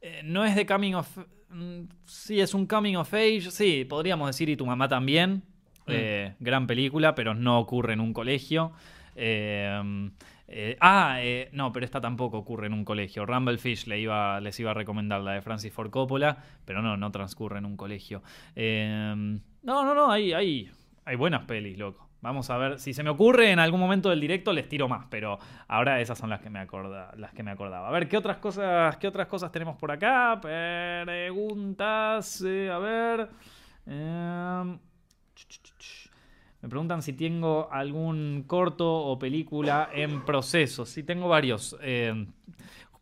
eh, 0.00 0.20
no 0.24 0.44
es 0.44 0.54
de 0.54 0.64
coming 0.64 0.92
of... 0.94 1.18
mm, 1.54 1.88
sí, 2.04 2.40
es 2.40 2.52
un 2.54 2.66
coming 2.66 2.96
of 2.96 3.12
age, 3.14 3.50
sí, 3.50 3.86
podríamos 3.88 4.28
decir 4.28 4.48
y 4.48 4.56
tu 4.56 4.66
mamá 4.66 4.88
también. 4.88 5.42
Eh, 5.86 6.34
gran 6.40 6.66
película, 6.66 7.14
pero 7.14 7.34
no 7.34 7.58
ocurre 7.58 7.92
en 7.92 8.00
un 8.00 8.12
colegio. 8.12 8.72
Eh, 9.16 10.10
eh, 10.46 10.76
ah, 10.80 11.16
eh, 11.20 11.48
no, 11.52 11.72
pero 11.72 11.84
esta 11.84 12.00
tampoco 12.00 12.38
ocurre 12.38 12.66
en 12.66 12.74
un 12.74 12.84
colegio. 12.84 13.24
Rumble 13.24 13.58
Fish 13.58 13.86
le 13.86 13.98
iba, 13.98 14.40
les 14.40 14.58
iba 14.60 14.72
a 14.72 14.74
recomendar 14.74 15.20
la 15.22 15.32
de 15.32 15.42
Francis 15.42 15.72
Ford 15.72 15.90
Coppola, 15.90 16.44
pero 16.64 16.82
no, 16.82 16.96
no 16.96 17.10
transcurre 17.10 17.58
en 17.58 17.64
un 17.64 17.76
colegio. 17.76 18.22
Eh, 18.54 19.14
no, 19.62 19.84
no, 19.84 19.94
no, 19.94 20.10
hay, 20.10 20.32
hay, 20.32 20.70
hay 21.04 21.16
buenas 21.16 21.44
pelis, 21.44 21.78
loco. 21.78 22.03
Vamos 22.24 22.48
a 22.48 22.56
ver, 22.56 22.80
si 22.80 22.94
se 22.94 23.02
me 23.02 23.10
ocurre 23.10 23.50
en 23.50 23.58
algún 23.58 23.78
momento 23.78 24.08
del 24.08 24.18
directo 24.18 24.50
les 24.54 24.66
tiro 24.66 24.88
más, 24.88 25.04
pero 25.10 25.38
ahora 25.68 26.00
esas 26.00 26.16
son 26.16 26.30
las 26.30 26.40
que 26.40 26.48
me 26.48 26.58
acorda, 26.58 27.12
las 27.18 27.34
que 27.34 27.42
me 27.42 27.50
acordaba. 27.50 27.86
A 27.86 27.90
ver, 27.90 28.08
¿qué 28.08 28.16
otras 28.16 28.38
cosas, 28.38 28.96
qué 28.96 29.06
otras 29.06 29.26
cosas 29.26 29.52
tenemos 29.52 29.76
por 29.76 29.92
acá? 29.92 30.38
Preguntas, 30.40 32.42
eh, 32.46 32.70
a 32.72 32.78
ver. 32.78 33.28
Em, 33.84 34.78
me 36.62 36.68
preguntan 36.70 37.02
si 37.02 37.12
tengo 37.12 37.68
algún 37.70 38.44
corto 38.46 38.90
o 38.90 39.18
película 39.18 39.90
en 39.92 40.24
proceso. 40.24 40.86
Sí, 40.86 41.02
tengo 41.02 41.28
varios. 41.28 41.76
eh, 41.82 42.26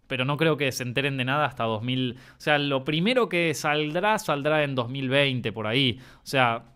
pero 0.09 0.25
no 0.27 0.37
creo 0.37 0.59
que 0.59 0.71
se 0.73 0.83
enteren 0.83 1.17
de 1.17 1.25
nada 1.25 1.47
hasta 1.47 1.63
2000. 1.65 2.17
O 2.17 2.41
sea, 2.41 2.59
lo 2.59 2.85
primero 2.85 3.29
que 3.31 3.55
saldrá, 3.55 4.19
saldrá 4.19 4.63
en 4.65 4.75
2020, 4.75 5.53
por 5.53 5.67
ahí. 5.69 5.99
O 6.17 6.27
sea, 6.27 6.72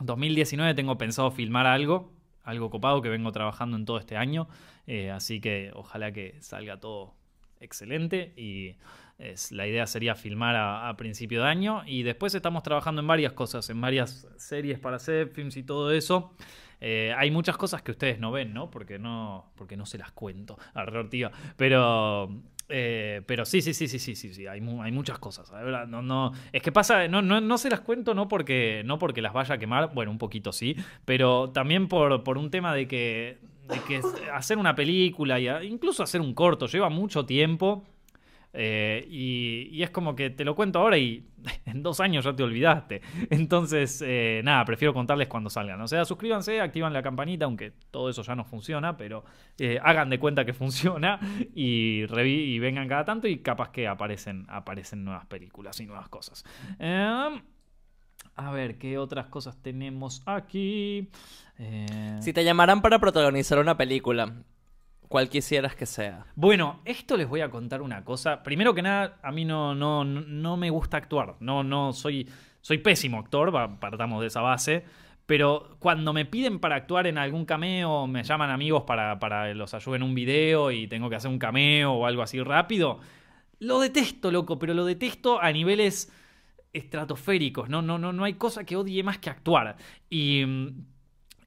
2019 0.00 0.74
tengo 0.74 0.98
pensado 0.98 1.30
filmar 1.30 1.66
algo. 1.66 2.12
Algo 2.42 2.70
copado 2.70 3.02
que 3.02 3.08
vengo 3.08 3.32
trabajando 3.32 3.76
en 3.76 3.84
todo 3.84 3.98
este 3.98 4.16
año. 4.16 4.48
eh, 4.86 5.10
así 5.10 5.40
que 5.40 5.72
ojalá 5.74 6.12
que 6.12 6.36
salga 6.40 6.78
todo 6.78 7.14
excelente. 7.60 8.32
Y 8.36 8.76
la 9.50 9.66
idea 9.66 9.86
sería 9.86 10.14
filmar 10.14 10.56
a, 10.56 10.94
principio 10.96 11.42
de 11.42 11.48
año. 11.48 11.82
Y 11.86 12.02
después 12.02 12.34
estamos 12.34 12.62
trabajando 12.62 13.00
en 13.00 13.06
varias 13.06 13.32
cosas, 13.32 13.68
en 13.70 13.80
varias 13.80 14.28
series 14.36 14.78
para 14.78 14.96
hacer, 14.96 15.28
films 15.28 15.56
y 15.56 15.62
todo 15.62 15.90
eso. 15.92 16.34
Eh, 16.80 17.14
hay 17.16 17.30
muchas 17.30 17.56
cosas 17.56 17.82
que 17.82 17.92
ustedes 17.92 18.18
no 18.18 18.30
ven, 18.30 18.52
¿no? 18.52 18.70
Porque 18.70 18.98
no, 18.98 19.50
porque 19.56 19.76
no 19.76 19.86
se 19.86 19.98
las 19.98 20.12
cuento. 20.12 20.58
Tío. 21.10 21.30
Pero. 21.56 22.30
Eh, 22.68 23.22
pero 23.26 23.44
sí, 23.44 23.62
sí, 23.62 23.74
sí, 23.74 23.88
sí, 23.88 23.98
sí, 23.98 24.16
sí, 24.16 24.34
sí. 24.34 24.46
Hay, 24.46 24.60
hay 24.60 24.92
muchas 24.92 25.18
cosas. 25.18 25.52
No, 25.88 26.02
no, 26.02 26.32
es 26.52 26.62
que 26.62 26.72
pasa, 26.72 27.06
no, 27.08 27.22
no, 27.22 27.40
no 27.40 27.58
se 27.58 27.70
las 27.70 27.80
cuento 27.80 28.14
no 28.14 28.28
porque, 28.28 28.82
no 28.84 28.98
porque 28.98 29.22
las 29.22 29.32
vaya 29.32 29.54
a 29.54 29.58
quemar, 29.58 29.92
bueno, 29.94 30.10
un 30.10 30.18
poquito 30.18 30.52
sí, 30.52 30.76
pero 31.04 31.50
también 31.50 31.88
por, 31.88 32.22
por 32.24 32.38
un 32.38 32.50
tema 32.50 32.74
de 32.74 32.88
que, 32.88 33.38
de 33.68 33.80
que 33.86 34.00
hacer 34.32 34.58
una 34.58 34.74
película 34.74 35.38
y 35.38 35.48
incluso 35.66 36.02
hacer 36.02 36.20
un 36.20 36.34
corto 36.34 36.66
lleva 36.66 36.88
mucho 36.88 37.24
tiempo. 37.24 37.84
Eh, 38.58 39.06
y, 39.10 39.82
es 39.82 39.90
como 39.90 40.16
que 40.16 40.30
te 40.30 40.42
lo 40.42 40.54
cuento 40.54 40.78
ahora 40.78 40.96
y 40.96 41.26
en 41.66 41.82
dos 41.82 42.00
años 42.00 42.24
ya 42.24 42.34
te 42.34 42.42
olvidaste. 42.42 43.02
Entonces, 43.30 44.02
eh, 44.04 44.40
nada, 44.44 44.64
prefiero 44.64 44.94
contarles 44.94 45.28
cuando 45.28 45.50
salgan. 45.50 45.80
O 45.82 45.88
sea, 45.88 46.04
suscríbanse, 46.04 46.60
activan 46.60 46.92
la 46.92 47.02
campanita, 47.02 47.44
aunque 47.44 47.72
todo 47.90 48.08
eso 48.08 48.22
ya 48.22 48.34
no 48.34 48.44
funciona, 48.44 48.96
pero 48.96 49.24
eh, 49.58 49.78
hagan 49.82 50.08
de 50.08 50.18
cuenta 50.18 50.44
que 50.44 50.52
funciona 50.54 51.20
y, 51.54 52.04
y 52.04 52.58
vengan 52.58 52.88
cada 52.88 53.04
tanto 53.04 53.28
y 53.28 53.38
capaz 53.38 53.70
que 53.70 53.86
aparecen, 53.86 54.46
aparecen 54.48 55.04
nuevas 55.04 55.26
películas 55.26 55.78
y 55.80 55.86
nuevas 55.86 56.08
cosas. 56.08 56.44
Em, 56.78 57.42
a 58.36 58.50
ver, 58.52 58.78
¿qué 58.78 58.96
otras 58.96 59.26
cosas 59.26 59.60
tenemos 59.62 60.22
aquí? 60.26 61.10
Si 62.20 62.34
te 62.34 62.44
llamaran 62.44 62.82
para 62.82 62.98
protagonizar 62.98 63.58
una 63.58 63.78
película, 63.78 64.34
¿cuál 65.08 65.28
quisieras 65.28 65.74
que 65.74 65.86
sea? 65.86 66.26
Bueno, 66.34 66.80
esto 66.84 67.16
les 67.16 67.28
voy 67.28 67.40
a 67.40 67.50
contar 67.50 67.82
una 67.82 68.04
cosa. 68.04 68.42
Primero 68.42 68.74
que 68.74 68.82
nada, 68.82 69.18
a 69.22 69.32
mí 69.32 69.44
no, 69.44 69.74
no, 69.74 70.04
no, 70.04 70.56
me 70.56 70.70
gusta 70.70 70.96
actuar. 70.96 71.36
No, 71.40 71.62
no, 71.62 71.92
soy, 71.92 72.28
soy 72.60 72.78
pésimo 72.78 73.18
actor, 73.18 73.52
partamos 73.78 74.20
de 74.20 74.26
esa 74.28 74.40
base. 74.40 74.84
Pero 75.26 75.76
cuando 75.80 76.12
me 76.12 76.24
piden 76.24 76.60
para 76.60 76.76
actuar 76.76 77.06
en 77.06 77.18
algún 77.18 77.44
cameo, 77.44 78.06
me 78.06 78.22
llaman 78.22 78.50
amigos 78.50 78.84
para, 78.84 79.18
para 79.18 79.52
los 79.54 79.74
ayude 79.74 79.96
en 79.96 80.04
un 80.04 80.14
video 80.14 80.70
y 80.70 80.86
tengo 80.86 81.10
que 81.10 81.16
hacer 81.16 81.30
un 81.30 81.38
cameo 81.38 81.92
o 81.92 82.06
algo 82.06 82.22
así 82.22 82.40
rápido, 82.40 83.00
lo 83.58 83.80
detesto, 83.80 84.30
loco, 84.30 84.58
pero 84.58 84.72
lo 84.74 84.84
detesto 84.84 85.40
a 85.40 85.50
niveles 85.50 86.12
estratosféricos. 86.72 87.68
No, 87.68 87.82
no, 87.82 87.98
no, 87.98 88.12
no 88.12 88.24
hay 88.24 88.34
cosa 88.34 88.64
que 88.64 88.76
odie 88.76 89.02
más 89.02 89.18
que 89.18 89.30
actuar. 89.30 89.76
Y. 90.10 90.44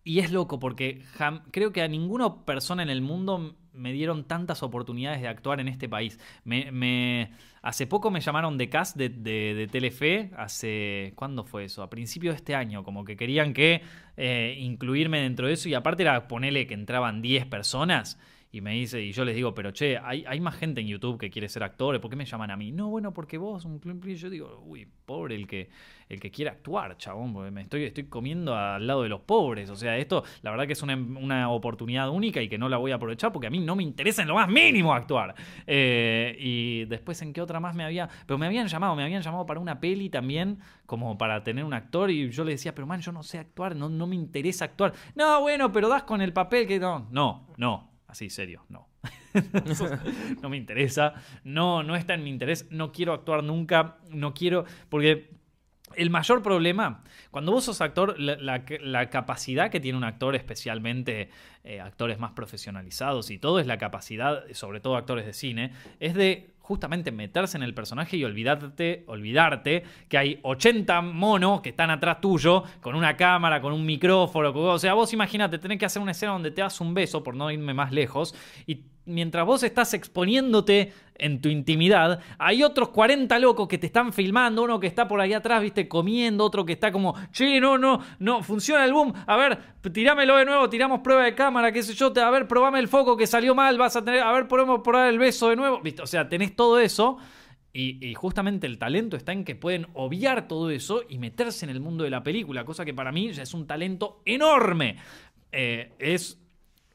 Y 0.09 0.17
es 0.21 0.31
loco 0.31 0.59
porque 0.59 1.03
creo 1.51 1.71
que 1.71 1.83
a 1.83 1.87
ninguna 1.87 2.43
persona 2.43 2.81
en 2.81 2.89
el 2.89 3.01
mundo 3.01 3.55
me 3.73 3.93
dieron 3.93 4.23
tantas 4.23 4.63
oportunidades 4.63 5.21
de 5.21 5.27
actuar 5.27 5.59
en 5.59 5.67
este 5.67 5.87
país. 5.87 6.19
Me, 6.43 6.71
me- 6.71 7.29
hace 7.61 7.85
poco 7.85 8.09
me 8.09 8.19
llamaron 8.19 8.57
de 8.57 8.69
cast 8.69 8.97
de, 8.97 9.09
de- 9.09 9.53
de 9.53 9.67
Telefe, 9.67 10.31
hace... 10.35 11.13
¿Cuándo 11.15 11.43
fue 11.43 11.65
eso? 11.65 11.83
A 11.83 11.91
principios 11.91 12.33
de 12.33 12.37
este 12.37 12.55
año, 12.55 12.83
como 12.83 13.05
que 13.05 13.15
querían 13.15 13.53
que 13.53 13.83
eh, 14.17 14.55
incluirme 14.59 15.21
dentro 15.21 15.45
de 15.45 15.53
eso 15.53 15.69
y 15.69 15.75
aparte 15.75 16.01
era 16.01 16.27
ponerle 16.27 16.65
que 16.65 16.73
entraban 16.73 17.21
10 17.21 17.45
personas. 17.45 18.17
Y 18.51 18.61
me 18.61 18.73
dice, 18.73 18.99
y 18.99 19.11
yo 19.11 19.23
les 19.25 19.35
digo, 19.35 19.53
pero 19.53 19.69
che, 19.71 19.99
hay, 19.99 20.25
hay 20.27 20.39
más 20.39 20.55
gente 20.55 20.81
en 20.81 20.87
YouTube 20.87 21.19
que 21.19 21.29
quiere 21.29 21.47
ser 21.47 21.61
actor, 21.61 22.01
¿por 22.01 22.09
qué 22.09 22.15
me 22.15 22.25
llaman 22.25 22.49
a 22.49 22.57
mí? 22.57 22.71
No, 22.71 22.89
bueno, 22.89 23.13
porque 23.13 23.37
vos, 23.37 23.63
un 23.63 23.79
plin, 23.79 24.01
yo 24.15 24.27
digo, 24.27 24.63
uy, 24.65 24.87
pobre 25.05 25.35
el 25.35 25.45
que, 25.45 25.69
el 26.07 26.19
que 26.19 26.31
quiere 26.31 26.49
actuar, 26.49 26.97
chabón, 26.97 27.31
porque 27.31 27.51
me 27.51 27.61
estoy, 27.61 27.83
estoy 27.83 28.05
comiendo 28.05 28.55
al 28.55 28.87
lado 28.87 29.03
de 29.03 29.09
los 29.09 29.21
pobres. 29.21 29.69
O 29.69 29.75
sea, 29.75 29.97
esto, 29.97 30.23
la 30.41 30.49
verdad 30.49 30.65
que 30.65 30.73
es 30.73 30.81
una, 30.81 30.95
una 30.95 31.51
oportunidad 31.51 32.09
única 32.09 32.41
y 32.41 32.49
que 32.49 32.57
no 32.57 32.69
la 32.69 32.77
voy 32.77 32.91
a 32.91 32.95
aprovechar 32.95 33.31
porque 33.31 33.45
a 33.45 33.51
mí 33.51 33.59
no 33.59 33.75
me 33.75 33.83
interesa 33.83 34.23
en 34.23 34.29
lo 34.29 34.33
más 34.33 34.49
mínimo 34.49 34.95
actuar. 34.95 35.35
Eh, 35.67 36.35
y 36.39 36.85
después, 36.85 37.21
¿en 37.21 37.33
qué 37.33 37.41
otra 37.41 37.59
más 37.59 37.75
me 37.75 37.83
había? 37.83 38.09
Pero 38.25 38.39
me 38.39 38.47
habían 38.47 38.67
llamado, 38.67 38.95
me 38.95 39.03
habían 39.03 39.21
llamado 39.21 39.45
para 39.45 39.59
una 39.59 39.79
peli 39.79 40.09
también, 40.09 40.57
como 40.87 41.19
para 41.19 41.43
tener 41.43 41.63
un 41.65 41.75
actor, 41.75 42.09
y 42.09 42.31
yo 42.31 42.43
le 42.43 42.53
decía, 42.53 42.73
pero 42.73 42.87
man, 42.87 42.99
yo 43.01 43.11
no 43.11 43.21
sé 43.21 43.37
actuar, 43.37 43.75
no, 43.75 43.89
no 43.89 44.07
me 44.07 44.15
interesa 44.15 44.65
actuar. 44.65 44.93
No, 45.13 45.41
bueno, 45.41 45.71
pero 45.71 45.87
das 45.87 46.01
con 46.01 46.19
el 46.19 46.33
papel 46.33 46.65
que 46.65 46.79
no, 46.79 47.07
no, 47.11 47.47
no. 47.57 47.89
Así, 48.09 48.31
serio, 48.31 48.65
no. 48.69 48.89
no 50.41 50.49
me 50.49 50.57
interesa, 50.57 51.13
no, 51.43 51.83
no 51.83 51.95
está 51.95 52.15
en 52.15 52.23
mi 52.23 52.31
interés, 52.31 52.65
no 52.71 52.91
quiero 52.91 53.13
actuar 53.13 53.43
nunca, 53.43 53.97
no 54.09 54.33
quiero, 54.33 54.65
porque 54.89 55.29
el 55.95 56.09
mayor 56.09 56.41
problema, 56.41 57.03
cuando 57.29 57.51
vos 57.51 57.65
sos 57.65 57.81
actor, 57.81 58.19
la, 58.19 59.09
capacidad 59.11 59.69
que 59.69 59.79
tiene 59.79 59.95
un 59.95 60.03
actor, 60.03 60.35
especialmente 60.35 61.29
eh, 61.63 61.79
actores 61.79 62.17
más 62.17 62.31
profesionalizados 62.31 63.29
y 63.29 63.37
todo, 63.37 63.59
es 63.59 63.67
la 63.67 63.77
capacidad, 63.77 64.43
sobre 64.53 64.79
todo 64.79 64.95
actores 64.95 65.27
de 65.27 65.33
cine, 65.33 65.73
es 65.99 66.15
de 66.15 66.49
justamente 66.69 67.11
meterse 67.11 67.57
en 67.57 67.63
el 67.63 67.73
personaje 67.73 68.15
y 68.15 68.23
olvidarte, 68.23 69.03
olvidarte 69.07 69.83
que 70.07 70.19
hay 70.19 70.39
80 70.43 71.01
monos 71.01 71.61
que 71.61 71.69
están 71.69 71.89
atrás 71.89 72.21
tuyo 72.21 72.63
con 72.79 72.93
una 72.93 73.17
cámara, 73.17 73.59
con 73.59 73.73
un 73.73 73.83
micrófono. 73.83 74.51
O 74.53 74.77
sea, 74.77 74.93
vos 74.93 75.11
imagínate, 75.11 75.57
tenés 75.57 75.79
que 75.79 75.87
hacer 75.87 75.99
una 75.99 76.11
escena 76.11 76.33
donde 76.33 76.51
te 76.51 76.61
das 76.61 76.79
un 76.79 76.93
beso, 76.93 77.23
por 77.23 77.33
no 77.33 77.49
irme 77.49 77.73
más 77.73 77.91
lejos, 77.91 78.35
y 78.67 78.83
mientras 79.09 79.45
vos 79.45 79.63
estás 79.63 79.93
exponiéndote 79.93 80.93
en 81.15 81.41
tu 81.41 81.49
intimidad, 81.49 82.21
hay 82.37 82.63
otros 82.63 82.89
40 82.89 83.37
locos 83.39 83.67
que 83.67 83.77
te 83.77 83.87
están 83.87 84.13
filmando, 84.13 84.63
uno 84.63 84.79
que 84.79 84.87
está 84.87 85.07
por 85.07 85.19
ahí 85.19 85.33
atrás, 85.33 85.61
viste, 85.61 85.87
comiendo, 85.87 86.45
otro 86.45 86.65
que 86.65 86.73
está 86.73 86.91
como, 86.91 87.13
che, 87.31 87.59
no, 87.59 87.77
no, 87.77 87.99
no, 88.19 88.41
funciona 88.41 88.85
el 88.85 88.93
boom, 88.93 89.13
a 89.27 89.35
ver, 89.35 89.59
tirámelo 89.91 90.37
de 90.37 90.45
nuevo, 90.45 90.69
tiramos 90.69 91.01
prueba 91.01 91.25
de 91.25 91.35
cámara, 91.35 91.71
qué 91.71 91.83
sé 91.83 91.93
yo, 91.93 92.13
a 92.15 92.29
ver, 92.31 92.47
probame 92.47 92.79
el 92.79 92.87
foco 92.87 93.17
que 93.17 93.27
salió 93.27 93.53
mal, 93.53 93.77
vas 93.77 93.95
a 93.95 94.05
tener, 94.05 94.21
a 94.21 94.31
ver, 94.31 94.47
podemos 94.47 94.81
probar 94.81 95.09
el 95.09 95.19
beso 95.19 95.49
de 95.49 95.57
nuevo, 95.57 95.81
viste, 95.81 96.01
o 96.01 96.07
sea, 96.07 96.29
tenés 96.29 96.55
todo 96.55 96.79
eso. 96.79 97.17
Y, 97.71 98.15
justamente 98.15 98.65
el 98.65 98.79
talento 98.79 99.15
está 99.15 99.31
en 99.31 99.45
que 99.45 99.55
pueden 99.55 99.87
obviar 99.93 100.47
todo 100.47 100.71
eso 100.71 101.03
y 101.07 101.19
meterse 101.19 101.65
en 101.65 101.69
el 101.69 101.79
mundo 101.79 102.03
de 102.03 102.09
la 102.09 102.23
película, 102.23 102.65
cosa 102.65 102.83
que 102.83 102.95
para 102.95 103.11
mí 103.11 103.29
es 103.29 103.53
un 103.53 103.67
talento 103.67 104.21
enorme. 104.25 104.97
Eh, 105.51 105.93
es 105.99 106.38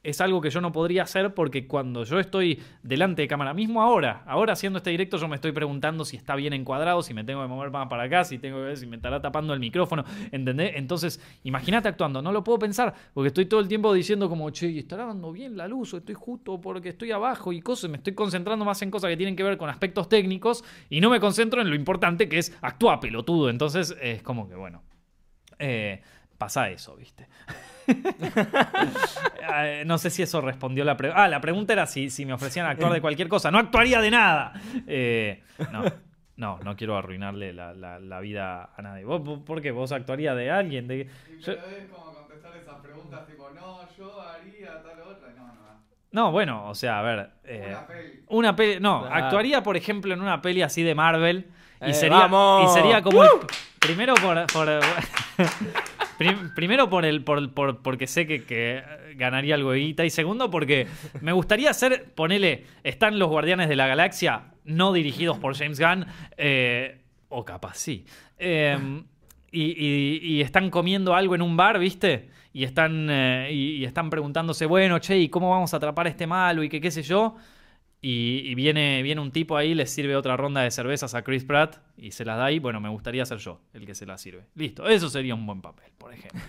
es 0.05 0.21
algo 0.21 0.39
que 0.41 0.49
yo 0.49 0.61
no 0.61 0.71
podría 0.71 1.03
hacer 1.03 1.33
porque 1.33 1.67
cuando 1.67 2.03
yo 2.03 2.19
estoy 2.19 2.61
delante 2.83 3.23
de 3.23 3.27
cámara, 3.27 3.53
mismo 3.53 3.81
ahora, 3.81 4.23
ahora 4.25 4.53
haciendo 4.53 4.77
este 4.77 4.91
directo, 4.91 5.17
yo 5.17 5.27
me 5.27 5.35
estoy 5.35 5.51
preguntando 5.51 6.05
si 6.05 6.15
está 6.15 6.35
bien 6.35 6.53
encuadrado, 6.53 7.01
si 7.01 7.13
me 7.13 7.23
tengo 7.23 7.41
que 7.41 7.47
mover 7.47 7.71
más 7.71 7.87
para 7.87 8.03
acá, 8.03 8.23
si 8.23 8.37
tengo 8.37 8.57
que 8.57 8.63
ver 8.63 8.77
si 8.77 8.85
me 8.85 8.95
estará 8.95 9.21
tapando 9.21 9.53
el 9.53 9.59
micrófono, 9.59 10.05
¿entendés? 10.31 10.73
Entonces, 10.75 11.19
imagínate 11.43 11.87
actuando, 11.87 12.21
no 12.21 12.31
lo 12.31 12.43
puedo 12.43 12.59
pensar 12.59 12.93
porque 13.13 13.27
estoy 13.27 13.45
todo 13.45 13.59
el 13.59 13.67
tiempo 13.67 13.93
diciendo 13.93 14.29
como, 14.29 14.49
che, 14.51 14.67
¿y 14.67 14.79
¿estará 14.79 15.05
dando 15.05 15.31
bien 15.31 15.57
la 15.57 15.67
luz 15.67 15.93
o 15.93 15.97
estoy 15.97 16.15
justo 16.15 16.61
porque 16.61 16.89
estoy 16.89 17.11
abajo 17.11 17.51
y 17.51 17.61
cosas? 17.61 17.89
Me 17.89 17.97
estoy 17.97 18.13
concentrando 18.13 18.63
más 18.63 18.81
en 18.81 18.91
cosas 18.91 19.09
que 19.09 19.17
tienen 19.17 19.35
que 19.35 19.43
ver 19.43 19.57
con 19.57 19.69
aspectos 19.69 20.07
técnicos 20.07 20.63
y 20.89 21.01
no 21.01 21.09
me 21.09 21.19
concentro 21.19 21.61
en 21.61 21.69
lo 21.69 21.75
importante 21.75 22.29
que 22.29 22.37
es 22.37 22.55
actuar 22.61 22.99
pelotudo. 22.99 23.49
Entonces, 23.49 23.95
es 24.01 24.21
como 24.21 24.47
que, 24.47 24.55
bueno, 24.55 24.83
eh, 25.59 26.01
pasa 26.37 26.69
eso, 26.69 26.95
¿viste? 26.95 27.27
Eh, 27.87 29.83
no 29.85 29.97
sé 29.97 30.09
si 30.09 30.23
eso 30.23 30.41
respondió 30.41 30.83
la 30.83 30.97
pregunta. 30.97 31.23
Ah, 31.23 31.27
la 31.27 31.39
pregunta 31.41 31.73
era 31.73 31.85
si, 31.85 32.09
si 32.09 32.25
me 32.25 32.33
ofrecían 32.33 32.65
actuar 32.65 32.91
de 32.91 33.01
cualquier 33.01 33.27
cosa. 33.27 33.51
No 33.51 33.59
actuaría 33.59 34.01
de 34.01 34.11
nada. 34.11 34.53
Eh, 34.87 35.43
no, 35.71 35.83
no, 36.37 36.59
no 36.63 36.75
quiero 36.75 36.97
arruinarle 36.97 37.53
la, 37.53 37.73
la- 37.73 37.99
la 37.99 38.19
vida 38.19 38.71
a 38.75 38.81
nadie. 38.81 39.05
¿Vos, 39.05 39.23
vos- 39.23 39.39
¿Por 39.45 39.61
qué? 39.61 39.71
¿Vos 39.71 39.91
actuaría 39.91 40.33
de 40.35 40.51
alguien? 40.51 40.87
De... 40.87 40.97
Y 40.99 41.41
Yo- 41.41 41.53
es 41.53 41.89
como 41.91 42.13
contestar 42.13 42.55
esas 42.57 42.75
preguntas 42.81 43.25
tipo, 43.27 43.49
no, 43.51 43.79
yo 43.97 44.21
haría 44.21 44.81
tal 44.83 44.99
otra. 45.01 45.29
No, 45.37 45.45
no. 45.47 45.53
No, 46.11 46.31
bueno, 46.31 46.67
o 46.67 46.75
sea, 46.75 46.99
a 46.99 47.01
ver. 47.03 47.29
eh, 47.43 47.67
Una 47.69 47.87
peli. 47.87 48.23
Una 48.27 48.55
peli. 48.55 48.79
No, 48.79 49.01
Claro. 49.01 49.25
actuaría, 49.25 49.63
por 49.63 49.77
ejemplo, 49.77 50.13
en 50.13 50.21
una 50.21 50.41
peli 50.41 50.61
así 50.63 50.81
de 50.83 50.95
Marvel. 50.95 51.47
Y 51.81 51.91
Eh, 51.91 51.93
sería. 51.93 52.17
vamos. 52.19 52.71
Y 52.71 52.73
sería 52.73 53.01
como. 53.01 53.23
el- 53.23 53.29
primero 53.79 54.15
por. 54.15 54.45
por- 54.47 54.79
prim- 56.17 56.53
primero 56.55 56.89
por 56.89 57.05
el. 57.05 57.23
Por, 57.23 57.53
por- 57.53 57.81
porque 57.81 58.07
sé 58.07 58.25
que, 58.27 58.83
ganaría 59.15 59.55
algo. 59.55 59.75
Y 59.75 59.95
segundo, 60.09 60.49
porque 60.49 60.87
me 61.21 61.31
gustaría 61.31 61.69
hacer. 61.69 62.11
Ponele. 62.15 62.65
Están 62.83 63.19
los 63.19 63.29
Guardianes 63.29 63.69
de 63.69 63.75
la 63.75 63.87
Galaxia. 63.87 64.53
No 64.63 64.93
dirigidos 64.93 65.37
por 65.37 65.55
James 65.55 65.79
Gunn. 65.79 66.05
eh, 66.37 67.01
o 67.29 67.43
capaz 67.43 67.75
sí. 67.77 68.05
Eh, 68.37 68.77
y, 69.51 69.63
y- 70.21 70.41
están 70.41 70.69
comiendo 70.69 71.15
algo 71.15 71.35
en 71.35 71.41
un 71.41 71.55
bar, 71.57 71.79
¿viste? 71.79 72.29
Y 72.53 72.63
están, 72.63 73.07
eh, 73.09 73.49
y, 73.51 73.83
están 73.83 74.09
preguntándose, 74.09 74.65
bueno, 74.65 74.99
che, 74.99 75.17
¿y 75.17 75.27
cómo 75.29 75.49
vamos 75.49 75.73
a 75.73 75.77
atrapar 75.77 76.05
a 76.07 76.09
este 76.09 76.25
malo? 76.27 76.63
Y 76.63 76.69
que 76.69 76.79
qué 76.79 76.91
sé 76.91 77.03
yo. 77.03 77.35
Y, 78.01 78.53
viene, 78.55 79.01
viene 79.03 79.19
un 79.19 79.31
tipo 79.31 79.57
ahí, 79.57 79.73
le 79.73 79.85
sirve 79.87 80.15
otra 80.15 80.37
ronda 80.37 80.61
de 80.61 80.71
cervezas 80.71 81.15
a 81.15 81.23
Chris 81.23 81.43
Pratt 81.43 81.77
y 81.97 82.11
se 82.11 82.25
las 82.25 82.37
da 82.37 82.45
ahí. 82.45 82.59
Bueno, 82.59 82.79
me 82.79 82.89
gustaría 82.89 83.25
ser 83.25 83.37
yo 83.37 83.61
el 83.73 83.85
que 83.85 83.95
se 83.95 84.05
las 84.05 84.21
sirve. 84.21 84.45
Listo, 84.55 84.87
eso 84.87 85.09
sería 85.09 85.35
un 85.35 85.45
buen 85.45 85.61
papel, 85.61 85.91
por 85.97 86.13
ejemplo. 86.13 86.41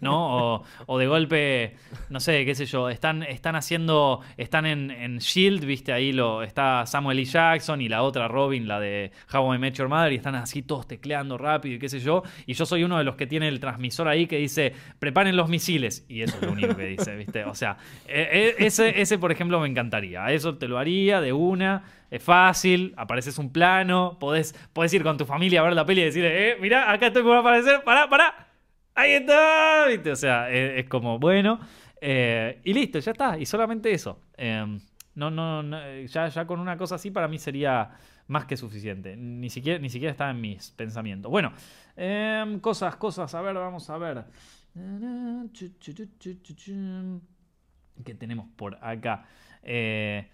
¿No? 0.00 0.64
O, 0.86 0.98
de 0.98 1.06
golpe, 1.06 1.76
no 2.10 2.20
sé, 2.20 2.44
qué 2.44 2.54
sé 2.54 2.66
yo, 2.66 2.88
están, 2.88 3.22
están 3.22 3.56
haciendo, 3.56 4.20
están 4.36 4.66
en, 4.66 4.90
en 4.90 5.18
Shield, 5.18 5.64
viste, 5.64 5.92
ahí 5.92 6.12
lo, 6.12 6.42
está 6.42 6.86
Samuel 6.86 7.18
L. 7.18 7.24
Jackson 7.24 7.80
y 7.80 7.88
la 7.88 8.02
otra 8.02 8.28
Robin, 8.28 8.66
la 8.66 8.80
de 8.80 9.12
How 9.32 9.54
I 9.54 9.58
Met 9.58 9.74
Your 9.74 9.88
Mother, 9.88 10.12
y 10.12 10.16
están 10.16 10.34
así 10.34 10.62
todos 10.62 10.86
tecleando 10.86 11.38
rápido 11.38 11.76
y 11.76 11.78
qué 11.78 11.88
sé 11.88 12.00
yo. 12.00 12.22
Y 12.46 12.54
yo 12.54 12.66
soy 12.66 12.84
uno 12.84 12.98
de 12.98 13.04
los 13.04 13.16
que 13.16 13.26
tiene 13.26 13.48
el 13.48 13.60
transmisor 13.60 14.08
ahí 14.08 14.26
que 14.26 14.38
dice, 14.38 14.72
preparen 14.98 15.36
los 15.36 15.48
misiles. 15.48 16.04
Y 16.08 16.22
eso 16.22 16.36
es 16.36 16.42
lo 16.42 16.52
único 16.52 16.76
que 16.76 16.86
dice, 16.86 17.16
viste. 17.16 17.44
O 17.44 17.54
sea, 17.54 17.76
eh, 18.06 18.28
eh, 18.32 18.54
ese, 18.58 19.00
ese, 19.00 19.18
por 19.18 19.32
ejemplo, 19.32 19.60
me 19.60 19.68
encantaría. 19.68 20.30
Eso 20.32 20.56
te 20.56 20.68
lo 20.68 20.78
haría 20.78 21.20
de 21.20 21.32
una. 21.32 21.84
Es 22.14 22.22
fácil, 22.22 22.94
apareces 22.96 23.38
un 23.38 23.50
plano, 23.52 24.18
podés, 24.20 24.52
podés 24.72 24.94
ir 24.94 25.02
con 25.02 25.16
tu 25.16 25.24
familia 25.24 25.60
a 25.60 25.64
ver 25.64 25.72
la 25.74 25.84
peli 25.84 26.02
y 26.02 26.04
decirle, 26.04 26.52
eh, 26.52 26.56
mirá, 26.60 26.92
acá 26.92 27.08
estoy 27.08 27.24
por 27.24 27.36
aparecer, 27.36 27.82
pará, 27.82 28.08
pará. 28.08 28.46
Ahí 28.94 29.14
está, 29.14 29.86
¿viste? 29.88 30.12
O 30.12 30.16
sea, 30.16 30.48
es, 30.48 30.88
como 30.88 31.18
bueno. 31.18 31.58
eh, 32.00 32.60
y 32.62 32.72
listo, 32.72 33.00
ya 33.00 33.10
está. 33.10 33.36
Y 33.36 33.46
solamente 33.46 33.90
eso. 33.92 34.20
Eh, 34.36 34.64
no, 35.16 35.30
no, 35.32 35.62
ya, 36.06 36.28
ya 36.28 36.46
con 36.46 36.60
una 36.60 36.76
cosa 36.76 36.94
así 36.94 37.10
para 37.10 37.26
mí 37.26 37.36
sería 37.38 37.90
más 38.28 38.44
que 38.44 38.56
suficiente. 38.56 39.16
Ni 39.16 39.50
siquiera, 39.50 39.80
ni 39.80 39.90
siquiera 39.90 40.12
está 40.12 40.30
en 40.30 40.40
mis 40.40 40.70
pensamientos. 40.70 41.28
Bueno, 41.32 41.52
em, 41.96 42.60
cosas, 42.60 42.94
cosas. 42.94 43.34
A 43.34 43.42
ver, 43.42 43.54
vamos 43.54 43.90
a 43.90 43.98
ver. 43.98 44.24
¿Qué 48.04 48.14
tenemos 48.14 48.46
por 48.54 48.78
acá? 48.80 49.24
Eh, 49.64 50.28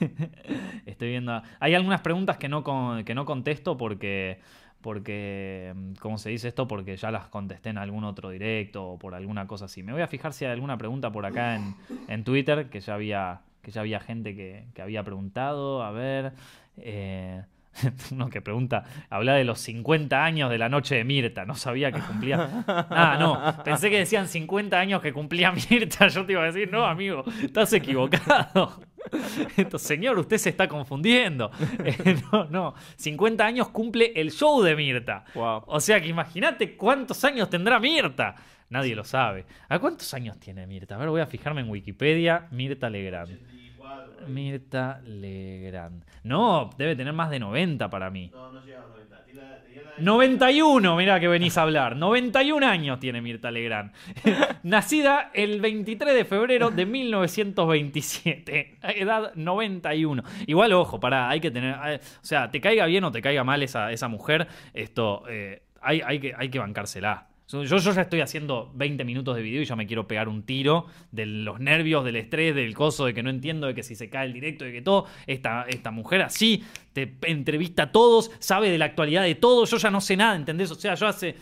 estoy 0.86 1.08
viendo. 1.10 1.42
Hay 1.60 1.74
algunas 1.74 2.00
preguntas 2.00 2.36
que 2.38 2.48
no, 2.48 2.62
con- 2.64 3.04
que 3.04 3.14
no 3.14 3.24
contesto 3.24 3.76
porque. 3.76 4.40
Porque, 4.82 5.74
¿cómo 6.00 6.16
se 6.16 6.30
dice 6.30 6.48
esto? 6.48 6.66
Porque 6.66 6.96
ya 6.96 7.10
las 7.10 7.28
contesté 7.28 7.68
en 7.68 7.76
algún 7.76 8.02
otro 8.04 8.30
directo 8.30 8.86
o 8.92 8.98
por 8.98 9.14
alguna 9.14 9.46
cosa 9.46 9.66
así. 9.66 9.82
Me 9.82 9.92
voy 9.92 10.00
a 10.00 10.06
fijar 10.06 10.32
si 10.32 10.46
hay 10.46 10.52
alguna 10.52 10.78
pregunta 10.78 11.12
por 11.12 11.26
acá 11.26 11.56
en, 11.56 11.74
en 12.08 12.24
Twitter, 12.24 12.70
que 12.70 12.80
ya 12.80 12.94
había, 12.94 13.42
que 13.60 13.72
ya 13.72 13.82
había 13.82 14.00
gente 14.00 14.34
que, 14.34 14.64
que 14.72 14.80
había 14.80 15.04
preguntado. 15.04 15.82
A 15.82 15.90
ver. 15.90 16.32
eh, 16.78 17.42
uno 18.10 18.30
que 18.30 18.40
pregunta, 18.40 18.84
habla 19.10 19.34
de 19.34 19.44
los 19.44 19.60
50 19.60 20.24
años 20.24 20.48
de 20.50 20.56
la 20.56 20.70
noche 20.70 20.94
de 20.96 21.04
Mirta. 21.04 21.44
No 21.44 21.54
sabía 21.56 21.92
que 21.92 22.00
cumplía. 22.00 22.64
Ah, 22.66 23.16
no. 23.20 23.62
Pensé 23.62 23.90
que 23.90 23.98
decían 23.98 24.26
50 24.28 24.80
años 24.80 25.02
que 25.02 25.12
cumplía 25.12 25.52
Mirta. 25.70 26.08
Yo 26.08 26.24
te 26.24 26.32
iba 26.32 26.42
a 26.42 26.46
decir, 26.46 26.72
no, 26.72 26.86
amigo, 26.86 27.22
estás 27.42 27.70
equivocado. 27.74 28.80
Entonces, 29.56 29.86
señor, 29.88 30.18
usted 30.18 30.38
se 30.38 30.50
está 30.50 30.68
confundiendo. 30.68 31.50
Eh, 31.82 32.16
no, 32.32 32.44
no. 32.46 32.74
50 32.96 33.44
años 33.44 33.68
cumple 33.68 34.12
el 34.14 34.30
show 34.30 34.62
de 34.62 34.76
Mirta. 34.76 35.24
Wow. 35.34 35.64
O 35.66 35.80
sea 35.80 36.00
que 36.00 36.08
imagínate 36.08 36.76
cuántos 36.76 37.24
años 37.24 37.48
tendrá 37.48 37.80
Mirta. 37.80 38.36
Nadie 38.68 38.94
lo 38.94 39.02
sabe. 39.02 39.46
¿A 39.68 39.78
cuántos 39.78 40.12
años 40.14 40.38
tiene 40.38 40.66
Mirta? 40.66 40.94
A 40.94 40.98
ver, 40.98 41.08
voy 41.08 41.20
a 41.20 41.26
fijarme 41.26 41.62
en 41.62 41.70
Wikipedia. 41.70 42.46
Mirta 42.50 42.88
Legrand. 42.90 43.30
94. 43.30 44.12
por 44.12 44.24
ahí. 44.24 44.30
Mirta 44.30 45.00
Legrand. 45.04 46.04
No, 46.22 46.70
debe 46.76 46.94
tener 46.96 47.12
más 47.12 47.30
de 47.30 47.40
90 47.40 47.88
para 47.90 48.10
mí. 48.10 48.30
No, 48.32 48.52
no 48.52 48.64
llega 48.64 48.78
a 48.78 48.82
los 48.82 48.90
90. 48.90 49.19
Tiene 49.32 49.48
la- 49.48 49.62
tenía 49.62 49.82
la- 49.82 49.90
91, 50.02 50.96
mirá 50.96 51.20
que 51.20 51.28
venís 51.28 51.56
a 51.58 51.62
hablar. 51.62 51.96
91 51.96 52.66
años 52.66 52.98
tiene 53.00 53.20
Mirta 53.20 53.50
Legrand. 53.50 53.92
Nacida 54.62 55.30
el 55.34 55.60
23 55.60 56.14
de 56.14 56.24
febrero 56.24 56.70
de 56.70 56.86
1927. 56.86 58.78
Edad 58.82 59.32
91. 59.34 60.22
Igual, 60.46 60.72
ojo, 60.72 61.00
pará, 61.00 61.28
hay 61.30 61.40
que 61.40 61.50
tener. 61.50 61.76
eh, 61.86 62.00
O 62.02 62.24
sea, 62.24 62.50
te 62.50 62.60
caiga 62.60 62.86
bien 62.86 63.04
o 63.04 63.12
te 63.12 63.22
caiga 63.22 63.44
mal 63.44 63.62
esa, 63.62 64.08
mujer, 64.08 64.48
esto. 64.74 65.24
eh, 65.28 65.62
hay, 65.82 66.00
que, 66.20 66.34
hay 66.36 66.48
que 66.50 66.58
bancársela. 66.58 67.26
Yo, 67.50 67.64
yo 67.64 67.78
ya 67.78 68.02
estoy 68.02 68.20
haciendo 68.20 68.70
20 68.74 69.04
minutos 69.04 69.34
de 69.34 69.42
video 69.42 69.62
y 69.62 69.64
ya 69.64 69.74
me 69.74 69.86
quiero 69.86 70.06
pegar 70.06 70.28
un 70.28 70.44
tiro 70.44 70.86
de 71.10 71.26
los 71.26 71.58
nervios, 71.58 72.04
del 72.04 72.16
estrés, 72.16 72.54
del 72.54 72.74
coso, 72.74 73.06
de 73.06 73.14
que 73.14 73.22
no 73.22 73.30
entiendo, 73.30 73.66
de 73.66 73.74
que 73.74 73.82
si 73.82 73.96
se 73.96 74.08
cae 74.08 74.26
el 74.26 74.32
directo, 74.32 74.64
de 74.64 74.72
que 74.72 74.82
todo. 74.82 75.06
Esta, 75.26 75.64
esta 75.68 75.90
mujer 75.90 76.22
así 76.22 76.62
te 76.92 77.16
entrevista 77.22 77.84
a 77.84 77.92
todos, 77.92 78.30
sabe 78.38 78.70
de 78.70 78.78
la 78.78 78.84
actualidad 78.84 79.24
de 79.24 79.34
todo. 79.34 79.64
Yo 79.64 79.76
ya 79.78 79.90
no 79.90 80.00
sé 80.00 80.16
nada, 80.16 80.36
¿entendés? 80.36 80.70
O 80.70 80.76
sea, 80.76 80.94
yo 80.94 81.08
hace 81.08 81.34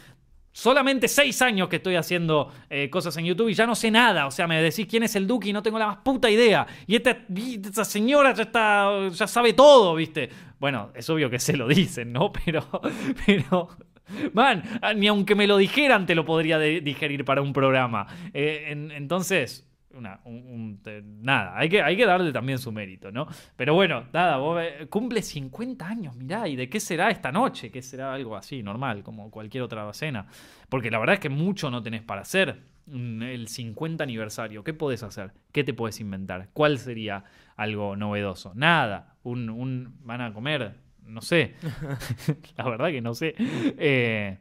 solamente 0.59 1.07
6 1.07 1.43
años 1.43 1.69
que 1.69 1.77
estoy 1.77 1.95
haciendo 1.95 2.53
eh, 2.69 2.91
cosas 2.91 3.17
en 3.17 3.27
YouTube 3.27 3.49
y 3.49 3.55
ya 3.55 3.67
no 3.67 3.75
sé 3.75 3.91
nada. 3.91 4.27
O 4.27 4.31
sea, 4.31 4.47
me 4.47 4.61
decís 4.61 4.87
quién 4.89 5.03
es 5.03 5.15
el 5.15 5.27
Duque 5.27 5.51
y 5.51 5.53
no 5.53 5.63
tengo 5.63 5.79
la 5.79 5.87
más 5.87 5.99
puta 5.99 6.31
idea. 6.31 6.67
Y 6.87 6.97
esta, 6.97 7.19
esta 7.35 7.85
señora 7.85 8.35
ya 8.35 8.43
está, 8.43 9.09
ya 9.09 9.27
sabe 9.27 9.53
todo, 9.53 9.95
¿viste? 9.95 10.29
Bueno, 10.59 10.91
es 10.95 11.09
obvio 11.09 11.31
que 11.31 11.39
se 11.39 11.57
lo 11.57 11.69
dicen, 11.69 12.13
¿no? 12.13 12.33
Pero, 12.45 12.67
pero, 13.25 13.69
man, 14.35 14.63
ah, 14.83 14.95
ni 14.95 15.07
aunque 15.09 15.35
me 15.35 15.47
lo 15.47 15.57
dijeran 15.57 16.07
te 16.07 16.15
lo 16.15 16.25
podría 16.25 16.59
digerir 16.59 17.25
para 17.25 17.43
un 17.43 17.53
programa. 17.53 18.07
Eh, 18.33 18.67
en- 18.69 18.91
entonces, 18.91 19.65
nada, 21.23 21.57
hay 21.57 21.69
que, 21.69 21.83
hay 21.83 21.97
que 21.97 22.07
darle 22.07 22.33
también 22.33 22.59
su 22.59 22.71
mérito, 22.73 23.11
¿no? 23.11 23.27
Pero 23.57 23.75
bueno, 23.75 24.05
nada, 24.13 24.37
vos, 24.37 24.61
cumple 24.91 25.23
50 25.23 25.87
años, 25.89 26.15
mirá, 26.17 26.47
¿y 26.49 26.57
de 26.57 26.69
qué 26.69 26.81
será 26.81 27.11
esta 27.11 27.33
noche? 27.33 27.71
¿Qué 27.71 27.83
será 27.83 28.13
algo 28.15 28.37
así, 28.37 28.63
normal, 28.63 29.03
como 29.03 29.31
cualquier 29.31 29.63
otra 29.65 29.93
cena? 29.93 30.27
Porque 30.69 30.91
la 30.91 30.99
verdad 30.99 31.15
es 31.15 31.21
que 31.21 31.29
mucho 31.31 31.71
no 31.71 31.83
tenés 31.83 32.03
para 32.03 32.23
hacer. 32.23 32.61
Mm, 32.87 33.23
El 33.23 33.49
50 33.49 34.05
aniversario, 34.05 34.65
¿qué 34.65 34.73
podés 34.75 35.03
hacer? 35.03 35.33
¿Qué 35.53 35.65
te 35.65 35.75
puedes 35.75 36.01
inventar? 36.01 36.49
¿Cuál 36.53 36.79
sería 36.79 37.25
algo 37.57 37.97
novedoso? 37.97 38.53
Nada, 38.55 39.15
un 39.25 39.95
van 40.05 40.21
a 40.23 40.33
comer, 40.33 40.75
no 41.09 41.21
sé. 41.23 41.55
la 42.57 42.69
verdad 42.69 42.89
que 42.91 43.01
no 43.01 43.15
sé. 43.15 43.35
Eh, 43.39 44.39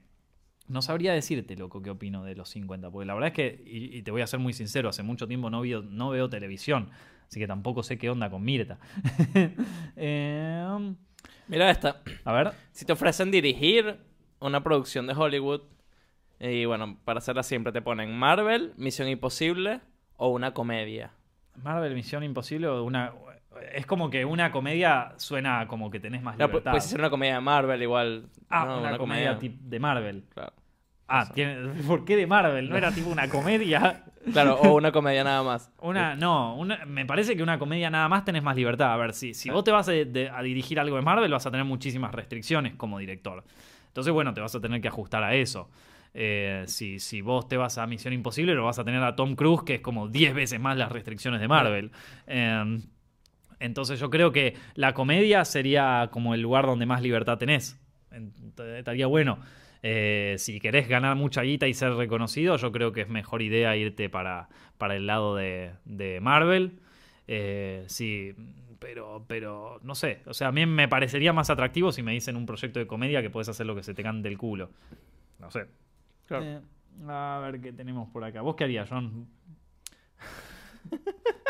no 0.67 0.81
sabría 0.81 1.13
decirte, 1.13 1.55
loco, 1.55 1.81
qué 1.81 1.89
opino 1.89 2.23
de 2.23 2.35
los 2.35 2.49
50, 2.49 2.91
porque 2.91 3.05
la 3.05 3.13
verdad 3.13 3.29
es 3.29 3.33
que, 3.33 3.63
y, 3.65 3.97
y 3.97 4.01
te 4.01 4.11
voy 4.11 4.21
a 4.21 4.27
ser 4.27 4.39
muy 4.39 4.53
sincero, 4.53 4.89
hace 4.89 5.01
mucho 5.03 5.27
tiempo 5.27 5.49
no, 5.49 5.61
veo- 5.61 5.81
no 5.83 6.09
veo 6.09 6.29
televisión, 6.29 6.89
así 7.27 7.39
que 7.39 7.47
tampoco 7.47 7.83
sé 7.83 7.97
qué 7.97 8.09
onda 8.09 8.29
con 8.29 8.43
Mirta. 8.43 8.77
Eh, 9.95 10.93
Mira 11.47 11.71
esta. 11.71 12.01
a 12.25 12.33
ver, 12.33 12.51
Si 12.71 12.85
te 12.85 12.93
ofrecen 12.93 13.31
dirigir 13.31 13.97
una 14.39 14.63
producción 14.63 15.07
de 15.07 15.13
Hollywood, 15.13 15.61
y 16.39 16.65
bueno, 16.65 16.97
para 17.05 17.19
hacerla 17.19 17.43
siempre 17.43 17.71
te 17.71 17.81
ponen 17.81 18.17
Marvel, 18.17 18.73
Misión 18.77 19.07
Imposible 19.07 19.79
o 20.17 20.27
una 20.29 20.53
comedia. 20.53 21.11
Marvel 21.63 21.95
Misión 21.95 22.23
Imposible, 22.23 22.67
o 22.67 22.83
una, 22.83 23.13
es 23.73 23.85
como 23.85 24.09
que 24.09 24.25
una 24.25 24.51
comedia 24.51 25.13
suena 25.17 25.67
como 25.67 25.89
que 25.91 25.99
tenés 25.99 26.21
más 26.21 26.37
libertad. 26.37 26.71
puedes 26.71 26.85
hacer 26.85 26.99
una 26.99 27.09
comedia 27.09 27.35
de 27.35 27.41
Marvel 27.41 27.81
igual. 27.81 28.25
ah, 28.49 28.65
no, 28.65 28.79
una, 28.81 28.97
comedia 28.97 29.37
de 29.41 29.79
Marvel. 29.79 30.23
Claro. 30.33 30.53
Ah, 31.07 31.21
Eso. 31.23 31.33
tiene, 31.33 31.55
¿por 31.87 32.03
qué 32.05 32.15
de 32.15 32.27
Marvel? 32.27 32.69
¿No 32.69 32.77
era 32.77 32.91
tipo 32.91 33.09
una 33.09 33.27
comedia? 33.29 34.03
Claro, 34.33 34.55
o 34.59 34.75
una 34.75 34.91
comedia 34.91 35.23
nada 35.23 35.41
más. 35.41 35.71
Una, 35.79 36.13
no, 36.17 36.57
una- 36.57 36.85
me 36.85 37.05
parece 37.05 37.37
que 37.37 37.43
una 37.43 37.57
comedia 37.57 37.89
nada 37.89 38.09
más 38.09 38.25
tenés 38.25 38.43
más 38.43 38.57
libertad. 38.57 38.91
A 38.91 38.97
ver, 38.97 39.13
si, 39.13 39.33
si 39.33 39.49
vos 39.49 39.63
te 39.63 39.71
vas 39.71 39.87
a, 39.87 39.93
de- 39.93 40.29
a 40.29 40.41
dirigir 40.41 40.81
algo 40.81 40.97
de 40.97 41.01
Marvel, 41.01 41.31
vas 41.31 41.45
a 41.45 41.51
tener 41.51 41.65
muchísimas 41.65 42.13
restricciones 42.13 42.73
como 42.75 42.99
director. 42.99 43.45
Entonces, 43.87 44.11
bueno, 44.11 44.33
te 44.33 44.41
vas 44.41 44.53
a 44.53 44.59
tener 44.59 44.81
que 44.81 44.89
ajustar 44.89 45.23
a 45.23 45.33
eso. 45.33 45.69
Eh, 46.13 46.65
si, 46.67 46.99
si 46.99 47.21
vos 47.21 47.47
te 47.47 47.55
vas 47.55 47.77
a 47.77 47.87
Misión 47.87 48.13
Imposible, 48.13 48.53
lo 48.53 48.65
vas 48.65 48.79
a 48.79 48.83
tener 48.83 49.01
a 49.01 49.15
Tom 49.15 49.35
Cruise, 49.35 49.63
que 49.63 49.75
es 49.75 49.81
como 49.81 50.09
10 50.09 50.33
veces 50.33 50.59
más 50.59 50.75
las 50.75 50.91
restricciones 50.91 51.39
de 51.39 51.47
Marvel. 51.47 51.91
Eh, 52.27 52.81
entonces, 53.59 53.99
yo 53.99 54.09
creo 54.09 54.31
que 54.31 54.55
la 54.75 54.93
comedia 54.93 55.43
sería 55.45 56.09
como 56.11 56.33
el 56.33 56.41
lugar 56.41 56.65
donde 56.65 56.85
más 56.85 57.01
libertad 57.01 57.37
tenés. 57.37 57.79
Ent- 58.11 58.77
Estaría 58.77 59.07
bueno. 59.07 59.39
Eh, 59.83 60.35
si 60.37 60.59
querés 60.59 60.87
ganar 60.87 61.15
mucha 61.15 61.41
guita 61.43 61.67
y 61.67 61.73
ser 61.73 61.93
reconocido, 61.93 62.57
yo 62.57 62.71
creo 62.71 62.91
que 62.91 63.01
es 63.01 63.09
mejor 63.09 63.41
idea 63.41 63.75
irte 63.77 64.09
para, 64.09 64.49
para 64.77 64.95
el 64.95 65.05
lado 65.07 65.35
de, 65.35 65.71
de 65.85 66.19
Marvel. 66.19 66.79
Eh, 67.27 67.83
sí, 67.87 68.33
pero, 68.79 69.23
pero 69.27 69.79
no 69.83 69.95
sé. 69.95 70.21
O 70.25 70.33
sea, 70.33 70.47
a 70.47 70.51
mí 70.51 70.65
me 70.65 70.87
parecería 70.87 71.31
más 71.33 71.49
atractivo 71.49 71.91
si 71.91 72.01
me 72.03 72.11
dicen 72.13 72.35
un 72.35 72.45
proyecto 72.45 72.79
de 72.79 72.87
comedia 72.87 73.21
que 73.21 73.29
puedes 73.29 73.49
hacer 73.49 73.65
lo 73.65 73.75
que 73.75 73.83
se 73.83 73.93
te 73.93 74.03
cante 74.03 74.27
el 74.29 74.37
culo. 74.37 74.71
No 75.39 75.51
sé. 75.51 75.65
Claro. 76.25 76.43
Eh, 76.45 76.59
a 77.07 77.39
ver 77.43 77.61
qué 77.61 77.71
tenemos 77.71 78.09
por 78.09 78.23
acá. 78.23 78.41
¿Vos 78.41 78.55
qué 78.55 78.63
harías, 78.63 78.89
John? 78.89 79.27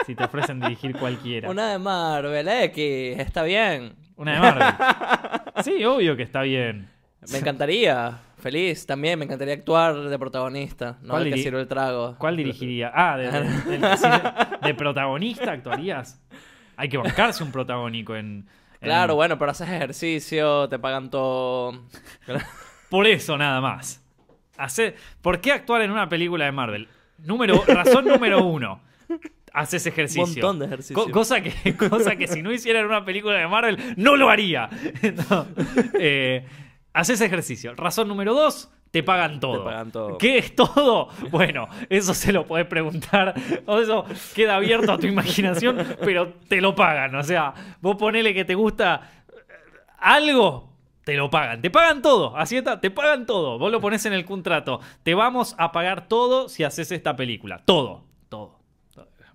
Si 0.06 0.16
te 0.16 0.24
ofrecen 0.24 0.60
dirigir 0.60 0.96
cualquiera. 0.98 1.50
Una 1.50 1.72
de 1.72 1.80
Marvel, 1.80 2.48
X, 2.48 3.20
está 3.20 3.44
bien. 3.44 3.96
Una 4.16 4.34
de 4.34 4.40
Marvel. 4.40 4.68
Sí, 5.64 5.84
obvio 5.86 6.16
que 6.16 6.22
está 6.24 6.42
bien. 6.44 6.88
Me 7.32 7.40
encantaría. 7.40 8.20
Feliz 8.38 8.86
también, 8.86 9.18
me 9.18 9.26
encantaría 9.26 9.56
actuar 9.56 9.96
de 9.96 10.20
protagonista, 10.20 11.00
no 11.02 11.10
¿Cuál 11.10 11.24
de 11.24 11.32
que 11.32 11.38
sirve 11.42 11.60
el 11.60 11.68
trago. 11.68 12.16
¿Cuál 12.20 12.38
dirigiría? 12.38 12.92
Ah, 12.94 13.18
de, 13.18 13.32
de- 13.32 13.40
del- 13.80 13.98
sí, 13.98 14.08
de- 14.08 14.68
de 14.68 14.74
protagonista 14.76 15.52
actuarías. 15.52 16.22
Hay 16.76 16.88
que 16.90 16.98
bancarse 16.98 17.44
un 17.44 17.52
protagónico 17.52 18.16
en. 18.16 18.46
en- 18.46 18.48
Claro, 18.80 19.16
bueno, 19.16 19.40
pero 19.40 19.50
haces 19.52 19.68
ejercicio, 19.68 20.70
te 20.70 20.78
pagan 20.78 21.10
todo. 21.10 21.86
Por 22.92 23.08
eso 23.08 23.36
nada 23.38 23.60
más. 23.60 24.04
¿Por 25.24 25.42
qué 25.42 25.52
actuar 25.52 25.82
en 25.82 25.90
una 25.92 26.08
película 26.08 26.46
de 26.46 26.52
Marvel? 26.52 26.88
Número, 27.18 27.64
razón 27.68 28.06
número 28.06 28.44
uno. 28.46 28.82
Haces 29.60 29.86
ejercicio. 29.88 30.24
Un 30.24 30.30
montón 30.32 30.60
de 30.60 30.66
ejercicio. 30.68 30.96
Co- 31.04 31.10
cosa, 31.12 31.42
que, 31.42 31.76
cosa 31.90 32.16
que 32.16 32.28
si 32.28 32.42
no 32.44 32.52
hiciera 32.52 32.80
en 32.80 32.86
una 32.86 33.04
película 33.04 33.36
de 33.38 33.48
Marvel, 33.48 33.78
no 33.98 34.16
lo 34.16 34.30
haría. 34.30 34.70
No. 35.30 35.46
Eh, 36.00 36.46
haces 36.94 37.22
ejercicio. 37.22 37.74
Razón 37.76 38.08
número 38.08 38.34
dos, 38.34 38.72
te 38.92 39.04
pagan 39.04 39.40
todo. 39.40 39.60
Te 39.60 39.66
pagan 39.66 39.92
todo. 39.92 40.18
¿Qué 40.18 40.38
es 40.38 40.56
todo? 40.56 41.10
Bueno, 41.32 41.68
eso 41.90 42.14
se 42.14 42.32
lo 42.32 42.46
podés 42.46 42.66
preguntar. 42.68 43.34
O 43.66 43.80
eso 43.80 44.06
queda 44.36 44.56
abierto 44.58 44.92
a 44.94 44.98
tu 44.98 45.08
imaginación, 45.08 45.86
pero 46.02 46.34
te 46.48 46.62
lo 46.62 46.76
pagan. 46.76 47.16
O 47.16 47.24
sea, 47.24 47.54
vos 47.82 47.96
ponele 47.98 48.34
que 48.34 48.46
te 48.46 48.56
gusta 48.56 49.10
algo, 50.00 50.70
te 51.04 51.16
lo 51.16 51.30
pagan. 51.30 51.62
Te 51.62 51.70
pagan 51.70 52.02
todo. 52.02 52.36
Así 52.38 52.58
está, 52.58 52.80
te 52.80 52.92
pagan 52.92 53.26
todo. 53.26 53.58
Vos 53.58 53.72
lo 53.72 53.80
pones 53.82 54.06
en 54.06 54.14
el 54.14 54.26
contrato. 54.26 54.80
Te 55.04 55.14
vamos 55.16 55.56
a 55.58 55.72
pagar 55.72 56.08
todo 56.08 56.50
si 56.50 56.64
haces 56.64 56.92
esta 56.92 57.16
película. 57.16 57.60
Todo. 57.66 58.06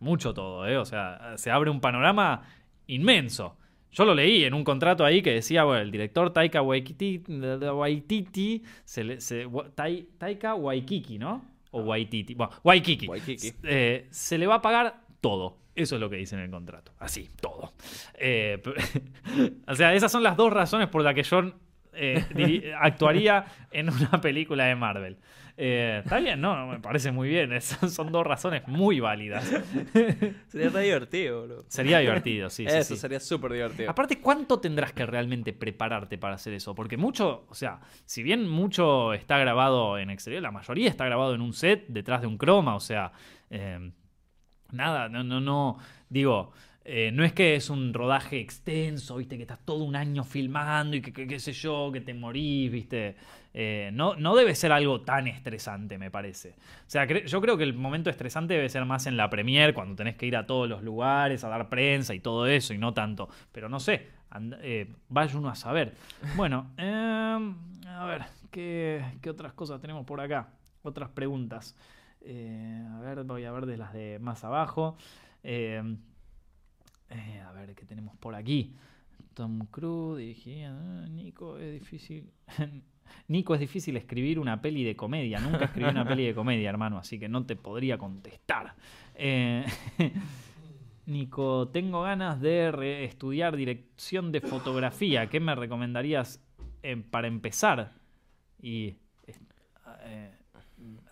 Mucho 0.03 0.35
todo, 0.35 0.67
¿eh? 0.67 0.77
O 0.77 0.85
sea, 0.85 1.35
se 1.37 1.51
abre 1.51 1.71
un 1.71 1.81
panorama 1.81 2.43
inmenso. 2.89 3.57
Yo 3.93 4.05
lo 4.05 4.15
leí 4.15 4.45
en 4.45 4.55
un 4.55 4.65
contrato 4.65 5.05
ahí 5.05 5.23
que 5.23 5.33
decía, 5.33 5.65
bueno, 5.65 5.81
el 5.83 5.91
director 5.93 6.33
Taika 6.33 6.61
Waititi, 6.63 7.23
Waititi 7.29 8.63
se 8.85 9.05
le- 9.05 9.21
se- 9.21 9.47
wa- 9.47 9.69
Tai- 9.75 10.09
Taika 10.19 10.55
Waikiki, 10.55 11.19
¿no? 11.19 11.45
O 11.71 11.83
Waititi. 11.83 12.35
Bueno, 12.35 12.53
Waikiki. 12.65 13.07
Waikiki. 13.07 13.53
Eh, 13.65 14.07
se 14.11 14.39
le 14.39 14.47
va 14.47 14.57
a 14.57 14.63
pagar 14.63 15.01
todo. 15.21 15.59
Eso 15.75 15.95
es 15.95 16.01
lo 16.01 16.11
que 16.11 16.17
dice 16.17 16.35
en 16.35 16.43
el 16.43 16.51
contrato. 16.51 16.93
Así, 16.99 17.31
todo. 17.41 17.73
Eh, 18.19 18.61
o 19.69 19.75
sea, 19.75 19.95
esas 19.95 20.11
son 20.13 20.23
las 20.23 20.37
dos 20.37 20.53
razones 20.53 20.89
por 20.89 21.03
las 21.03 21.15
que 21.15 21.23
yo 21.23 21.53
eh, 21.95 22.73
actuaría 22.79 23.45
en 23.71 23.89
una 23.91 24.21
película 24.21 24.65
de 24.65 24.75
Marvel. 24.75 25.17
Eh, 25.57 26.01
está 26.03 26.19
bien, 26.19 26.41
no, 26.41 26.57
no, 26.57 26.67
me 26.67 26.81
parece 26.81 27.13
muy 27.13 27.29
bien. 27.29 27.53
Es- 27.53 27.77
son 27.89 28.11
dos 28.11 28.27
razones 28.27 28.67
muy 28.69 29.01
válidas. 29.01 29.45
Sería 30.49 30.71
re 30.71 30.83
divertido, 30.85 31.47
bro. 31.47 31.65
Sería 31.69 31.99
divertido, 31.99 32.49
sí, 32.51 32.67
sí, 32.69 32.77
Eso 32.77 32.95
sí. 32.95 33.01
sería 33.01 33.21
súper 33.21 33.53
divertido. 33.53 33.91
Aparte, 33.91 34.19
¿cuánto 34.21 34.61
tendrás 34.61 34.93
que 34.93 35.05
realmente 35.07 35.53
prepararte 35.53 36.19
para 36.19 36.35
hacer 36.37 36.55
eso? 36.55 36.75
Porque 36.75 36.97
mucho, 36.97 37.45
o 37.49 37.55
sea, 37.55 37.81
si 38.07 38.23
bien 38.23 38.49
mucho 38.49 39.13
está 39.13 39.39
grabado 39.39 39.99
en 39.99 40.11
exterior, 40.11 40.43
la 40.43 40.51
mayoría 40.51 40.89
está 40.89 41.05
grabado 41.05 41.35
en 41.35 41.41
un 41.41 41.53
set 41.53 41.85
detrás 41.89 42.21
de 42.23 42.27
un 42.27 42.39
croma, 42.39 42.75
o 42.75 42.81
sea, 42.81 43.13
eh, 43.51 43.91
nada, 44.73 45.09
no, 45.09 45.23
no, 45.23 45.41
no, 45.41 45.79
digo, 46.09 46.53
eh, 46.85 47.11
no 47.13 47.25
es 47.25 47.33
que 47.33 47.55
es 47.55 47.71
un 47.71 47.95
rodaje 47.95 48.41
extenso, 48.41 49.17
viste, 49.17 49.37
que 49.37 49.43
estás 49.43 49.65
todo 49.65 49.85
un 49.85 49.95
año 49.95 50.25
filmando 50.25 50.97
y 50.97 51.03
que, 51.03 51.13
qué 51.13 51.39
sé 51.39 51.53
yo, 51.53 51.91
que 51.93 52.01
te 52.01 52.13
morís, 52.13 52.71
viste. 52.71 53.17
Eh, 53.55 53.91
no, 53.93 54.17
no 54.17 54.35
debe 54.35 54.55
ser 54.55 54.73
algo 54.73 55.03
tan 55.03 55.29
estresante, 55.29 55.99
me 55.99 56.11
parece. 56.11 56.51
O 56.51 56.91
sea, 56.91 57.07
yo 57.07 57.41
creo 57.41 57.57
que 57.57 57.65
el 57.65 57.75
momento 57.75 58.11
estresante 58.11 58.55
debe 58.55 58.69
ser 58.69 58.85
más 58.85 59.07
en 59.07 59.17
la 59.17 59.31
premier, 59.31 59.75
cuando 59.75 59.95
tenés 59.95 60.17
que 60.17 60.27
ir 60.27 60.37
a 60.37 60.47
todos 60.47 60.69
los 60.69 60.83
lugares, 60.83 61.45
a 61.45 61.49
dar 61.49 61.69
prensa 61.69 62.15
y 62.15 62.21
todo 62.21 62.47
eso, 62.47 62.75
y 62.75 62.79
no 62.79 62.93
tanto. 62.95 63.29
Pero 63.53 63.69
no 63.69 63.79
sé, 63.79 64.09
eh, 64.61 64.93
vaya 65.09 65.39
uno 65.39 65.51
a 65.51 65.55
saber. 65.55 65.95
Bueno, 66.37 66.73
em, 66.79 67.55
a 67.87 68.07
ver, 68.07 68.23
¿qué, 68.51 69.05
qué 69.21 69.31
otras 69.31 69.53
cosas 69.53 69.81
tenemos 69.81 70.05
por 70.05 70.21
acá? 70.21 70.49
Otras 70.83 71.11
preguntas. 71.11 71.77
Eh, 72.23 72.85
a 72.91 73.01
ver, 73.01 73.25
voy 73.25 73.45
a 73.45 73.53
ver 73.53 73.67
de 73.67 73.77
las 73.77 73.93
de 73.93 74.19
más 74.19 74.43
abajo. 74.45 74.97
Em, 75.43 75.99
Eh, 77.13 77.41
a 77.41 77.53
ver 77.53 77.75
qué 77.75 77.85
tenemos 77.85 78.17
por 78.17 78.35
aquí. 78.35 78.75
Tom 79.35 79.67
Cruise 79.67 80.19
dirigía. 80.19 80.73
ah, 80.73 81.07
Nico, 81.09 81.59
es 81.59 81.73
difícil. 81.73 82.31
Nico, 83.29 83.55
es 83.55 83.61
difícil 83.61 83.97
escribir 83.97 84.39
una 84.39 84.61
peli 84.61 84.85
de 84.85 84.97
comedia. 84.97 85.39
Nunca 85.39 85.67
escribí 85.67 85.91
una 85.91 86.07
peli 86.07 86.27
de 86.27 86.35
comedia, 86.35 86.71
hermano, 86.71 86.99
así 86.99 87.19
que 87.19 87.29
no 87.29 87.45
te 87.45 87.57
podría 87.57 87.99
contestar. 87.99 88.75
Eh, 89.15 89.65
Nico, 91.07 91.69
tengo 91.69 92.03
ganas 92.03 92.41
de 92.41 93.05
estudiar 93.05 93.57
dirección 93.57 94.33
de 94.33 94.41
fotografía. 94.41 95.29
¿Qué 95.29 95.41
me 95.41 95.55
recomendarías 95.55 96.43
eh, 96.83 96.97
para 97.11 97.27
empezar? 97.27 97.93
Y 98.63 98.97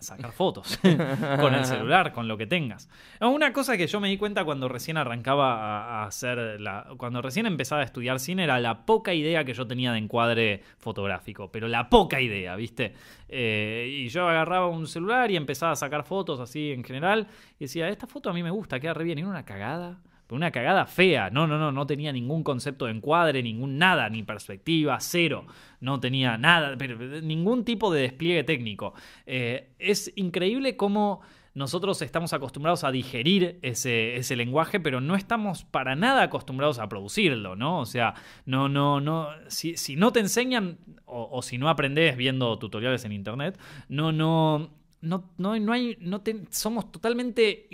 sacar 0.01 0.31
fotos 0.31 0.79
con 1.39 1.53
el 1.53 1.65
celular, 1.65 2.11
con 2.11 2.27
lo 2.27 2.37
que 2.37 2.47
tengas. 2.47 2.89
No, 3.19 3.31
Una 3.31 3.53
cosa 3.53 3.77
que 3.77 3.87
yo 3.87 3.99
me 3.99 4.09
di 4.09 4.17
cuenta 4.17 4.43
cuando 4.43 4.67
recién 4.67 4.97
arrancaba 4.97 6.01
a, 6.01 6.05
hacer 6.05 6.59
la. 6.59 6.87
Cuando 6.97 7.21
recién 7.21 7.45
empezaba 7.45 7.81
a 7.81 7.85
estudiar 7.85 8.19
cine 8.19 8.43
era 8.43 8.59
la 8.59 8.85
poca 8.85 9.13
idea 9.13 9.43
que 9.43 9.53
yo 9.53 9.67
tenía 9.67 9.91
de 9.91 9.99
encuadre 9.99 10.63
fotográfico. 10.77 11.51
Pero 11.51 11.67
la 11.67 11.89
poca 11.89 12.19
idea, 12.19 12.55
¿viste? 12.55 12.93
Eh, 13.29 13.87
y 13.89 14.09
yo 14.09 14.27
agarraba 14.27 14.67
un 14.67 14.87
celular 14.87 15.29
y 15.31 15.37
empezaba 15.37 15.73
a 15.73 15.75
sacar 15.75 16.03
fotos 16.03 16.39
así 16.39 16.71
en 16.71 16.83
general. 16.83 17.27
Y 17.59 17.65
decía, 17.65 17.87
esta 17.89 18.07
foto 18.07 18.29
a 18.29 18.33
mí 18.33 18.43
me 18.43 18.51
gusta, 18.51 18.79
queda 18.79 18.93
re 18.93 19.03
bien. 19.03 19.19
Era 19.19 19.27
una 19.27 19.45
cagada. 19.45 19.99
Una 20.31 20.51
cagada 20.51 20.85
fea. 20.85 21.29
No, 21.29 21.47
no, 21.47 21.57
no, 21.57 21.71
no 21.71 21.85
tenía 21.85 22.11
ningún 22.11 22.43
concepto 22.43 22.85
de 22.85 22.91
encuadre, 22.91 23.43
ningún 23.43 23.77
nada, 23.77 24.09
ni 24.09 24.23
perspectiva, 24.23 24.99
cero. 24.99 25.45
No 25.79 25.99
tenía 25.99 26.37
nada, 26.37 26.75
pero 26.77 26.97
ningún 27.21 27.65
tipo 27.65 27.93
de 27.93 28.01
despliegue 28.01 28.43
técnico. 28.43 28.93
Eh, 29.25 29.73
es 29.79 30.11
increíble 30.15 30.77
cómo 30.77 31.21
nosotros 31.53 32.01
estamos 32.01 32.31
acostumbrados 32.31 32.83
a 32.85 32.91
digerir 32.91 33.59
ese, 33.61 34.15
ese 34.15 34.35
lenguaje, 34.35 34.79
pero 34.79 35.01
no 35.01 35.15
estamos 35.15 35.65
para 35.65 35.95
nada 35.95 36.23
acostumbrados 36.23 36.79
a 36.79 36.87
producirlo, 36.87 37.55
¿no? 37.55 37.79
O 37.79 37.85
sea, 37.85 38.13
no, 38.45 38.69
no, 38.69 39.01
no. 39.01 39.29
Si, 39.47 39.75
si 39.75 39.97
no 39.97 40.13
te 40.13 40.21
enseñan, 40.21 40.77
o, 41.05 41.41
si 41.41 41.57
no 41.57 41.69
aprendes 41.69 42.15
viendo 42.15 42.57
tutoriales 42.57 43.03
en 43.05 43.11
internet, 43.11 43.59
no, 43.89 44.11
no. 44.11 44.79
No, 45.01 45.31
no, 45.39 45.59
no 45.59 45.73
hay. 45.73 45.97
No 45.99 46.21
somos 46.51 46.91
totalmente. 46.91 47.67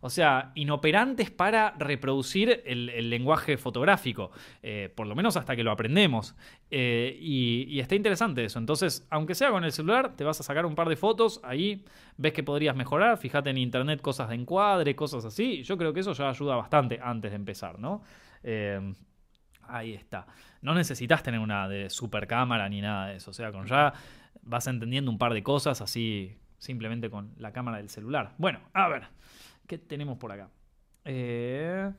O 0.00 0.10
sea, 0.10 0.52
inoperantes 0.54 1.30
para 1.30 1.74
reproducir 1.78 2.62
el, 2.64 3.10
lenguaje 3.10 3.56
fotográfico, 3.56 4.30
eh, 4.62 4.92
por 4.94 5.06
lo 5.06 5.14
menos 5.14 5.36
hasta 5.36 5.56
que 5.56 5.62
lo 5.62 5.70
aprendemos. 5.70 6.34
Eh, 6.70 7.16
y, 7.20 7.66
y 7.68 7.80
está 7.80 7.94
interesante 7.94 8.44
eso. 8.44 8.58
Entonces, 8.58 9.06
aunque 9.10 9.34
sea 9.34 9.50
con 9.50 9.64
el 9.64 9.72
celular, 9.72 10.14
te 10.16 10.24
vas 10.24 10.40
a 10.40 10.42
sacar 10.42 10.66
un 10.66 10.74
par 10.74 10.88
de 10.88 10.96
fotos, 10.96 11.40
ahí 11.42 11.84
ves 12.16 12.32
que 12.32 12.42
podrías 12.42 12.76
mejorar, 12.76 13.16
fíjate 13.16 13.50
en 13.50 13.58
internet 13.58 14.00
cosas 14.00 14.28
de 14.28 14.34
encuadre, 14.34 14.94
cosas 14.94 15.24
así. 15.24 15.62
Yo 15.62 15.78
creo 15.78 15.92
que 15.92 16.00
eso 16.00 16.12
ya 16.12 16.28
ayuda 16.28 16.56
bastante 16.56 16.98
antes 17.02 17.30
de 17.30 17.36
empezar, 17.36 17.78
¿no? 17.78 18.02
Eh, 18.42 18.94
ahí 19.68 19.94
está. 19.94 20.26
No 20.60 20.74
necesitas 20.74 21.22
tener 21.22 21.40
una 21.40 21.68
de 21.68 21.90
super 21.90 22.26
cámara 22.26 22.68
ni 22.68 22.80
nada 22.80 23.08
de 23.08 23.16
eso. 23.16 23.30
O 23.30 23.34
sea, 23.34 23.52
con 23.52 23.66
ya 23.66 23.92
vas 24.42 24.66
entendiendo 24.66 25.10
un 25.10 25.18
par 25.18 25.34
de 25.34 25.42
cosas 25.42 25.80
así 25.80 26.36
simplemente 26.58 27.08
con 27.10 27.32
la 27.38 27.52
cámara 27.52 27.78
del 27.78 27.88
celular. 27.88 28.34
Bueno, 28.38 28.60
a 28.72 28.88
ver, 28.88 29.04
¿qué 29.66 29.78
tenemos 29.78 30.18
por 30.18 30.32
acá? 30.32 30.50
Eh, 31.04 31.90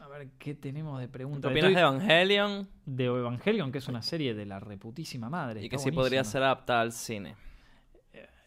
a 0.00 0.08
ver, 0.08 0.28
¿qué 0.38 0.54
tenemos 0.54 1.00
de 1.00 1.06
¿Qué 1.06 1.12
preguntas? 1.12 1.50
opinas 1.50 1.74
de 1.74 1.80
Evangelion? 1.80 2.68
de 2.84 3.04
Evangelion, 3.06 3.72
que 3.72 3.78
es 3.78 3.88
una 3.88 4.02
serie 4.02 4.34
de 4.34 4.46
la 4.46 4.60
reputísima 4.60 5.28
madre. 5.28 5.62
Y 5.64 5.68
que 5.68 5.78
sí 5.78 5.90
podría 5.90 6.22
ser 6.24 6.42
adaptada 6.42 6.80
al 6.82 6.92
cine. 6.92 7.34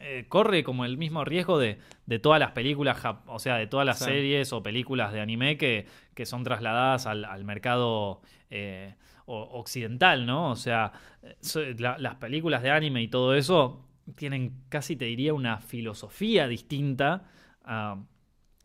Eh, 0.01 0.25
corre 0.29 0.63
como 0.63 0.85
el 0.85 0.97
mismo 0.97 1.25
riesgo 1.25 1.59
de, 1.59 1.77
de 2.05 2.19
todas 2.19 2.39
las 2.39 2.51
películas, 2.51 3.03
o 3.27 3.37
sea, 3.37 3.57
de 3.57 3.67
todas 3.67 3.85
las 3.85 3.99
Sí. 3.99 4.05
series 4.05 4.53
o 4.53 4.63
películas 4.63 5.11
de 5.11 5.19
anime 5.19 5.57
que, 5.57 5.87
que 6.13 6.25
son 6.25 6.45
trasladadas 6.45 7.05
al, 7.05 7.25
al 7.25 7.43
mercado 7.43 8.21
eh, 8.49 8.95
occidental, 9.25 10.25
¿no? 10.25 10.51
O 10.51 10.55
sea, 10.55 10.93
eh, 11.21 11.75
la- 11.79 11.97
las 11.97 12.15
películas 12.15 12.63
de 12.63 12.71
anime 12.71 13.01
y 13.03 13.09
todo 13.09 13.35
eso 13.35 13.85
tienen 14.15 14.53
casi, 14.69 14.95
te 14.95 15.05
diría, 15.05 15.33
una 15.33 15.59
filosofía 15.59 16.47
distinta 16.47 17.23
a, 17.63 18.01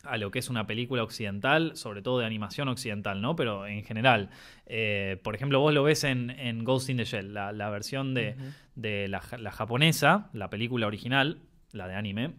a 0.02 0.16
lo 0.18 0.30
que 0.30 0.38
es 0.38 0.50
una 0.50 0.66
película 0.66 1.02
occidental, 1.02 1.76
sobre 1.76 2.02
todo 2.02 2.18
de 2.18 2.26
animación 2.26 2.68
occidental, 2.68 3.20
¿no? 3.22 3.36
Pero 3.36 3.66
en 3.66 3.82
general, 3.84 4.30
eh, 4.66 5.18
por 5.22 5.34
ejemplo, 5.34 5.60
vos 5.60 5.72
lo 5.72 5.82
ves 5.82 6.04
en, 6.04 6.30
en 6.30 6.64
Ghost 6.64 6.90
in 6.90 6.98
the 6.98 7.04
Shell, 7.04 7.32
la, 7.34 7.52
la 7.52 7.70
versión 7.70 8.14
de, 8.14 8.36
de 8.74 9.08
la, 9.08 9.20
ja- 9.20 9.38
la 9.38 9.50
japonesa, 9.50 10.28
la 10.32 10.50
película 10.50 10.86
original, 10.86 11.38
la 11.72 11.88
de 11.88 11.94
anime. 11.94 12.32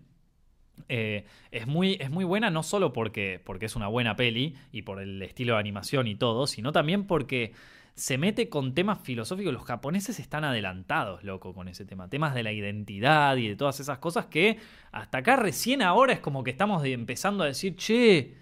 eh, 0.90 1.26
es, 1.52 1.68
muy, 1.68 1.98
es 2.02 2.10
muy 2.10 2.26
buena 2.26 2.50
no 2.50 2.62
solo 2.62 2.92
porque, 2.94 3.42
porque 3.44 3.66
es 3.66 3.76
una 3.76 3.88
buena 3.88 4.16
peli 4.16 4.56
y 4.72 4.82
por 4.84 5.02
el 5.02 5.22
estilo 5.22 5.54
de 5.54 5.60
animación 5.60 6.08
y 6.08 6.16
todo, 6.16 6.48
sino 6.48 6.72
también 6.72 7.08
porque 7.08 7.54
se 7.96 8.18
mete 8.18 8.50
con 8.50 8.74
temas 8.74 9.00
filosóficos. 9.00 9.54
Los 9.54 9.64
japoneses 9.64 10.20
están 10.20 10.44
adelantados, 10.44 11.24
loco, 11.24 11.54
con 11.54 11.70
ese 11.70 11.86
tema. 11.86 12.10
Temas 12.10 12.36
de 12.36 12.44
la 12.44 12.52
identidad 12.52 13.38
y 13.38 13.48
de 13.48 13.56
todas 13.56 13.80
esas 13.80 14.00
cosas 14.00 14.26
que 14.26 14.60
hasta 14.92 15.20
acá 15.20 15.38
recién 15.38 15.82
ahora 15.82 16.14
es 16.14 16.20
como 16.20 16.44
que 16.44 16.52
estamos 16.52 16.84
empezando 16.86 17.44
a 17.44 17.48
decir, 17.48 17.78
che, 17.78 18.36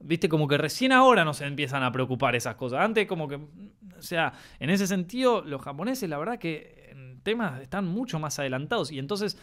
viste, 0.00 0.28
como 0.28 0.46
que 0.46 0.58
recién 0.58 0.92
ahora 0.92 1.24
nos 1.24 1.40
empiezan 1.40 1.82
a 1.82 1.90
preocupar 1.90 2.36
esas 2.36 2.56
cosas. 2.56 2.80
Antes 2.80 3.06
como 3.06 3.26
que, 3.26 3.36
o 3.36 4.02
sea, 4.02 4.34
en 4.58 4.68
ese 4.68 4.86
sentido, 4.86 5.42
los 5.42 5.62
japoneses 5.62 6.08
la 6.08 6.18
verdad 6.18 6.38
que 6.38 6.94
temas 7.22 7.60
están 7.60 7.86
mucho 7.86 8.18
más 8.18 8.38
adelantados 8.38 8.92
y 8.92 8.98
entonces 8.98 9.38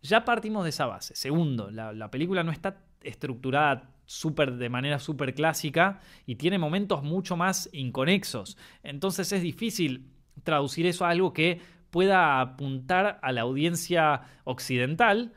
ya 0.00 0.24
partimos 0.24 0.62
de 0.62 0.70
esa 0.70 0.86
base. 0.86 1.16
Segundo, 1.16 1.70
la 1.72 2.10
película 2.10 2.44
no 2.44 2.52
está 2.52 2.84
estructurada 3.02 3.95
súper 4.06 4.52
de 4.52 4.68
manera 4.68 4.98
súper 4.98 5.34
clásica 5.34 6.00
y 6.24 6.36
tiene 6.36 6.58
momentos 6.58 7.02
mucho 7.02 7.36
más 7.36 7.68
inconexos. 7.72 8.56
Entonces 8.82 9.30
es 9.32 9.42
difícil 9.42 10.06
traducir 10.42 10.86
eso 10.86 11.04
a 11.04 11.10
algo 11.10 11.32
que 11.32 11.60
pueda 11.90 12.40
apuntar 12.40 13.18
a 13.22 13.32
la 13.32 13.42
audiencia 13.42 14.22
occidental 14.44 15.32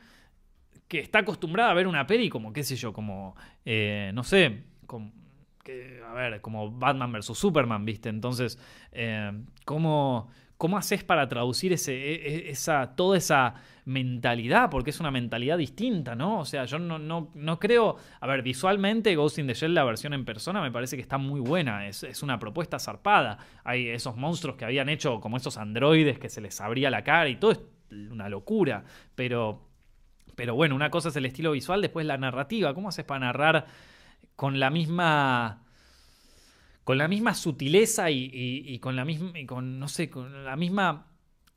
que 0.88 0.98
está 0.98 1.20
acostumbrada 1.20 1.70
a 1.70 1.74
ver 1.74 1.86
una 1.86 2.06
peli 2.06 2.28
como, 2.28 2.52
qué 2.52 2.64
sé 2.64 2.74
yo, 2.74 2.92
como, 2.92 3.36
eh, 3.64 4.10
no 4.12 4.24
sé, 4.24 4.64
que, 5.62 6.02
a 6.04 6.12
ver, 6.12 6.40
como 6.40 6.72
Batman 6.72 7.12
vs. 7.12 7.26
Superman, 7.26 7.84
¿viste? 7.84 8.08
Entonces, 8.08 8.58
eh, 8.90 9.30
¿cómo, 9.64 10.30
¿cómo 10.60 10.76
haces 10.76 11.02
para 11.02 11.26
traducir 11.26 11.72
ese, 11.72 11.94
e- 11.94 12.48
e- 12.48 12.50
esa, 12.50 12.94
toda 12.94 13.16
esa 13.16 13.54
mentalidad? 13.86 14.68
Porque 14.68 14.90
es 14.90 15.00
una 15.00 15.10
mentalidad 15.10 15.56
distinta, 15.56 16.14
¿no? 16.14 16.40
O 16.40 16.44
sea, 16.44 16.66
yo 16.66 16.78
no, 16.78 16.98
no, 16.98 17.30
no 17.34 17.58
creo, 17.58 17.96
a 18.20 18.26
ver, 18.26 18.42
visualmente 18.42 19.16
Ghost 19.16 19.38
in 19.38 19.46
the 19.46 19.54
Shell, 19.54 19.72
la 19.72 19.84
versión 19.84 20.12
en 20.12 20.26
persona, 20.26 20.60
me 20.60 20.70
parece 20.70 20.96
que 20.96 21.02
está 21.02 21.16
muy 21.16 21.40
buena, 21.40 21.88
es, 21.88 22.02
es 22.02 22.22
una 22.22 22.38
propuesta 22.38 22.78
zarpada. 22.78 23.38
Hay 23.64 23.88
esos 23.88 24.18
monstruos 24.18 24.58
que 24.58 24.66
habían 24.66 24.90
hecho 24.90 25.18
como 25.18 25.38
esos 25.38 25.56
androides 25.56 26.18
que 26.18 26.28
se 26.28 26.42
les 26.42 26.60
abría 26.60 26.90
la 26.90 27.02
cara 27.04 27.30
y 27.30 27.36
todo 27.36 27.52
es 27.52 27.60
una 28.10 28.28
locura, 28.28 28.84
pero... 29.14 29.66
Pero 30.36 30.54
bueno, 30.54 30.74
una 30.74 30.90
cosa 30.90 31.08
es 31.10 31.16
el 31.16 31.26
estilo 31.26 31.52
visual, 31.52 31.82
después 31.82 32.06
la 32.06 32.16
narrativa. 32.16 32.72
¿Cómo 32.72 32.88
haces 32.88 33.04
para 33.04 33.20
narrar 33.20 33.66
con 34.36 34.58
la 34.58 34.70
misma. 34.70 35.64
Con 36.90 36.98
la 36.98 37.06
misma 37.06 37.34
sutileza 37.34 38.10
y, 38.10 38.76
con 38.80 38.96
la 38.96 39.04
misma. 39.04 39.38
y 39.38 39.46
con, 39.46 39.78
no 39.78 39.86
sé, 39.86 40.10
con 40.10 40.44
la 40.44 40.56
misma 40.56 41.06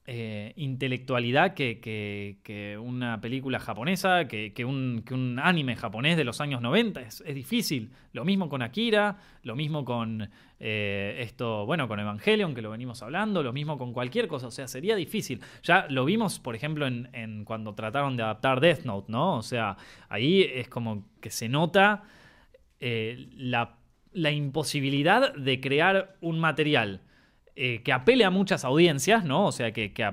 eh, 0.06 0.54
intelectualidad 0.58 1.56
que, 1.56 1.80
que- 1.82 2.78
una 2.78 3.20
película 3.20 3.60
japonesa, 3.60 4.28
que, 4.28 4.54
un, 4.64 5.40
anime 5.42 5.76
japonés 5.76 6.18
de 6.18 6.24
los 6.24 6.40
años 6.40 6.62
90. 6.62 7.02
Es, 7.02 7.24
difícil. 7.34 7.94
Lo 8.12 8.26
mismo 8.26 8.48
con 8.48 8.62
Akira, 8.62 9.18
lo 9.42 9.56
mismo 9.56 9.84
con 9.84 10.30
eh, 10.60 11.16
esto, 11.22 11.66
bueno, 11.66 11.88
con 11.88 12.00
Evangelion, 12.00 12.54
que 12.54 12.62
lo 12.62 12.70
venimos 12.70 13.02
hablando, 13.02 13.42
lo 13.42 13.54
mismo 13.54 13.80
con 13.80 13.92
cualquier 13.92 14.28
cosa. 14.28 14.46
O 14.46 14.52
sea, 14.52 14.68
sería 14.68 14.96
difícil. 14.96 15.42
Ya 15.64 15.88
lo 15.90 16.06
vimos, 16.06 16.40
por 16.40 16.56
ejemplo, 16.56 16.86
en 16.86 17.44
cuando 17.44 17.74
trataron 17.74 18.18
de 18.18 18.22
adaptar 18.22 18.60
Death 18.60 18.84
Note, 18.84 19.12
¿no? 19.12 19.38
O 19.38 19.42
sea, 19.42 19.78
ahí 20.10 20.44
es 20.44 20.70
como 20.70 21.08
que 21.20 21.32
se 21.32 21.50
nota 21.50 22.04
eh, 22.86 23.30
la, 23.38 23.78
la 24.14 24.32
imposibilidad 24.32 25.34
de 25.34 25.60
crear 25.60 26.16
un 26.22 26.40
material 26.40 27.02
eh, 27.56 27.84
que 27.84 27.94
apele 27.94 28.26
a 28.26 28.32
muchas 28.32 28.66
audiencias, 28.66 29.26
¿no? 29.26 29.46
O 29.46 29.52
sea, 29.52 29.74
que, 29.74 29.94
que, 29.94 30.04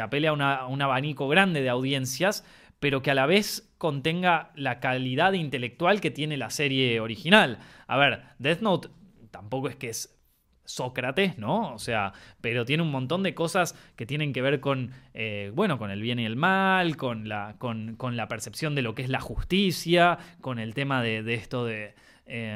apele 0.00 0.28
a, 0.28 0.66
un 0.66 0.82
abanico 0.82 1.28
grande 1.28 1.62
de 1.62 1.68
audiencias, 1.68 2.44
pero 2.80 3.00
que 3.00 3.12
a 3.12 3.14
la 3.14 3.26
vez 3.26 3.72
contenga 3.78 4.50
la 4.56 4.80
calidad 4.80 5.34
intelectual 5.34 6.00
que 6.00 6.10
tiene 6.10 6.36
la 6.36 6.50
serie 6.50 6.98
original. 6.98 7.58
A 7.86 7.96
ver, 7.96 8.24
Death 8.40 8.60
Note 8.60 8.88
tampoco 9.30 9.68
es 9.68 9.76
que 9.76 9.90
es 9.90 10.18
Sócrates, 10.64 11.38
¿no? 11.38 11.72
O 11.74 11.78
sea, 11.78 12.12
pero 12.40 12.64
tiene 12.64 12.82
un 12.82 12.90
montón 12.90 13.22
de 13.22 13.36
cosas 13.36 13.76
que 13.94 14.04
tienen 14.04 14.32
que 14.32 14.42
ver 14.42 14.58
con, 14.58 14.90
eh, 15.14 15.52
bueno, 15.54 15.78
con 15.78 15.92
el 15.92 16.02
bien 16.02 16.18
y 16.18 16.24
el 16.24 16.34
mal, 16.34 16.96
con 16.96 17.28
la, 17.28 17.54
con, 17.58 17.94
con 17.94 18.16
la 18.16 18.26
percepción 18.26 18.74
de 18.74 18.82
lo 18.82 18.96
que 18.96 19.02
es 19.02 19.10
la 19.10 19.20
justicia, 19.20 20.18
con 20.40 20.58
el 20.58 20.74
tema 20.74 21.02
de 21.04 21.34
esto 21.34 21.64
de, 21.64 21.94
eh, 22.26 22.52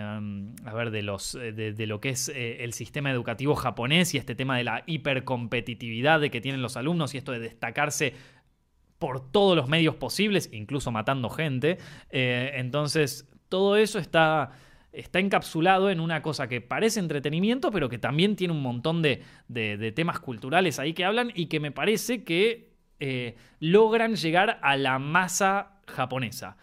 a 0.65 0.75
ver, 0.75 0.91
de, 0.91 1.03
los, 1.03 1.35
eh, 1.35 1.53
de, 1.53 1.87
lo 1.87 2.01
que 2.01 2.11
es 2.11 2.29
eh, 2.29 2.63
el 2.65 2.73
sistema 2.73 3.11
educativo 3.11 3.55
japonés 3.55 4.15
y 4.15 4.19
este 4.19 4.35
tema 4.35 4.57
de 4.57 4.65
la 4.65 4.85
hipercompetitividad 4.87 6.21
de 6.21 6.31
que 6.31 6.41
tienen 6.41 6.63
los 6.63 6.77
alumnos 6.77 7.15
y 7.15 7.19
esto 7.19 7.33
de 7.33 7.41
destacarse 7.41 8.15
por 8.99 9.31
todos 9.31 9.57
los 9.57 9.69
medios 9.69 9.97
posibles, 9.97 10.49
incluso 10.53 10.91
matando 10.91 11.29
gente. 11.29 11.79
Eh, 12.11 12.53
entonces, 12.55 13.29
todo 13.49 13.77
eso 13.77 13.99
está, 13.99 14.53
está 14.93 15.19
encapsulado 15.19 15.91
en 15.91 16.01
una 16.01 16.23
cosa 16.23 16.49
que 16.49 16.61
parece 16.61 17.01
entretenimiento, 17.01 17.71
pero 17.71 17.89
que 17.89 17.99
también 17.99 18.37
tiene 18.37 18.55
un 18.55 18.63
montón 18.63 19.03
de, 19.03 19.23
de- 19.49 19.93
temas 19.93 20.21
culturales 20.21 20.79
ahí 20.79 20.95
que 20.95 21.05
hablan 21.05 21.31
y 21.35 21.47
que 21.47 21.61
me 21.61 21.73
parece 21.73 22.25
que 22.25 22.75
logran 23.61 24.17
llegar 24.17 24.59
a 24.63 24.77
la 24.79 24.99
masa 24.99 25.77
japonesa. 25.87 26.57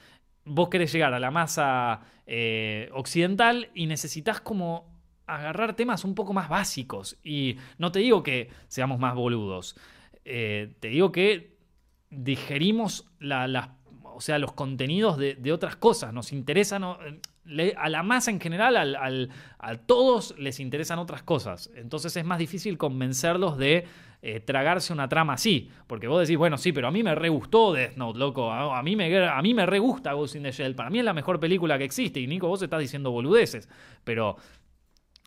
Vos 0.45 0.69
querés 0.69 0.91
llegar 0.91 1.13
a 1.13 1.19
la 1.19 1.31
masa 1.31 2.01
eh, 2.27 2.89
occidental 2.93 3.69
y 3.73 3.85
necesitas 3.87 4.41
como 4.41 4.91
agarrar 5.25 5.75
temas 5.75 6.03
un 6.03 6.15
poco 6.15 6.33
más 6.33 6.49
básicos. 6.49 7.17
Y 7.23 7.57
no 7.77 7.91
te 7.91 7.99
digo 7.99 8.23
que 8.23 8.49
seamos 8.67 8.99
más 8.99 9.15
boludos, 9.15 9.75
eh, 10.25 10.73
te 10.79 10.89
digo 10.89 11.11
que 11.11 11.57
digerimos 12.09 13.05
la- 13.19 13.75
o 14.03 14.21
sea, 14.21 14.37
los 14.37 14.51
contenidos 14.53 15.17
de, 15.17 15.51
otras 15.51 15.75
cosas. 15.75 16.13
Nos 16.13 16.31
interesan, 16.33 16.83
a 16.83 17.89
la 17.89 18.03
masa 18.03 18.29
en 18.31 18.39
general, 18.39 18.77
al- 18.77 18.95
al- 18.95 19.29
a 19.57 19.75
todos 19.75 20.35
les 20.37 20.59
interesan 20.59 20.99
otras 20.99 21.23
cosas. 21.23 21.71
Entonces 21.75 22.15
es 22.15 22.23
más 22.23 22.37
difícil 22.37 22.77
convencerlos 22.77 23.57
de 23.57 23.85
eh, 24.26 24.39
tragarse 24.39 24.93
una 24.93 25.09
trama 25.09 25.34
así. 25.34 25.69
Porque 25.86 26.07
vos 26.07 26.21
decís, 26.21 26.38
bueno, 26.38 26.57
sí, 26.57 26.71
pero 26.71 26.88
a 26.88 26.91
mí 26.91 27.03
me 27.03 27.13
re 27.13 27.28
gustó 27.28 27.74
Death 27.74 27.97
Note, 27.97 28.17
loco. 28.17 28.49
A, 28.49 28.82
mí, 28.82 28.95
me, 28.95 29.28
a 29.28 29.41
mí 29.41 29.53
me 29.53 29.65
re 29.65 29.80
gusta 29.80 30.13
Ghost 30.13 30.38
in 30.38 30.43
the 30.43 30.51
Shell. 30.51 30.76
Para 30.76 30.89
mí 30.89 30.99
es 30.99 31.05
la 31.05 31.13
mejor 31.13 31.41
película 31.41 31.78
que 31.78 31.84
existe. 31.84 32.21
Y 32.21 32.28
Nico, 32.28 32.47
vos 32.47 32.61
estás 32.61 32.80
diciendo 32.80 33.11
boludeces. 33.11 33.67
Pero 34.05 34.38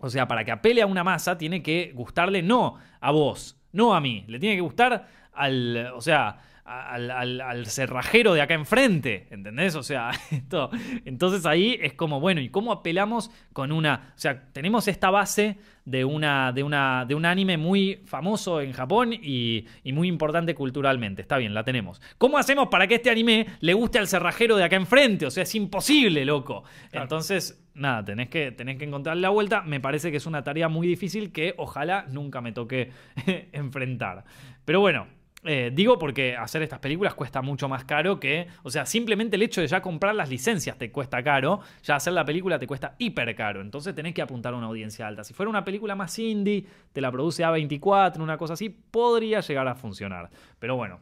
o 0.01 0.09
sea, 0.09 0.26
para 0.26 0.44
que 0.44 0.51
apele 0.51 0.80
a 0.80 0.86
una 0.86 1.05
masa, 1.05 1.36
tiene 1.36 1.62
que 1.62 1.92
gustarle 1.94 2.42
no 2.42 2.78
a 3.01 3.11
vos, 3.11 3.59
no 3.72 3.94
a 3.94 4.01
mí. 4.01 4.24
Le 4.28 4.38
tiene 4.38 4.57
que 4.57 4.62
gustar 4.62 5.07
al. 5.32 5.92
O 5.94 6.01
sea. 6.01 6.38
Al, 6.68 7.12
al- 7.12 7.40
al 7.40 7.66
cerrajero 7.66 8.34
de 8.34 8.40
acá 8.42 8.54
enfrente, 8.54 9.28
¿entendés? 9.30 9.76
O 9.76 9.84
sea, 9.84 10.10
esto, 10.32 10.68
entonces 11.04 11.46
ahí 11.46 11.78
es 11.80 11.92
como, 11.92 12.18
bueno, 12.18 12.40
¿y 12.40 12.48
cómo 12.48 12.72
apelamos 12.72 13.30
con 13.52 13.70
una... 13.70 14.12
O 14.16 14.18
sea, 14.18 14.48
tenemos 14.52 14.88
esta 14.88 15.10
base 15.10 15.58
de, 15.84 16.04
una, 16.04 16.50
de, 16.50 16.64
una, 16.64 17.04
de 17.06 17.14
un 17.14 17.24
anime 17.24 17.56
muy 17.56 18.00
famoso 18.06 18.60
en 18.60 18.72
Japón 18.72 19.12
y, 19.12 19.64
y 19.84 19.92
muy 19.92 20.08
importante 20.08 20.56
culturalmente, 20.56 21.22
está 21.22 21.38
bien, 21.38 21.54
la 21.54 21.62
tenemos. 21.62 22.02
¿Cómo 22.18 22.36
hacemos 22.36 22.66
para 22.66 22.88
que 22.88 22.96
este 22.96 23.10
anime 23.10 23.46
le 23.60 23.72
guste 23.72 24.00
al 24.00 24.08
cerrajero 24.08 24.56
de 24.56 24.64
acá 24.64 24.74
enfrente? 24.74 25.24
O 25.26 25.30
sea, 25.30 25.44
es 25.44 25.54
imposible, 25.54 26.24
loco. 26.24 26.64
Entonces, 26.90 27.64
nada, 27.74 28.04
tenés 28.04 28.28
que, 28.28 28.50
tenés 28.50 28.76
que 28.76 28.86
encontrar 28.86 29.16
la 29.18 29.28
vuelta. 29.28 29.62
Me 29.62 29.78
parece 29.78 30.10
que 30.10 30.16
es 30.16 30.26
una 30.26 30.42
tarea 30.42 30.68
muy 30.68 30.88
difícil 30.88 31.30
que 31.30 31.54
ojalá 31.58 32.06
nunca 32.10 32.40
me 32.40 32.50
toque 32.50 32.90
enfrentar. 33.52 34.24
Pero 34.64 34.80
bueno, 34.80 35.06
eh, 35.47 35.70
digo 35.72 35.99
porque 35.99 36.36
hacer 36.36 36.62
estas 36.62 36.78
películas 36.80 37.14
cuesta 37.14 37.40
mucho 37.40 37.68
más 37.68 37.84
caro 37.84 38.18
que, 38.20 38.49
o 38.62 38.70
sea, 38.70 38.84
simplemente 38.84 39.36
el 39.36 39.42
hecho 39.42 39.61
de 39.61 39.66
ya 39.68 39.80
comprar 39.80 40.14
las 40.14 40.28
licencias 40.28 40.76
te 40.76 40.90
cuesta 40.90 41.22
caro, 41.22 41.61
ya 41.82 41.97
hacer 41.97 42.12
la 42.12 42.24
película 42.24 42.59
te 42.59 42.66
cuesta 42.66 42.94
hiper 42.99 43.34
caro, 43.36 43.61
entonces 43.61 43.94
tenés 43.94 44.12
que 44.14 44.22
apuntar 44.22 44.55
a 44.55 44.57
una 44.57 44.66
audiencia 44.66 45.07
alta. 45.07 45.24
Si 45.24 45.32
fuera 45.34 45.49
una 45.49 45.64
película 45.64 45.94
más 45.94 46.18
indie, 46.18 46.66
te 46.92 47.01
la 47.01 47.11
produce 47.12 47.44
A24, 47.44 48.18
una 48.20 48.36
cosa 48.36 48.55
así, 48.55 48.68
podría 48.68 49.40
llegar 49.40 49.68
a 49.68 49.74
funcionar. 49.74 50.30
Pero 50.59 50.76
bueno, 50.76 51.01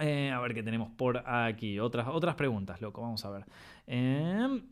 eh, 0.00 0.30
a 0.34 0.40
ver 0.40 0.54
qué 0.54 0.62
tenemos 0.62 0.90
por 0.90 1.22
aquí. 1.28 1.78
Otras, 1.80 2.06
otras 2.08 2.34
preguntas, 2.34 2.80
loco. 2.80 3.00
Vamos 3.02 3.24
a 3.24 3.30
ver. 3.30 3.44
Em. 3.86 4.62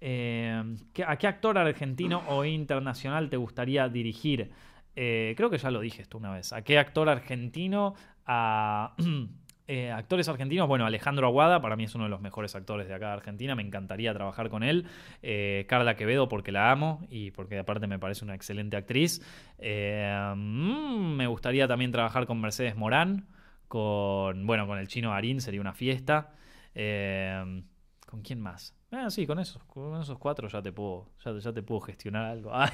Em, 0.00 0.76
¿qué- 0.92 1.04
¿A 1.04 1.16
qué 1.16 1.26
actor 1.28 1.56
argentino 1.58 2.22
o 2.28 2.44
internacional 2.44 3.30
te 3.30 3.36
gustaría 3.36 3.88
dirigir? 3.88 4.50
Eh, 4.96 5.34
creo 5.36 5.50
que 5.50 5.58
ya 5.58 5.70
lo 5.70 5.80
dije 5.80 6.02
esto 6.02 6.18
una 6.18 6.32
vez. 6.32 6.52
¿A 6.52 6.62
qué 6.62 6.78
actor 6.78 7.08
argentino? 7.08 7.94
A. 8.26 8.94
eh, 9.68 9.90
actores 9.90 10.28
argentinos, 10.28 10.68
bueno, 10.68 10.84
Alejandro 10.84 11.26
Aguada, 11.26 11.62
para 11.62 11.76
mí 11.76 11.84
es 11.84 11.94
uno 11.94 12.04
de 12.04 12.10
los 12.10 12.20
mejores 12.20 12.54
actores 12.54 12.88
de 12.88 12.94
acá 12.94 13.06
de 13.08 13.12
Argentina, 13.14 13.54
me 13.54 13.62
encantaría 13.62 14.12
trabajar 14.12 14.50
con 14.50 14.62
él. 14.62 14.86
Eh, 15.22 15.64
Carla 15.68 15.96
Quevedo, 15.96 16.28
porque 16.28 16.52
la 16.52 16.70
amo 16.70 17.06
y 17.08 17.30
porque 17.30 17.58
aparte 17.58 17.86
me 17.86 17.98
parece 17.98 18.24
una 18.24 18.34
excelente 18.34 18.76
actriz. 18.76 19.22
Eh, 19.58 20.32
mm, 20.36 21.16
me 21.16 21.26
gustaría 21.26 21.66
también 21.68 21.92
trabajar 21.92 22.26
con 22.26 22.40
Mercedes 22.40 22.76
Morán, 22.76 23.26
con, 23.68 24.46
bueno, 24.46 24.66
con 24.66 24.78
el 24.78 24.88
chino 24.88 25.14
Arín, 25.14 25.40
sería 25.40 25.60
una 25.60 25.72
fiesta. 25.72 26.34
¿Con 26.74 28.22
quién 28.22 28.40
más? 28.40 28.74
Ah, 28.94 29.08
sí, 29.10 29.26
con 29.26 29.38
esos, 29.38 29.62
con 29.64 29.98
esos 30.00 30.18
cuatro 30.18 30.48
ya 30.48 30.60
te 30.60 30.70
puedo, 30.70 31.08
ya, 31.24 31.32
ya 31.38 31.52
te 31.52 31.62
puedo 31.62 31.80
gestionar 31.80 32.24
algo. 32.26 32.50
Ah. 32.54 32.70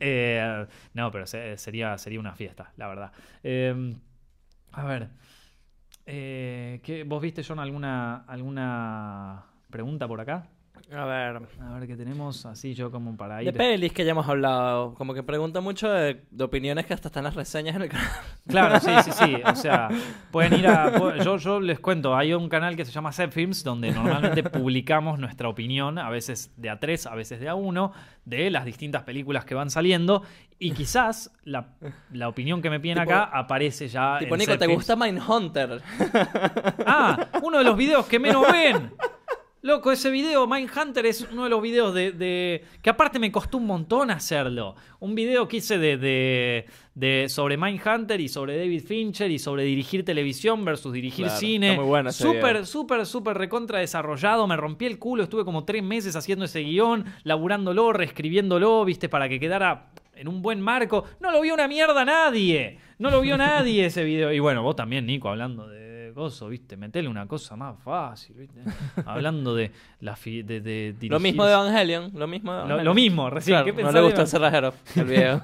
Eh, 0.00 0.66
no, 0.94 1.10
pero 1.10 1.26
se- 1.26 1.56
sería, 1.56 1.96
sería 1.98 2.18
una 2.20 2.34
fiesta, 2.34 2.72
la 2.76 2.88
verdad. 2.88 3.12
Eh, 3.42 3.94
a 4.72 4.84
ver. 4.84 5.10
eh, 6.06 6.80
¿qué- 6.84 7.04
¿Vos 7.04 7.22
viste, 7.22 7.42
John, 7.46 7.58
alguna, 7.60 8.18
alguna 8.26 9.46
pregunta 9.70 10.08
por 10.08 10.20
acá? 10.20 10.48
A 10.92 11.04
ver. 11.04 11.40
A 11.60 11.78
ver 11.78 11.86
qué 11.88 11.96
tenemos, 11.96 12.46
así 12.46 12.74
yo 12.74 12.90
como 12.90 13.16
para 13.16 13.42
ir. 13.42 13.52
De 13.52 13.58
pelis 13.58 13.92
que 13.92 14.04
ya 14.04 14.12
hemos 14.12 14.28
hablado. 14.28 14.94
Como 14.94 15.14
que 15.14 15.22
pregunta 15.22 15.60
mucho 15.60 15.88
de, 15.90 16.24
de 16.30 16.44
opiniones 16.44 16.86
que 16.86 16.94
hasta 16.94 17.08
están 17.08 17.24
las 17.24 17.34
reseñas 17.34 17.76
en 17.76 17.82
el 17.82 17.88
canal. 17.88 18.08
Claro, 18.48 18.80
sí, 18.80 18.90
sí, 19.04 19.10
sí. 19.12 19.36
O 19.44 19.54
sea, 19.54 19.88
pueden 20.30 20.54
ir 20.54 20.66
a. 20.68 21.16
Yo, 21.22 21.36
yo 21.36 21.60
les 21.60 21.78
cuento, 21.80 22.16
hay 22.16 22.32
un 22.32 22.48
canal 22.48 22.76
que 22.76 22.84
se 22.86 22.92
llama 22.92 23.12
Set 23.12 23.30
Films 23.30 23.62
donde 23.62 23.90
normalmente 23.90 24.42
publicamos 24.50 25.18
nuestra 25.18 25.48
opinión, 25.50 25.98
a 25.98 26.08
veces 26.08 26.52
de 26.56 26.70
a 26.70 26.80
tres, 26.80 27.06
a 27.06 27.14
veces 27.14 27.40
de 27.40 27.48
a 27.50 27.54
uno, 27.54 27.92
de 28.24 28.50
las 28.50 28.64
distintas 28.64 29.02
películas 29.02 29.44
que 29.44 29.54
van 29.54 29.68
saliendo. 29.68 30.22
Y 30.58 30.72
quizás 30.72 31.30
la, 31.44 31.74
la 32.12 32.28
opinión 32.28 32.62
que 32.62 32.70
me 32.70 32.80
piden 32.80 32.98
Tipo- 32.98 33.02
acá 33.12 33.24
aparece 33.24 33.86
ya. 33.88 34.18
tipo, 34.18 34.34
en 34.34 34.38
Nico, 34.40 34.52
Set 34.52 34.58
¿te 34.60 34.66
Films. 34.66 34.78
gusta 34.78 34.96
Mindhunter? 34.96 35.82
Ah, 36.86 37.26
uno 37.42 37.58
de 37.58 37.64
los 37.64 37.76
videos 37.76 38.06
que 38.06 38.18
menos 38.18 38.44
ven. 38.50 38.92
Loco, 39.68 39.92
ese 39.92 40.10
video, 40.10 40.46
Mindhunter, 40.46 41.04
es 41.04 41.28
uno 41.30 41.44
de 41.44 41.50
los 41.50 41.60
videos 41.60 41.92
de, 41.92 42.12
de- 42.12 42.64
que 42.80 42.88
aparte 42.88 43.18
me 43.18 43.30
costó 43.30 43.58
un 43.58 43.66
montón 43.66 44.10
hacerlo. 44.10 44.74
Un 44.98 45.14
video 45.14 45.46
que 45.46 45.58
hice 45.58 45.76
de, 45.76 45.98
de, 45.98 46.64
de- 46.94 47.28
sobre 47.28 47.58
Mindhunter 47.58 48.18
y 48.18 48.28
sobre 48.28 48.56
David 48.56 48.82
Fincher 48.82 49.30
y 49.30 49.38
sobre 49.38 49.64
dirigir 49.64 50.06
televisión 50.06 50.64
versus 50.64 50.94
dirigir 50.94 51.26
Claro, 51.26 51.38
cine. 51.38 51.68
está 51.72 51.80
muy 51.82 51.86
bueno 51.88 52.08
ese 52.08 52.22
Súper, 52.22 52.64
súper, 52.64 53.04
súper 53.04 53.36
recontra 53.36 53.80
desarrollado. 53.80 54.46
Me 54.46 54.56
rompí 54.56 54.86
el 54.86 54.98
culo, 54.98 55.24
estuve 55.24 55.44
como 55.44 55.64
tres 55.66 55.82
meses 55.82 56.16
haciendo 56.16 56.46
ese 56.46 56.60
guion, 56.60 57.04
laburándolo, 57.24 57.92
reescribiéndolo, 57.92 58.86
viste, 58.86 59.10
para 59.10 59.28
que 59.28 59.38
quedara 59.38 59.90
en 60.16 60.28
un 60.28 60.40
buen 60.40 60.62
marco. 60.62 61.04
No 61.20 61.30
lo 61.30 61.42
vio 61.42 61.52
una 61.52 61.68
mierda 61.68 62.06
nadie. 62.06 62.78
No 62.98 63.10
lo 63.10 63.20
vio 63.20 63.36
nadie 63.36 63.84
ese 63.84 64.02
video. 64.02 64.32
Y 64.32 64.38
bueno, 64.38 64.62
vos 64.62 64.76
también, 64.76 65.04
Nico, 65.04 65.28
hablando 65.28 65.68
de 65.68 65.87
coso, 66.18 66.48
viste, 66.48 66.76
metele 66.76 67.08
una 67.08 67.26
cosa 67.26 67.54
más 67.54 67.78
fácil, 67.82 68.34
viste. 68.36 68.60
Hablando 69.06 69.54
de 69.54 69.70
la 70.00 70.16
fi- 70.16 70.42
de, 70.42 70.60
de 70.60 70.94
Lo 71.08 71.20
mismo 71.20 71.44
de 71.46 71.52
Evangelion. 71.52 72.10
Lo 72.14 72.26
mismo 72.26 72.52
de 72.52 72.58
Lo, 72.58 72.64
Evangelion. 72.64 72.84
lo 72.84 72.94
mismo, 72.94 73.30
recién. 73.30 73.54
Claro, 73.62 73.64
¿Qué 73.76 73.82
no 73.82 73.92
le 73.92 73.98
el 73.98 74.04
Evangelion? 74.04 74.26
cerrajero. 74.26 74.74
El 74.96 75.04
video. 75.04 75.42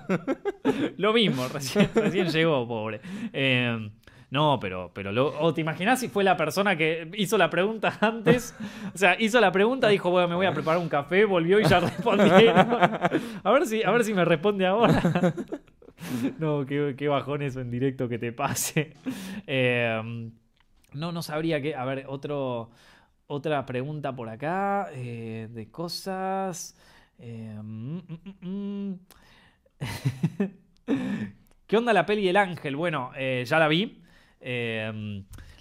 Lo 0.96 1.12
mismo, 1.12 1.46
recién, 1.48 1.88
recién 1.94 2.26
llegó, 2.28 2.66
pobre. 2.66 3.00
Eh, 3.32 3.90
no, 4.30 4.58
pero, 4.60 4.90
pero 4.92 5.12
lo, 5.12 5.28
o 5.40 5.54
te 5.54 5.60
imaginas 5.60 6.00
si 6.00 6.08
fue 6.08 6.24
la 6.24 6.36
persona 6.36 6.76
que 6.76 7.08
hizo 7.16 7.38
la 7.38 7.48
pregunta 7.50 7.96
antes. 8.00 8.56
O 8.92 8.98
sea, 8.98 9.14
hizo 9.20 9.40
la 9.40 9.52
pregunta, 9.52 9.86
dijo, 9.88 10.10
bueno, 10.10 10.26
me 10.26 10.34
voy 10.34 10.46
a 10.46 10.52
preparar 10.52 10.80
un 10.80 10.88
café, 10.88 11.24
volvió 11.24 11.60
y 11.60 11.64
ya 11.66 11.78
respondieron. 11.80 12.66
A 13.44 13.50
ver 13.52 13.66
si, 13.66 13.84
a 13.84 13.90
ver 13.92 14.02
si 14.02 14.12
me 14.12 14.24
responde 14.24 14.66
ahora. 14.66 15.00
No, 16.38 16.66
qué, 16.66 16.94
qué 16.98 17.06
bajón 17.08 17.42
eso 17.42 17.60
en 17.60 17.70
directo 17.70 18.08
que 18.08 18.18
te 18.18 18.32
pase. 18.32 18.92
Eh, 19.46 20.30
no, 20.94 21.12
no 21.12 21.22
sabría 21.22 21.60
qué. 21.62 21.74
A 21.74 21.84
ver, 21.84 22.06
otro, 22.08 22.70
otra 23.26 23.66
pregunta 23.66 24.14
por 24.14 24.28
acá. 24.28 24.88
eh, 24.92 25.48
de 25.50 25.70
cosas. 25.70 26.76
Eh, 27.18 27.58
mm, 27.62 27.98
mm, 27.98 28.48
mm. 28.48 28.98
¿Qué 31.66 31.76
onda 31.76 31.92
la 31.92 32.06
peli 32.06 32.28
El 32.28 32.36
Ángel? 32.36 32.76
Bueno, 32.76 33.10
eh, 33.16 33.44
ya 33.46 33.58
la 33.58 33.68
vi. 33.68 34.02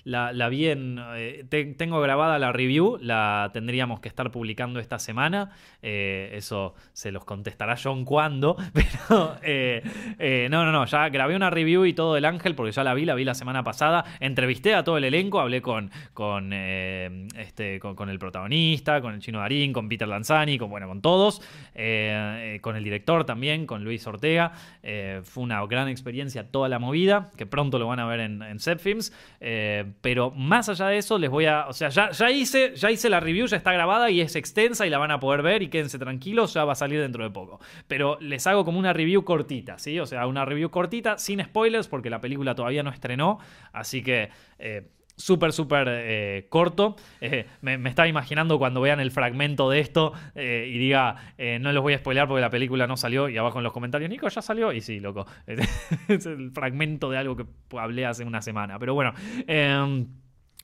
La, 0.06 0.34
la 0.34 0.50
vi 0.50 0.68
en. 0.68 1.00
eh, 1.16 1.46
te- 1.48 1.64
tengo 1.76 2.02
grabada 2.02 2.38
la 2.40 2.52
review. 2.52 2.98
La 3.02 3.50
tendríamos 3.54 4.00
que 4.02 4.10
estar 4.10 4.32
publicando 4.32 4.80
esta 4.82 5.00
semana. 5.00 5.52
Eh, 5.82 6.32
eso 6.34 6.76
se 6.92 7.12
los 7.12 7.24
contestará 7.24 7.76
John 7.82 8.04
cuando. 8.04 8.58
Pero. 8.74 9.36
eh, 9.44 10.48
no, 10.52 10.66
no, 10.66 10.72
no. 10.74 10.86
Ya 10.86 11.08
grabé 11.10 11.36
una 11.36 11.50
review 11.50 11.86
y 11.86 11.94
todo 11.94 12.16
del 12.16 12.26
Ángel 12.26 12.54
porque 12.54 12.72
ya 12.74 12.84
la 12.84 12.94
vi. 12.94 13.06
La 13.06 13.16
vi 13.16 13.24
la 13.24 13.34
semana 13.34 13.64
pasada. 13.64 14.04
Entrevisté 14.20 14.76
a 14.76 14.84
todo 14.84 14.98
el 14.98 15.06
elenco. 15.06 15.40
Hablé 15.40 15.62
con. 15.62 15.90
Con, 16.14 16.52
este, 16.54 17.80
con, 17.80 18.10
el 18.10 18.20
protagonista, 18.20 19.00
con 19.02 19.14
el 19.14 19.22
chino 19.22 19.40
Darín, 19.40 19.72
con 19.74 19.88
Peter 19.88 20.08
Lanzani, 20.08 20.58
con, 20.58 20.70
bueno, 20.70 20.88
con 20.88 21.02
todos. 21.02 21.40
con 21.74 22.76
el 22.76 22.84
director 22.84 23.24
también, 23.26 23.66
con 23.66 23.84
Luis 23.84 24.06
Ortega. 24.06 24.52
Fue 25.24 25.44
una 25.44 25.66
gran 25.66 25.88
experiencia 25.88 26.52
toda 26.52 26.68
la 26.70 26.80
movida, 26.80 27.32
que 27.38 27.46
pronto 27.46 27.80
lo 27.80 27.88
van 27.88 28.00
a 28.00 28.06
ver 28.06 28.20
en, 28.20 28.42
en 28.42 28.60
Set 28.60 28.80
Films. 28.80 29.14
Pero 30.02 30.32
más 30.32 30.70
allá 30.70 30.88
de 30.88 30.98
eso, 30.98 31.18
les 31.18 31.30
voy 31.30 31.46
a. 31.46 31.68
O 31.68 31.74
sea, 31.74 31.90
ya, 31.90 32.12
ya, 32.12 32.32
hice, 32.32 32.76
ya 32.76 32.92
hice 32.92 33.10
la 33.10 33.20
review, 33.20 33.48
ya 33.48 33.58
está 33.58 33.72
grabada 33.74 34.10
y 34.10 34.22
es 34.22 34.36
extensa 34.36 34.86
y 34.86 34.90
la 34.90 34.98
van 34.98 35.12
a 35.12 35.20
poder 35.20 35.42
ver. 35.42 35.62
Y 35.62 35.70
quédense 35.70 36.00
tranquilos, 36.00 36.54
ya 36.54 36.66
va 36.66 36.74
a 36.74 36.76
salir 36.76 37.00
dentro 37.00 37.24
de 37.24 37.30
poco. 37.30 37.60
Pero 37.88 38.18
les 38.20 38.46
hago 38.48 38.66
como 38.66 38.80
una 38.80 38.94
review 38.94 39.24
cortita, 39.24 39.78
¿sí? 39.80 40.00
O 40.00 40.06
sea, 40.06 40.28
una 40.28 40.46
review 40.46 40.70
cortita, 40.70 41.18
sin 41.18 41.44
spoilers, 41.44 41.88
porque 41.88 42.10
la 42.10 42.22
película 42.22 42.56
todavía 42.56 42.84
no 42.84 42.90
estrenó. 42.90 43.40
Así 43.72 44.04
que. 44.04 44.30
eh, 44.60 44.90
súper, 45.16 45.54
súper 45.54 45.88
eh, 45.90 46.48
corto. 46.50 46.96
Eh, 47.22 47.46
me, 47.62 47.76
estaba 47.90 48.08
imaginando 48.08 48.58
cuando 48.58 48.82
vean 48.82 49.00
el 49.00 49.12
fragmento 49.12 49.70
de 49.70 49.80
esto 49.80 50.14
eh, 50.36 50.70
y 50.74 50.78
diga, 50.78 51.16
no 51.60 51.72
los 51.72 51.84
voy 51.84 51.94
a 51.94 51.98
spoilear 51.98 52.28
porque 52.28 52.42
la 52.42 52.50
película 52.50 52.88
no 52.88 52.98
salió 52.98 53.30
y 53.30 53.38
abajo 53.38 53.60
en 53.60 53.64
los 53.64 53.74
comentarios, 53.74 54.10
Nico, 54.10 54.28
ya 54.28 54.42
salió. 54.42 54.72
Y 54.74 54.82
sí, 54.82 55.00
loco, 55.00 55.26
es 56.08 56.26
el 56.26 56.52
fragmento 56.52 57.10
de 57.10 57.18
algo 57.18 57.36
que 57.36 57.46
hablé 57.78 58.06
hace 58.06 58.24
una 58.24 58.42
semana. 58.42 58.80
Pero 58.80 58.94
bueno. 58.94 59.14
em, 59.48 60.08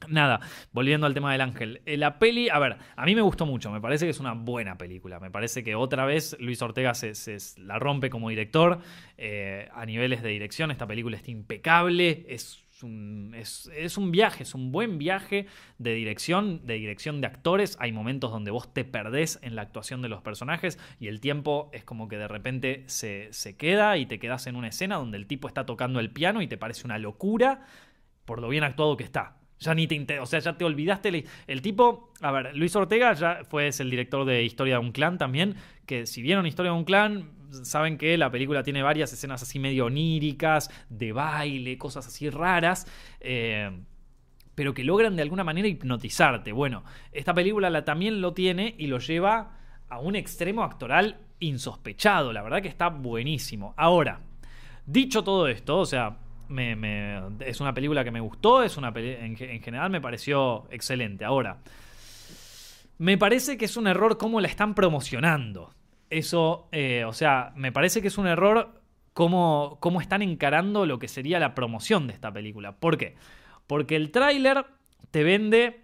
Nada, 0.07 0.39
volviendo 0.71 1.07
al 1.07 1.13
tema 1.13 1.33
del 1.33 1.41
ángel. 1.41 1.81
La 1.85 2.19
peli, 2.19 2.47
a 2.47 2.57
ver, 2.57 2.77
a 2.95 3.05
mí 3.05 3.15
me 3.15 3.21
gustó 3.21 3.45
mucho, 3.45 3.69
me 3.69 3.81
parece 3.81 4.05
que 4.05 4.11
es 4.11 4.19
una 4.21 4.31
buena 4.31 4.77
película. 4.77 5.19
Me 5.19 5.29
parece 5.29 5.61
que 5.61 5.75
otra 5.75 6.05
vez 6.05 6.37
Luis 6.39 6.61
Ortega 6.61 6.93
se, 6.93 7.15
se- 7.15 7.59
la 7.59 7.79
rompe 7.79 8.09
como 8.09 8.29
director. 8.29 8.79
a 9.73 9.85
niveles 9.85 10.23
de 10.23 10.29
dirección, 10.29 10.71
esta 10.71 10.87
película 10.87 11.17
está 11.17 11.31
impecable. 11.31 12.25
Es 12.29 12.63
un, 12.83 13.33
es, 13.35 13.69
es 13.75 13.97
un 13.97 14.11
viaje, 14.11 14.43
es 14.43 14.55
un 14.55 14.71
buen 14.71 14.97
viaje 14.97 15.47
de 15.77 15.93
dirección, 15.93 16.65
de 16.65 16.75
dirección 16.75 17.21
de 17.21 17.27
actores. 17.27 17.77
Hay 17.79 17.91
momentos 17.91 18.31
donde 18.31 18.51
vos 18.51 18.73
te 18.73 18.85
perdés 18.85 19.39
en 19.41 19.55
la 19.55 19.63
actuación 19.63 20.01
de 20.01 20.09
los 20.09 20.21
personajes 20.21 20.79
y 20.99 21.07
el 21.07 21.19
tiempo 21.19 21.69
es 21.73 21.83
como 21.83 22.07
que 22.07 22.17
de 22.17 22.27
repente 22.27 22.83
se, 22.87 23.29
se 23.31 23.57
queda 23.57 23.97
y 23.97 24.05
te 24.05 24.19
quedas 24.19 24.47
en 24.47 24.55
una 24.55 24.69
escena 24.69 24.97
donde 24.97 25.17
el 25.17 25.27
tipo 25.27 25.47
está 25.47 25.65
tocando 25.65 25.99
el 25.99 26.11
piano 26.11 26.41
y 26.41 26.47
te 26.47 26.57
parece 26.57 26.85
una 26.85 26.97
locura 26.97 27.65
por 28.25 28.41
lo 28.41 28.49
bien 28.49 28.63
actuado 28.63 28.95
que 28.95 29.03
está. 29.03 29.37
Ya 29.59 29.73
ni 29.73 29.87
te 29.87 30.19
o 30.19 30.25
sea, 30.25 30.39
ya 30.39 30.57
te 30.57 30.63
olvidaste. 30.63 31.25
El, 31.47 31.61
tipo, 31.61 32.13
a 32.21 32.31
ver, 32.31 32.55
Luis 32.55 32.75
Ortega 32.75 33.11
ya 33.13 33.41
fue 33.43 33.67
es 33.67 33.79
el 33.79 33.89
director 33.89 34.25
de 34.25 34.43
Historia 34.43 34.75
de 34.75 34.79
un 34.79 34.91
Clan 34.91 35.17
también, 35.17 35.55
que 35.85 36.05
si 36.05 36.21
vieron 36.21 36.45
Historia 36.45 36.71
de 36.71 36.77
un 36.77 36.85
Clan, 36.85 37.31
saben 37.63 37.97
que 37.97 38.17
la 38.17 38.29
película 38.31 38.63
tiene 38.63 38.81
varias 38.83 39.11
escenas 39.13 39.41
así 39.43 39.59
medio 39.59 39.85
oníricas, 39.85 40.69
de 40.89 41.11
baile, 41.11 41.77
cosas 41.77 42.07
así 42.07 42.29
raras. 42.29 42.85
eh, 43.19 43.71
pero 44.55 44.73
que 44.73 44.83
logran 44.83 45.15
de 45.15 45.21
alguna 45.21 45.45
manera 45.45 45.69
hipnotizarte. 45.69 46.51
Bueno, 46.51 46.83
esta 47.13 47.33
película 47.33 47.69
la, 47.69 47.85
también 47.85 48.19
lo 48.19 48.33
tiene 48.33 48.75
y 48.77 48.87
lo 48.87 48.99
lleva 48.99 49.57
a 49.87 49.99
un 49.99 50.17
extremo 50.17 50.63
actoral 50.63 51.21
insospechado. 51.39 52.33
La 52.33 52.41
verdad 52.41 52.61
que 52.61 52.67
está 52.67 52.89
buenísimo. 52.89 53.73
Ahora, 53.77 54.19
dicho 54.85 55.23
todo 55.23 55.47
esto, 55.47 55.79
o 55.79 55.85
sea, 55.85 56.17
me- 56.49 57.21
es 57.39 57.61
una 57.61 57.73
película 57.73 58.03
que 58.03 58.11
me 58.11 58.19
gustó, 58.19 58.61
es 58.61 58.75
una 58.75 58.89
en, 58.89 59.37
en 59.39 59.61
general 59.61 59.89
me 59.91 60.01
pareció 60.01 60.67
excelente. 60.71 61.23
Ahora, 61.23 61.59
me 62.97 63.17
parece 63.17 63.57
que 63.57 63.63
es 63.65 63.77
un 63.77 63.87
error 63.87 64.17
cómo 64.17 64.41
la 64.41 64.47
están 64.49 64.75
promocionando. 64.75 65.73
Eso, 66.09 66.67
eh, 66.71 67.05
o 67.05 67.13
sea, 67.13 67.53
me 67.55 67.71
parece 67.71 68.01
que 68.01 68.07
es 68.07 68.17
un 68.17 68.27
error 68.27 68.81
cómo, 69.13 69.77
cómo 69.79 70.01
están 70.01 70.21
encarando 70.21 70.85
lo 70.85 70.99
que 70.99 71.07
sería 71.07 71.39
la 71.39 71.55
promoción 71.55 72.07
de 72.07 72.13
esta 72.13 72.31
película. 72.31 72.77
¿Por 72.77 72.97
qué? 72.97 73.15
Porque 73.67 73.95
el 73.95 74.11
tráiler 74.11 74.65
te 75.11 75.23
vende 75.23 75.81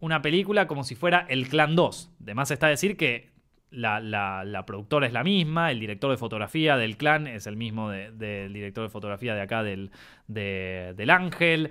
una 0.00 0.20
película 0.20 0.66
como 0.66 0.84
si 0.84 0.94
fuera 0.94 1.26
El 1.28 1.48
Clan 1.48 1.76
2. 1.76 2.10
De 2.18 2.34
más 2.34 2.50
está 2.50 2.66
decir 2.68 2.96
que 2.96 3.31
la, 3.72 4.00
la- 4.00 4.64
productora 4.66 5.06
es 5.06 5.12
la 5.12 5.24
misma, 5.24 5.70
el 5.70 5.80
director 5.80 6.10
de 6.10 6.16
fotografía 6.16 6.76
del 6.76 6.96
clan 6.96 7.26
es 7.26 7.46
el 7.46 7.56
mismo 7.56 7.90
de- 7.90 8.12
del 8.12 8.52
director 8.52 8.84
de 8.84 8.90
fotografía 8.90 9.34
de 9.34 9.40
acá 9.40 9.62
del, 9.62 9.90
de- 10.28 10.94
del 10.96 11.10
Ángel. 11.10 11.70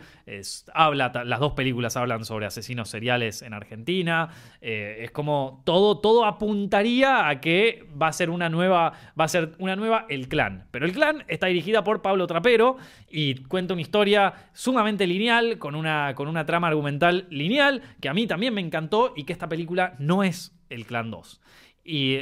Habla, 0.73 1.11
las 1.25 1.39
dos 1.39 1.53
películas 1.53 1.95
hablan 1.97 2.25
sobre 2.25 2.45
asesinos 2.45 2.89
seriales 2.89 3.41
en 3.41 3.53
Argentina. 3.53 4.29
Eh, 4.61 4.97
es 5.03 5.11
como 5.11 5.61
todo, 5.65 5.99
todo 5.99 6.25
apuntaría 6.25 7.27
a 7.27 7.39
que 7.39 7.85
va 7.99 8.07
a 8.07 8.13
ser 8.13 8.29
una 8.29 8.49
nueva, 8.49 8.93
va 9.19 9.23
a 9.25 9.27
ser 9.27 9.53
una 9.59 9.75
nueva 9.75 10.05
El 10.09 10.27
Clan. 10.27 10.67
Pero 10.71 10.85
El 10.85 10.91
Clan 10.93 11.23
está 11.27 11.47
dirigida 11.47 11.83
por 11.83 12.01
Pablo 12.01 12.27
Trapero 12.27 12.77
y 13.09 13.35
cuenta 13.45 13.73
una 13.73 13.81
historia 13.81 14.33
sumamente 14.53 15.07
lineal, 15.07 15.57
con 15.59 15.75
una, 15.75 16.13
con 16.15 16.27
una 16.27 16.45
trama 16.45 16.67
argumental 16.67 17.27
lineal, 17.29 17.81
que 18.01 18.09
a 18.09 18.13
mí 18.13 18.27
también 18.27 18.53
me 18.53 18.61
encantó 18.61 19.13
y 19.15 19.23
que 19.23 19.33
esta 19.33 19.47
película 19.49 19.95
no 19.99 20.23
es 20.23 20.53
El 20.69 20.85
Clan 20.85 21.11
2. 21.11 21.41
Y 21.83 22.19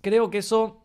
creo 0.00 0.30
que 0.30 0.38
eso... 0.38 0.80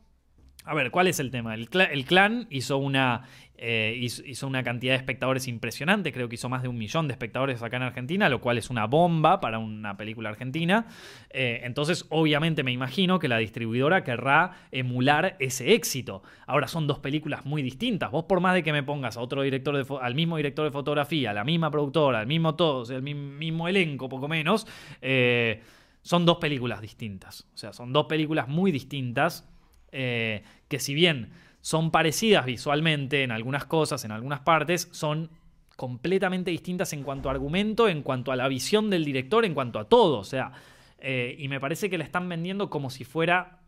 A 0.66 0.74
ver, 0.76 0.92
¿cuál 0.92 1.08
es 1.08 1.20
el 1.20 1.32
tema? 1.32 1.56
El, 1.56 1.70
cla- 1.70 1.90
el 1.92 2.06
clan 2.06 2.46
hizo 2.52 2.78
una, 2.78 3.24
eh, 3.56 3.98
hizo, 4.00 4.46
una 4.46 4.62
cantidad 4.62 4.94
de 4.94 4.98
espectadores 4.98 5.48
impresionante, 5.48 6.12
creo 6.12 6.30
que 6.30 6.36
hizo 6.36 6.48
más 6.48 6.62
de 6.62 6.68
un 6.68 6.78
millón 6.78 7.08
de 7.08 7.14
espectadores 7.14 7.64
acá 7.64 7.78
en 7.78 7.84
Argentina, 7.84 8.30
lo 8.30 8.40
cual 8.40 8.60
es 8.60 8.70
una 8.70 8.86
bomba 8.86 9.40
para 9.40 9.58
una 9.58 9.98
película 9.98 10.30
argentina. 10.30 10.86
Eh, 11.32 11.62
entonces, 11.64 12.06
obviamente 12.10 12.62
me 12.62 12.72
imagino 12.72 13.18
que 13.18 13.28
la 13.28 13.38
distribuidora 13.38 14.04
querrá 14.04 14.52
emular 14.72 15.38
ese 15.40 15.74
éxito. 15.74 16.22
Ahora 16.46 16.68
son 16.68 16.86
dos 16.86 17.00
películas 17.00 17.46
muy 17.46 17.64
distintas. 17.64 18.12
Vos 18.12 18.26
por 18.26 18.40
más 18.40 18.54
de 18.54 18.62
que 18.62 18.74
me 18.74 18.84
pongas 18.84 19.18
a 19.18 19.22
otro 19.22 19.42
director 19.42 19.76
de 19.76 19.98
al 20.02 20.14
mismo 20.14 20.38
director 20.38 20.66
de 20.66 20.72
fotografía, 20.72 21.32
a 21.32 21.34
la 21.34 21.46
misma 21.46 21.72
productora, 21.72 22.20
al 22.20 22.28
mismo 22.28 22.54
todo, 22.54 22.84
el 22.94 23.02
mi- 23.02 23.16
mismo 23.16 23.68
elenco, 23.68 24.08
poco 24.08 24.28
menos, 24.28 24.68
eh, 25.02 25.64
son 26.02 26.26
dos 26.26 26.38
películas 26.38 26.82
distintas. 26.82 27.48
O 27.54 27.58
sea, 27.58 27.74
son 27.74 27.94
dos 27.94 28.06
películas 28.06 28.48
muy 28.48 28.72
distintas 28.72 29.48
eh, 29.92 30.44
que 30.68 30.80
si 30.80 30.94
bien 30.94 31.32
son 31.62 31.92
parecidas 31.92 32.46
visualmente 32.46 33.24
en 33.24 33.32
algunas 33.32 33.66
cosas, 33.66 34.06
en 34.06 34.12
algunas 34.12 34.42
partes, 34.42 34.88
son 34.92 35.30
completamente 35.76 36.52
distintas 36.52 36.94
en 36.94 37.04
cuanto 37.04 37.30
a 37.30 37.32
argumento, 37.32 37.88
en 37.88 38.02
cuanto 38.02 38.32
a 38.32 38.36
la 38.36 38.48
visión 38.48 38.90
del 38.90 39.06
director, 39.06 39.46
en 39.46 39.54
cuanto 39.54 39.80
a 39.80 39.86
todo. 39.86 40.20
O 40.20 40.24
sea, 40.24 40.52
eh, 41.00 41.36
y 41.38 41.48
me 41.48 41.60
parece 41.60 41.90
que 41.90 41.98
la 41.98 42.04
están 42.04 42.28
vendiendo 42.28 42.70
como 42.70 42.90
si 42.90 43.04
fuera 43.04 43.60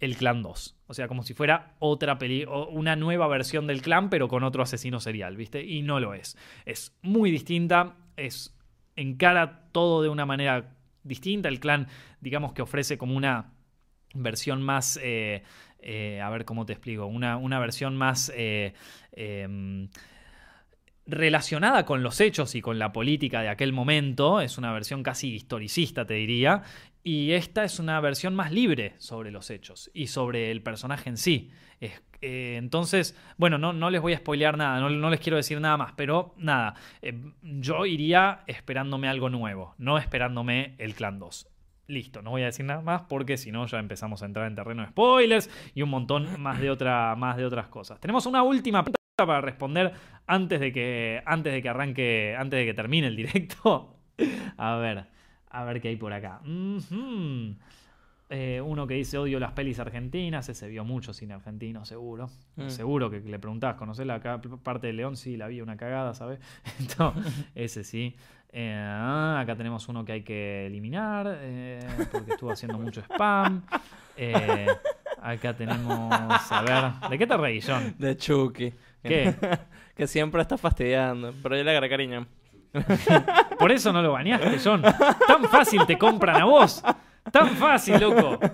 el 0.00 0.16
Clan 0.16 0.42
2. 0.42 0.76
O 0.86 0.94
sea, 0.94 1.08
como 1.08 1.22
si 1.22 1.34
fuera 1.34 1.74
otra 1.78 2.18
peli 2.18 2.46
una 2.70 2.96
nueva 2.96 3.26
versión 3.28 3.66
del 3.66 3.82
clan, 3.82 4.10
pero 4.10 4.28
con 4.28 4.44
otro 4.44 4.62
asesino 4.62 5.00
serial, 5.00 5.36
¿viste? 5.36 5.64
Y 5.64 5.82
no 5.82 6.00
lo 6.00 6.14
es. 6.14 6.36
Es 6.64 6.96
muy 7.02 7.30
distinta, 7.30 7.96
es 8.16 8.56
encara 8.96 9.68
todo 9.72 10.02
de 10.02 10.08
una 10.08 10.24
manera 10.26 10.77
distinta. 11.08 11.48
El 11.48 11.58
clan, 11.60 11.88
digamos 12.20 12.52
que 12.52 12.62
ofrece 12.62 12.96
como 12.98 13.16
una 13.16 13.52
versión 14.14 14.62
más. 14.62 14.98
eh, 15.02 15.42
eh, 15.80 16.20
a 16.20 16.28
ver 16.30 16.44
cómo 16.44 16.66
te 16.66 16.72
explico. 16.74 17.06
Una, 17.06 17.36
una 17.36 17.58
versión 17.58 17.96
más. 17.96 18.30
eh, 18.36 18.74
em, 19.12 19.88
relacionada 21.06 21.86
con 21.86 22.02
los 22.02 22.20
hechos 22.20 22.54
y 22.54 22.60
con 22.60 22.78
la 22.78 22.92
política 22.92 23.40
de 23.40 23.48
aquel 23.48 23.72
momento, 23.72 24.40
es 24.42 24.58
una 24.58 24.72
versión 24.72 25.02
casi 25.02 25.32
historicista, 25.34 26.04
te 26.04 26.14
diría, 26.14 26.62
y 27.02 27.32
esta 27.32 27.64
es 27.64 27.78
una 27.78 27.98
versión 28.00 28.34
más 28.34 28.52
libre 28.52 28.94
sobre 28.98 29.30
los 29.30 29.48
hechos 29.50 29.90
y 29.94 30.08
sobre 30.08 30.50
el 30.50 30.62
personaje 30.62 31.08
en 31.08 31.16
sí. 31.16 31.50
Es- 31.80 32.02
eh, 32.20 32.56
entonces, 32.56 33.16
bueno, 33.36 33.58
no, 33.58 33.72
no 33.72 33.90
les 33.90 34.00
voy 34.00 34.12
a 34.12 34.18
spoilear 34.18 34.56
nada, 34.56 34.80
no, 34.80 35.10
les 35.10 35.20
quiero 35.20 35.36
decir 35.36 35.60
nada 35.60 35.76
más, 35.76 35.92
pero 35.96 36.34
nada, 36.36 36.74
eh, 37.02 37.14
yo 37.42 37.86
iría 37.86 38.40
esperándome 38.46 39.08
algo 39.08 39.30
nuevo, 39.30 39.74
no 39.78 39.98
esperándome 39.98 40.74
el 40.78 40.94
Clan 40.94 41.18
2. 41.18 41.48
Listo, 41.86 42.20
no 42.20 42.30
voy 42.30 42.42
a 42.42 42.46
decir 42.46 42.66
nada 42.66 42.82
más 42.82 43.02
porque 43.08 43.38
si 43.38 43.50
no 43.50 43.66
ya 43.66 43.78
empezamos 43.78 44.22
a 44.22 44.26
entrar 44.26 44.46
en 44.46 44.54
terreno 44.54 44.82
de 44.82 44.88
spoilers 44.88 45.48
y 45.74 45.80
un 45.80 45.88
montón 45.88 46.40
más 46.40 46.60
de, 46.60 46.70
otra, 46.70 47.14
más 47.16 47.38
de 47.38 47.46
otras 47.46 47.68
cosas. 47.68 47.98
Tenemos 47.98 48.26
una 48.26 48.42
última 48.42 48.82
pregunta 48.82 48.98
para 49.16 49.40
responder 49.40 49.94
antes 50.26 50.60
de 50.60 50.70
que 50.70 51.22
antes 51.24 51.52
de 51.52 51.62
que 51.62 51.68
arranque, 51.68 52.36
antes 52.38 52.58
de 52.58 52.66
que 52.66 52.74
termine 52.74 53.06
el 53.06 53.16
directo. 53.16 53.94
A 54.58 54.76
ver, 54.76 55.06
a 55.50 55.64
ver 55.64 55.80
qué 55.80 55.88
hay 55.88 55.96
por 55.96 56.12
acá. 56.12 56.40
Ujú. 56.44 57.54
Eh, 58.30 58.60
uno 58.62 58.86
que 58.86 58.92
dice 58.94 59.16
odio 59.16 59.40
las 59.40 59.52
pelis 59.52 59.78
argentinas, 59.78 60.50
ese 60.50 60.68
vio 60.68 60.84
mucho 60.84 61.14
cine 61.14 61.32
argentino, 61.32 61.86
seguro. 61.86 62.28
Mm. 62.56 62.68
Seguro 62.68 63.10
que 63.10 63.20
le 63.20 63.38
preguntabas, 63.38 63.76
¿conocés 63.76 64.06
la 64.06 64.20
parte 64.62 64.88
de 64.88 64.92
León? 64.92 65.16
Sí, 65.16 65.38
la 65.38 65.46
vi, 65.48 65.62
una 65.62 65.78
cagada, 65.78 66.12
¿sabes? 66.12 66.38
Entonces, 66.78 67.46
ese 67.54 67.84
sí. 67.84 68.14
Eh, 68.50 68.74
acá 69.38 69.56
tenemos 69.56 69.88
uno 69.88 70.04
que 70.04 70.12
hay 70.12 70.22
que 70.22 70.66
eliminar 70.66 71.38
eh, 71.40 71.86
porque 72.10 72.32
estuvo 72.32 72.50
haciendo 72.50 72.78
mucho 72.78 73.00
spam. 73.02 73.62
Acá 75.20 75.54
tenemos, 75.54 76.12
a 76.52 76.62
ver, 76.62 77.10
¿de 77.10 77.18
qué 77.18 77.26
te 77.26 77.36
reís, 77.36 77.66
John? 77.66 77.94
De 77.98 78.16
Chucky. 78.16 78.72
¿Qué? 79.02 79.34
que 79.96 80.06
siempre 80.06 80.42
está 80.42 80.58
fastidiando. 80.58 81.34
Pero 81.42 81.56
yo 81.56 81.64
le 81.64 81.70
agarré 81.70 81.88
cariño. 81.88 82.26
Por 83.58 83.72
eso 83.72 83.92
no 83.92 84.02
lo 84.02 84.12
bañaste, 84.12 84.58
John. 84.62 84.82
Tan 84.82 85.44
fácil 85.44 85.86
te 85.86 85.96
compran 85.98 86.40
a 86.40 86.44
vos. 86.44 86.82
Tan 87.32 87.48
fácil, 87.56 88.00
loco. 88.00 88.38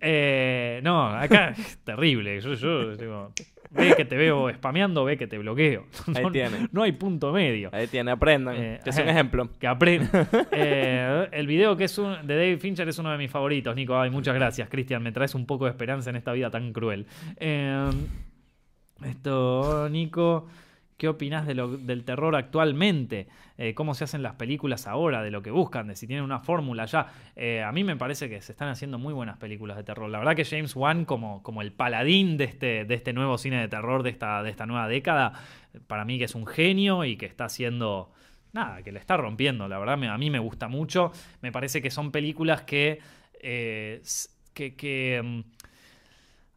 Eh, 0.00 0.80
no, 0.84 1.08
acá 1.08 1.48
es 1.50 1.78
terrible. 1.78 2.40
Yo, 2.40 2.54
yo 2.54 2.96
digo, 2.96 3.32
ve 3.70 3.92
que 3.96 4.04
te 4.04 4.16
veo 4.16 4.48
spameando, 4.54 5.04
ve 5.04 5.16
que 5.18 5.26
te 5.26 5.36
bloqueo. 5.36 5.84
Ahí 6.14 6.22
No, 6.22 6.30
tiene. 6.30 6.68
no 6.72 6.82
hay 6.84 6.92
punto 6.92 7.32
medio. 7.32 7.68
Ahí 7.72 7.88
tiene, 7.88 8.12
aprendan. 8.12 8.54
Eh, 8.56 8.80
que 8.82 8.90
es 8.90 8.96
un 8.98 9.08
ejemplo. 9.08 9.48
Que 9.58 9.66
aprenda. 9.66 10.08
Eh, 10.52 11.28
el 11.32 11.46
video 11.46 11.76
que 11.76 11.84
es 11.84 11.98
un- 11.98 12.24
de 12.26 12.36
David 12.36 12.58
Fincher 12.60 12.88
es 12.88 12.98
uno 12.98 13.10
de 13.10 13.18
mis 13.18 13.30
favoritos, 13.30 13.74
Nico. 13.74 13.98
Ay, 13.98 14.10
muchas 14.10 14.34
gracias, 14.34 14.68
Cristian. 14.68 15.02
Me 15.02 15.12
traes 15.12 15.34
un 15.34 15.44
poco 15.44 15.64
de 15.64 15.70
esperanza 15.72 16.08
en 16.10 16.16
esta 16.16 16.32
vida 16.32 16.48
tan 16.50 16.72
cruel. 16.72 17.06
Esto, 19.04 19.88
Nico. 19.90 20.46
¿Qué 20.96 21.08
opinas 21.08 21.46
de 21.46 21.54
del 21.54 22.04
terror 22.04 22.34
actualmente? 22.36 23.28
Eh, 23.58 23.74
¿Cómo 23.74 23.94
se 23.94 24.04
hacen 24.04 24.22
las 24.22 24.36
películas 24.36 24.86
ahora? 24.86 25.22
De 25.22 25.30
lo 25.30 25.42
que 25.42 25.50
buscan, 25.50 25.88
de 25.88 25.96
si 25.96 26.06
tienen 26.06 26.24
una 26.24 26.40
fórmula 26.40 26.86
ya. 26.86 27.12
Eh, 27.36 27.62
a 27.62 27.70
mí 27.70 27.84
me 27.84 27.96
parece 27.96 28.30
que 28.30 28.40
se 28.40 28.52
están 28.52 28.68
haciendo 28.68 28.98
muy 28.98 29.12
buenas 29.12 29.36
películas 29.36 29.76
de 29.76 29.84
terror. 29.84 30.08
La 30.08 30.18
verdad 30.18 30.34
que 30.34 30.46
James 30.46 30.74
Wan, 30.74 31.04
como, 31.04 31.42
como 31.42 31.60
el 31.60 31.72
paladín 31.72 32.38
de 32.38 32.44
este, 32.44 32.84
de 32.86 32.94
este 32.94 33.12
nuevo 33.12 33.36
cine 33.36 33.60
de 33.60 33.68
terror 33.68 34.02
de 34.02 34.10
esta, 34.10 34.42
de 34.42 34.48
esta 34.48 34.64
nueva 34.64 34.88
década, 34.88 35.34
para 35.86 36.06
mí 36.06 36.18
que 36.18 36.24
es 36.24 36.34
un 36.34 36.46
genio 36.46 37.04
y 37.04 37.16
que 37.16 37.26
está 37.26 37.44
haciendo... 37.44 38.10
Nada, 38.52 38.82
que 38.82 38.90
le 38.90 38.98
está 38.98 39.18
rompiendo. 39.18 39.68
La 39.68 39.78
verdad, 39.78 40.02
a 40.02 40.16
mí 40.16 40.30
me 40.30 40.38
gusta 40.38 40.66
mucho. 40.68 41.12
Me 41.42 41.52
parece 41.52 41.82
que 41.82 41.90
son 41.90 42.10
películas 42.10 42.62
que... 42.62 43.00
eh, 43.42 44.00
que, 44.54 44.74
que, 44.74 45.20
mm, 45.22 45.40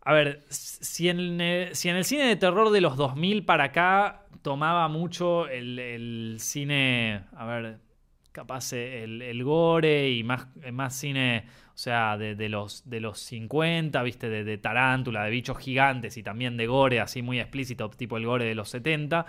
a 0.04 0.14
ver, 0.14 0.42
si 0.50 1.10
en, 1.10 1.70
si 1.74 1.90
en 1.90 1.98
el 1.98 2.06
cine 2.06 2.24
de 2.24 2.38
terror 2.38 2.72
de 2.72 2.80
los 2.80 2.96
2000 2.96 3.44
para 3.44 3.66
acá 3.66 4.22
tomaba 4.42 4.88
mucho 4.88 5.48
el, 5.48 6.38
cine, 6.40 7.24
a 7.36 7.46
ver, 7.46 7.80
capaz 8.32 8.74
el, 8.74 9.44
gore 9.44 10.10
y 10.12 10.24
más, 10.24 10.48
más 10.72 10.96
cine, 10.96 11.46
o 11.74 11.78
sea, 11.78 12.18
de, 12.18 12.50
los, 12.50 12.90
de 12.90 13.00
los 13.00 13.20
50, 13.20 14.02
viste, 14.04 14.30
de, 14.30 14.58
tarántula, 14.58 15.24
de 15.24 15.32
bichos 15.32 15.58
gigantes 15.58 16.18
y 16.18 16.24
también 16.24 16.58
de 16.58 16.68
gore, 16.68 17.00
así 17.00 17.22
muy 17.22 17.40
explícito, 17.40 17.90
tipo 17.90 18.18
el 18.18 18.26
gore 18.26 18.46
de 18.46 18.56
los 18.56 18.70
70. 18.70 19.26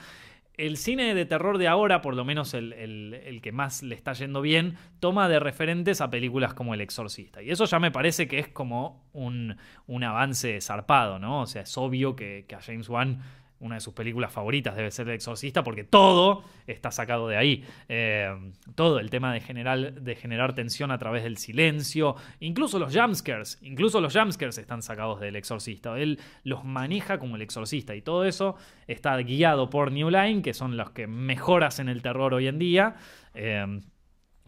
El 0.56 0.76
cine 0.76 1.14
de 1.14 1.24
terror 1.24 1.56
de 1.56 1.68
ahora, 1.68 2.02
por 2.02 2.14
lo 2.14 2.24
menos 2.26 2.52
el, 2.52 2.74
el- 2.74 3.14
el 3.14 3.40
que 3.40 3.50
más 3.50 3.82
le 3.82 3.94
está 3.94 4.12
yendo 4.12 4.42
bien, 4.42 4.76
toma 4.98 5.26
de 5.28 5.38
referentes 5.40 6.02
a 6.02 6.10
películas 6.10 6.52
como 6.52 6.74
El 6.74 6.82
Exorcista. 6.82 7.42
Y 7.42 7.50
eso 7.50 7.64
ya 7.64 7.78
me 7.78 7.90
parece 7.90 8.28
que 8.28 8.38
es 8.38 8.48
como 8.48 9.08
un, 9.14 9.56
un 9.86 10.04
avance 10.04 10.60
zarpado, 10.60 11.18
¿no? 11.18 11.40
O 11.42 11.46
sea, 11.46 11.62
es 11.62 11.78
obvio 11.78 12.14
que, 12.14 12.44
que 12.46 12.56
a 12.56 12.60
James 12.60 12.90
Wan 12.90 13.22
una 13.60 13.76
de 13.76 13.80
sus 13.80 13.94
películas 13.94 14.32
favoritas 14.32 14.74
debe 14.74 14.90
ser 14.90 15.08
El 15.08 15.14
Exorcista 15.14 15.62
porque 15.62 15.84
todo 15.84 16.44
está 16.66 16.90
sacado 16.90 17.28
de 17.28 17.36
ahí. 17.36 17.64
Eh, 17.88 18.34
todo 18.74 18.98
el 18.98 19.10
tema 19.10 19.32
de 19.32 19.40
generar, 19.40 20.54
tensión 20.54 20.90
a 20.90 20.98
través 20.98 21.22
del 21.22 21.36
silencio, 21.36 22.16
incluso 22.40 22.78
los 22.78 22.94
jumpscares, 22.96 23.58
incluso 23.62 24.00
los 24.00 24.16
jumpscares 24.16 24.58
están 24.58 24.82
sacados 24.82 25.20
del 25.20 25.36
Exorcista. 25.36 25.98
Él 25.98 26.18
los 26.42 26.64
maneja 26.64 27.18
como 27.18 27.36
el 27.36 27.42
Exorcista 27.42 27.94
y 27.94 28.02
todo 28.02 28.24
eso 28.24 28.56
está 28.86 29.16
guiado 29.18 29.70
por 29.70 29.92
New 29.92 30.10
Line, 30.10 30.42
que 30.42 30.54
son 30.54 30.76
los 30.76 30.90
que 30.90 31.06
mejor 31.06 31.62
hacen 31.64 31.88
el 31.88 32.02
terror 32.02 32.34
hoy 32.34 32.48
en 32.48 32.58
día. 32.58 32.96
Eh, 33.34 33.80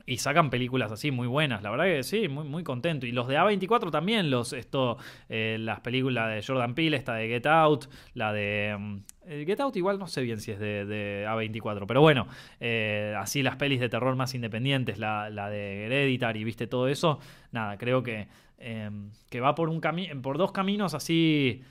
y 0.06 0.18
sacan 0.18 0.50
películas 0.50 0.90
así 0.92 1.10
muy 1.10 1.26
buenas, 1.26 1.62
la 1.62 1.70
verdad 1.70 1.84
que 1.84 2.02
sí, 2.02 2.28
muy, 2.28 2.44
muy 2.44 2.64
contento. 2.64 3.06
Y 3.06 3.12
los 3.12 3.28
de 3.28 3.38
A24 3.38 3.90
también, 3.90 4.30
los, 4.30 4.52
esto, 4.52 4.98
eh, 5.28 5.56
las 5.60 5.80
películas 5.80 6.34
de 6.34 6.42
Jordan 6.42 6.74
Peele, 6.74 6.96
esta 6.96 7.14
de 7.14 7.28
Get 7.28 7.46
Out, 7.46 7.86
la 8.14 8.32
de... 8.32 8.76
mm, 8.78 8.96
eh, 9.26 9.44
Get 9.46 9.60
Out 9.60 9.76
igual 9.76 9.98
no 9.98 10.06
sé 10.06 10.22
bien 10.22 10.40
si 10.40 10.50
es 10.50 10.58
de, 10.58 10.84
de 10.84 11.26
A24, 11.28 11.86
pero 11.86 12.00
bueno, 12.00 12.26
eh, 12.60 13.14
así 13.18 13.42
las 13.42 13.56
pelis 13.56 13.80
de 13.80 13.88
terror 13.88 14.16
más 14.16 14.34
independientes, 14.34 14.98
la, 14.98 15.30
la 15.30 15.48
de 15.48 15.86
Hereditary, 15.86 16.44
viste 16.44 16.66
todo 16.66 16.88
eso, 16.88 17.20
nada, 17.52 17.78
creo 17.78 18.02
que, 18.02 18.28
eh, 18.58 18.90
que 19.30 19.40
va 19.40 19.54
por, 19.54 19.68
un 19.68 19.80
por 20.22 20.38
dos 20.38 20.52
caminos 20.52 20.94
así 20.94 21.62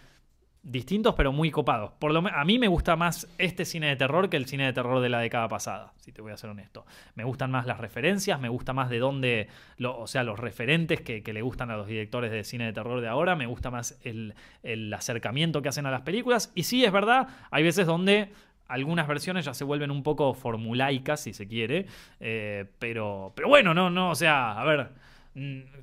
distintos 0.64 1.16
pero 1.16 1.32
muy 1.32 1.50
copados. 1.52 1.92
Por 1.98 2.12
lo 2.14 2.20
a 2.28 2.46
mí 2.46 2.60
me 2.60 2.68
gusta 2.68 2.96
más 2.96 3.28
este 3.38 3.66
cine 3.66 3.88
de 3.88 3.96
terror 3.96 4.30
que 4.30 4.38
el 4.38 4.46
cine 4.46 4.66
de 4.66 4.74
terror 4.74 5.02
de 5.02 5.10
la 5.10 5.20
década 5.20 5.48
pasada, 5.48 5.94
si 5.98 6.12
te 6.12 6.22
voy 6.22 6.32
a 6.32 6.38
ser 6.38 6.50
honesto. 6.52 6.86
Me 7.16 7.24
gustan 7.24 7.50
más 7.52 7.66
las 7.66 7.80
referencias, 7.80 8.40
me 8.40 8.50
gusta 8.50 8.74
más 8.74 8.90
de 8.90 9.00
dónde, 9.00 9.48
lo- 9.78 9.98
o 9.98 10.08
sea, 10.08 10.24
los 10.24 10.40
referentes 10.40 11.02
que, 11.02 11.22
le 11.32 11.42
gustan 11.42 11.72
a 11.72 11.78
los 11.78 11.88
directores 11.88 12.32
de 12.32 12.44
cine 12.44 12.66
de 12.66 12.74
terror 12.74 13.02
de 13.02 13.08
ahora, 13.08 13.36
me 13.36 13.46
gusta 13.48 13.72
más 13.72 13.98
el, 14.04 14.34
el 14.64 14.94
acercamiento 14.94 15.62
que 15.62 15.70
hacen 15.70 15.86
a 15.86 15.92
las 15.92 16.02
películas. 16.02 16.52
Y 16.56 16.64
sí, 16.64 16.84
es 16.86 16.92
verdad, 16.92 17.28
hay 17.52 17.64
veces 17.64 17.88
donde 17.88 18.32
algunas 18.68 19.08
versiones 19.08 19.46
ya 19.46 19.54
se 19.54 19.64
vuelven 19.64 19.92
un 19.92 20.04
poco 20.04 20.34
formulaicas, 20.34 21.22
si 21.22 21.34
se 21.34 21.48
quiere, 21.48 21.88
eh, 22.20 22.66
pero, 22.80 23.34
pero 23.36 23.48
bueno, 23.50 23.74
no, 23.74 23.90
no, 23.90 24.12
o 24.12 24.16
sea, 24.16 24.60
a 24.60 24.64
ver, 24.64 24.90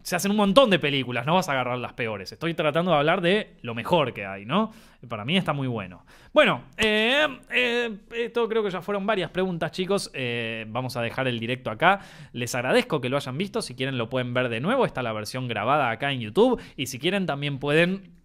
se 0.02 0.14
hacen 0.14 0.30
un 0.30 0.36
montón 0.36 0.68
de 0.68 0.78
películas, 0.78 1.24
no 1.24 1.34
vas 1.34 1.48
a 1.48 1.52
agarrar 1.52 1.78
las 1.78 1.94
peores. 1.94 2.30
Estoy 2.32 2.52
tratando 2.52 2.90
de 2.90 2.98
hablar 2.98 3.22
de 3.22 3.56
lo 3.62 3.74
mejor 3.74 4.12
que 4.12 4.26
hay, 4.26 4.44
¿no? 4.44 4.72
Para 5.08 5.24
mí 5.24 5.38
está 5.38 5.54
muy 5.54 5.66
bueno. 5.68 6.04
Bueno, 6.34 6.64
eh, 6.76 7.26
eh, 7.50 7.96
esto 8.14 8.46
creo 8.48 8.62
que 8.62 8.70
ya 8.70 8.82
fueron 8.82 9.06
varias 9.06 9.30
preguntas, 9.30 9.72
chicos. 9.72 10.10
Eh, 10.12 10.66
vamos 10.68 10.96
a 10.96 11.02
dejar 11.02 11.28
el 11.28 11.38
directo 11.38 11.70
acá. 11.70 12.00
Les 12.32 12.54
agradezco 12.54 13.00
que 13.00 13.08
lo 13.08 13.16
hayan 13.16 13.38
visto. 13.38 13.62
Si 13.62 13.74
quieren 13.74 13.96
lo 13.96 14.10
pueden 14.10 14.34
ver 14.34 14.50
de 14.50 14.60
nuevo. 14.60 14.84
Está 14.84 15.02
la 15.02 15.12
versión 15.12 15.48
grabada 15.48 15.90
acá 15.90 16.12
en 16.12 16.20
YouTube. 16.20 16.60
Y 16.76 16.86
si 16.86 16.98
quieren 16.98 17.24
también 17.24 17.58
pueden 17.58 18.17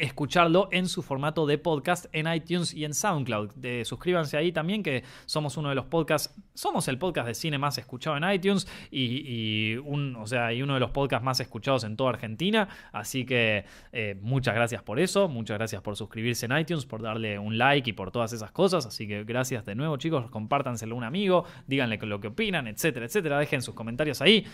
escucharlo 0.00 0.68
en 0.72 0.88
su 0.88 1.02
formato 1.02 1.46
de 1.46 1.58
podcast 1.58 2.06
en 2.12 2.32
iTunes 2.32 2.72
y 2.72 2.84
en 2.84 2.94
SoundCloud. 2.94 3.50
De- 3.54 3.84
suscríbanse 3.84 4.36
ahí 4.36 4.52
también 4.52 4.82
que 4.82 5.02
somos 5.26 5.56
uno 5.56 5.68
de 5.70 5.74
los 5.74 5.86
podcasts, 5.86 6.34
somos 6.54 6.86
el 6.88 6.98
podcast 6.98 7.26
de 7.28 7.34
cine 7.34 7.58
más 7.58 7.78
escuchado 7.78 8.16
en 8.16 8.30
iTunes 8.30 8.68
y, 8.90 9.76
o 9.76 10.26
sea, 10.26 10.50
uno 10.62 10.74
de 10.74 10.80
los 10.80 10.90
podcasts 10.90 11.24
más 11.24 11.40
escuchados 11.40 11.84
en 11.84 11.96
toda 11.96 12.10
Argentina. 12.10 12.68
Así 12.92 13.24
que 13.24 13.64
eh, 13.92 14.16
muchas 14.20 14.54
gracias 14.54 14.82
por 14.82 15.00
eso, 15.00 15.28
muchas 15.28 15.58
gracias 15.58 15.82
por 15.82 15.96
suscribirse 15.96 16.46
en 16.46 16.56
iTunes, 16.56 16.86
por 16.86 17.02
darle 17.02 17.38
un 17.38 17.58
like 17.58 17.90
y 17.90 17.92
por 17.92 18.10
todas 18.10 18.32
esas 18.32 18.52
cosas. 18.52 18.86
Así 18.86 19.08
que 19.08 19.24
gracias 19.24 19.64
de 19.64 19.74
nuevo 19.74 19.96
chicos, 19.96 20.30
compártanselo 20.30 20.94
a 20.94 20.98
un 20.98 21.04
amigo, 21.04 21.44
díganle 21.66 21.98
lo 22.04 22.20
que 22.20 22.28
opinan, 22.28 22.66
etcétera, 22.66 23.06
etcétera. 23.06 23.38
Dejen 23.38 23.62
sus 23.62 23.74
comentarios 23.74 24.20
ahí. 24.20 24.46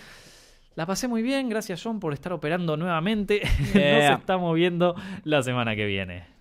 La 0.77 0.87
pasé 0.87 1.09
muy 1.09 1.23
bien, 1.23 1.49
gracias 1.49 1.83
John 1.83 2.01
por 2.01 2.12
estar 2.12 2.33
operando 2.33 2.77
nuevamente. 2.77 3.43
Nos 3.75 4.21
estamos 4.21 4.55
viendo 4.55 4.95
la 5.25 5.43
semana 5.43 5.75
que 5.75 5.87
viene. 5.87 6.39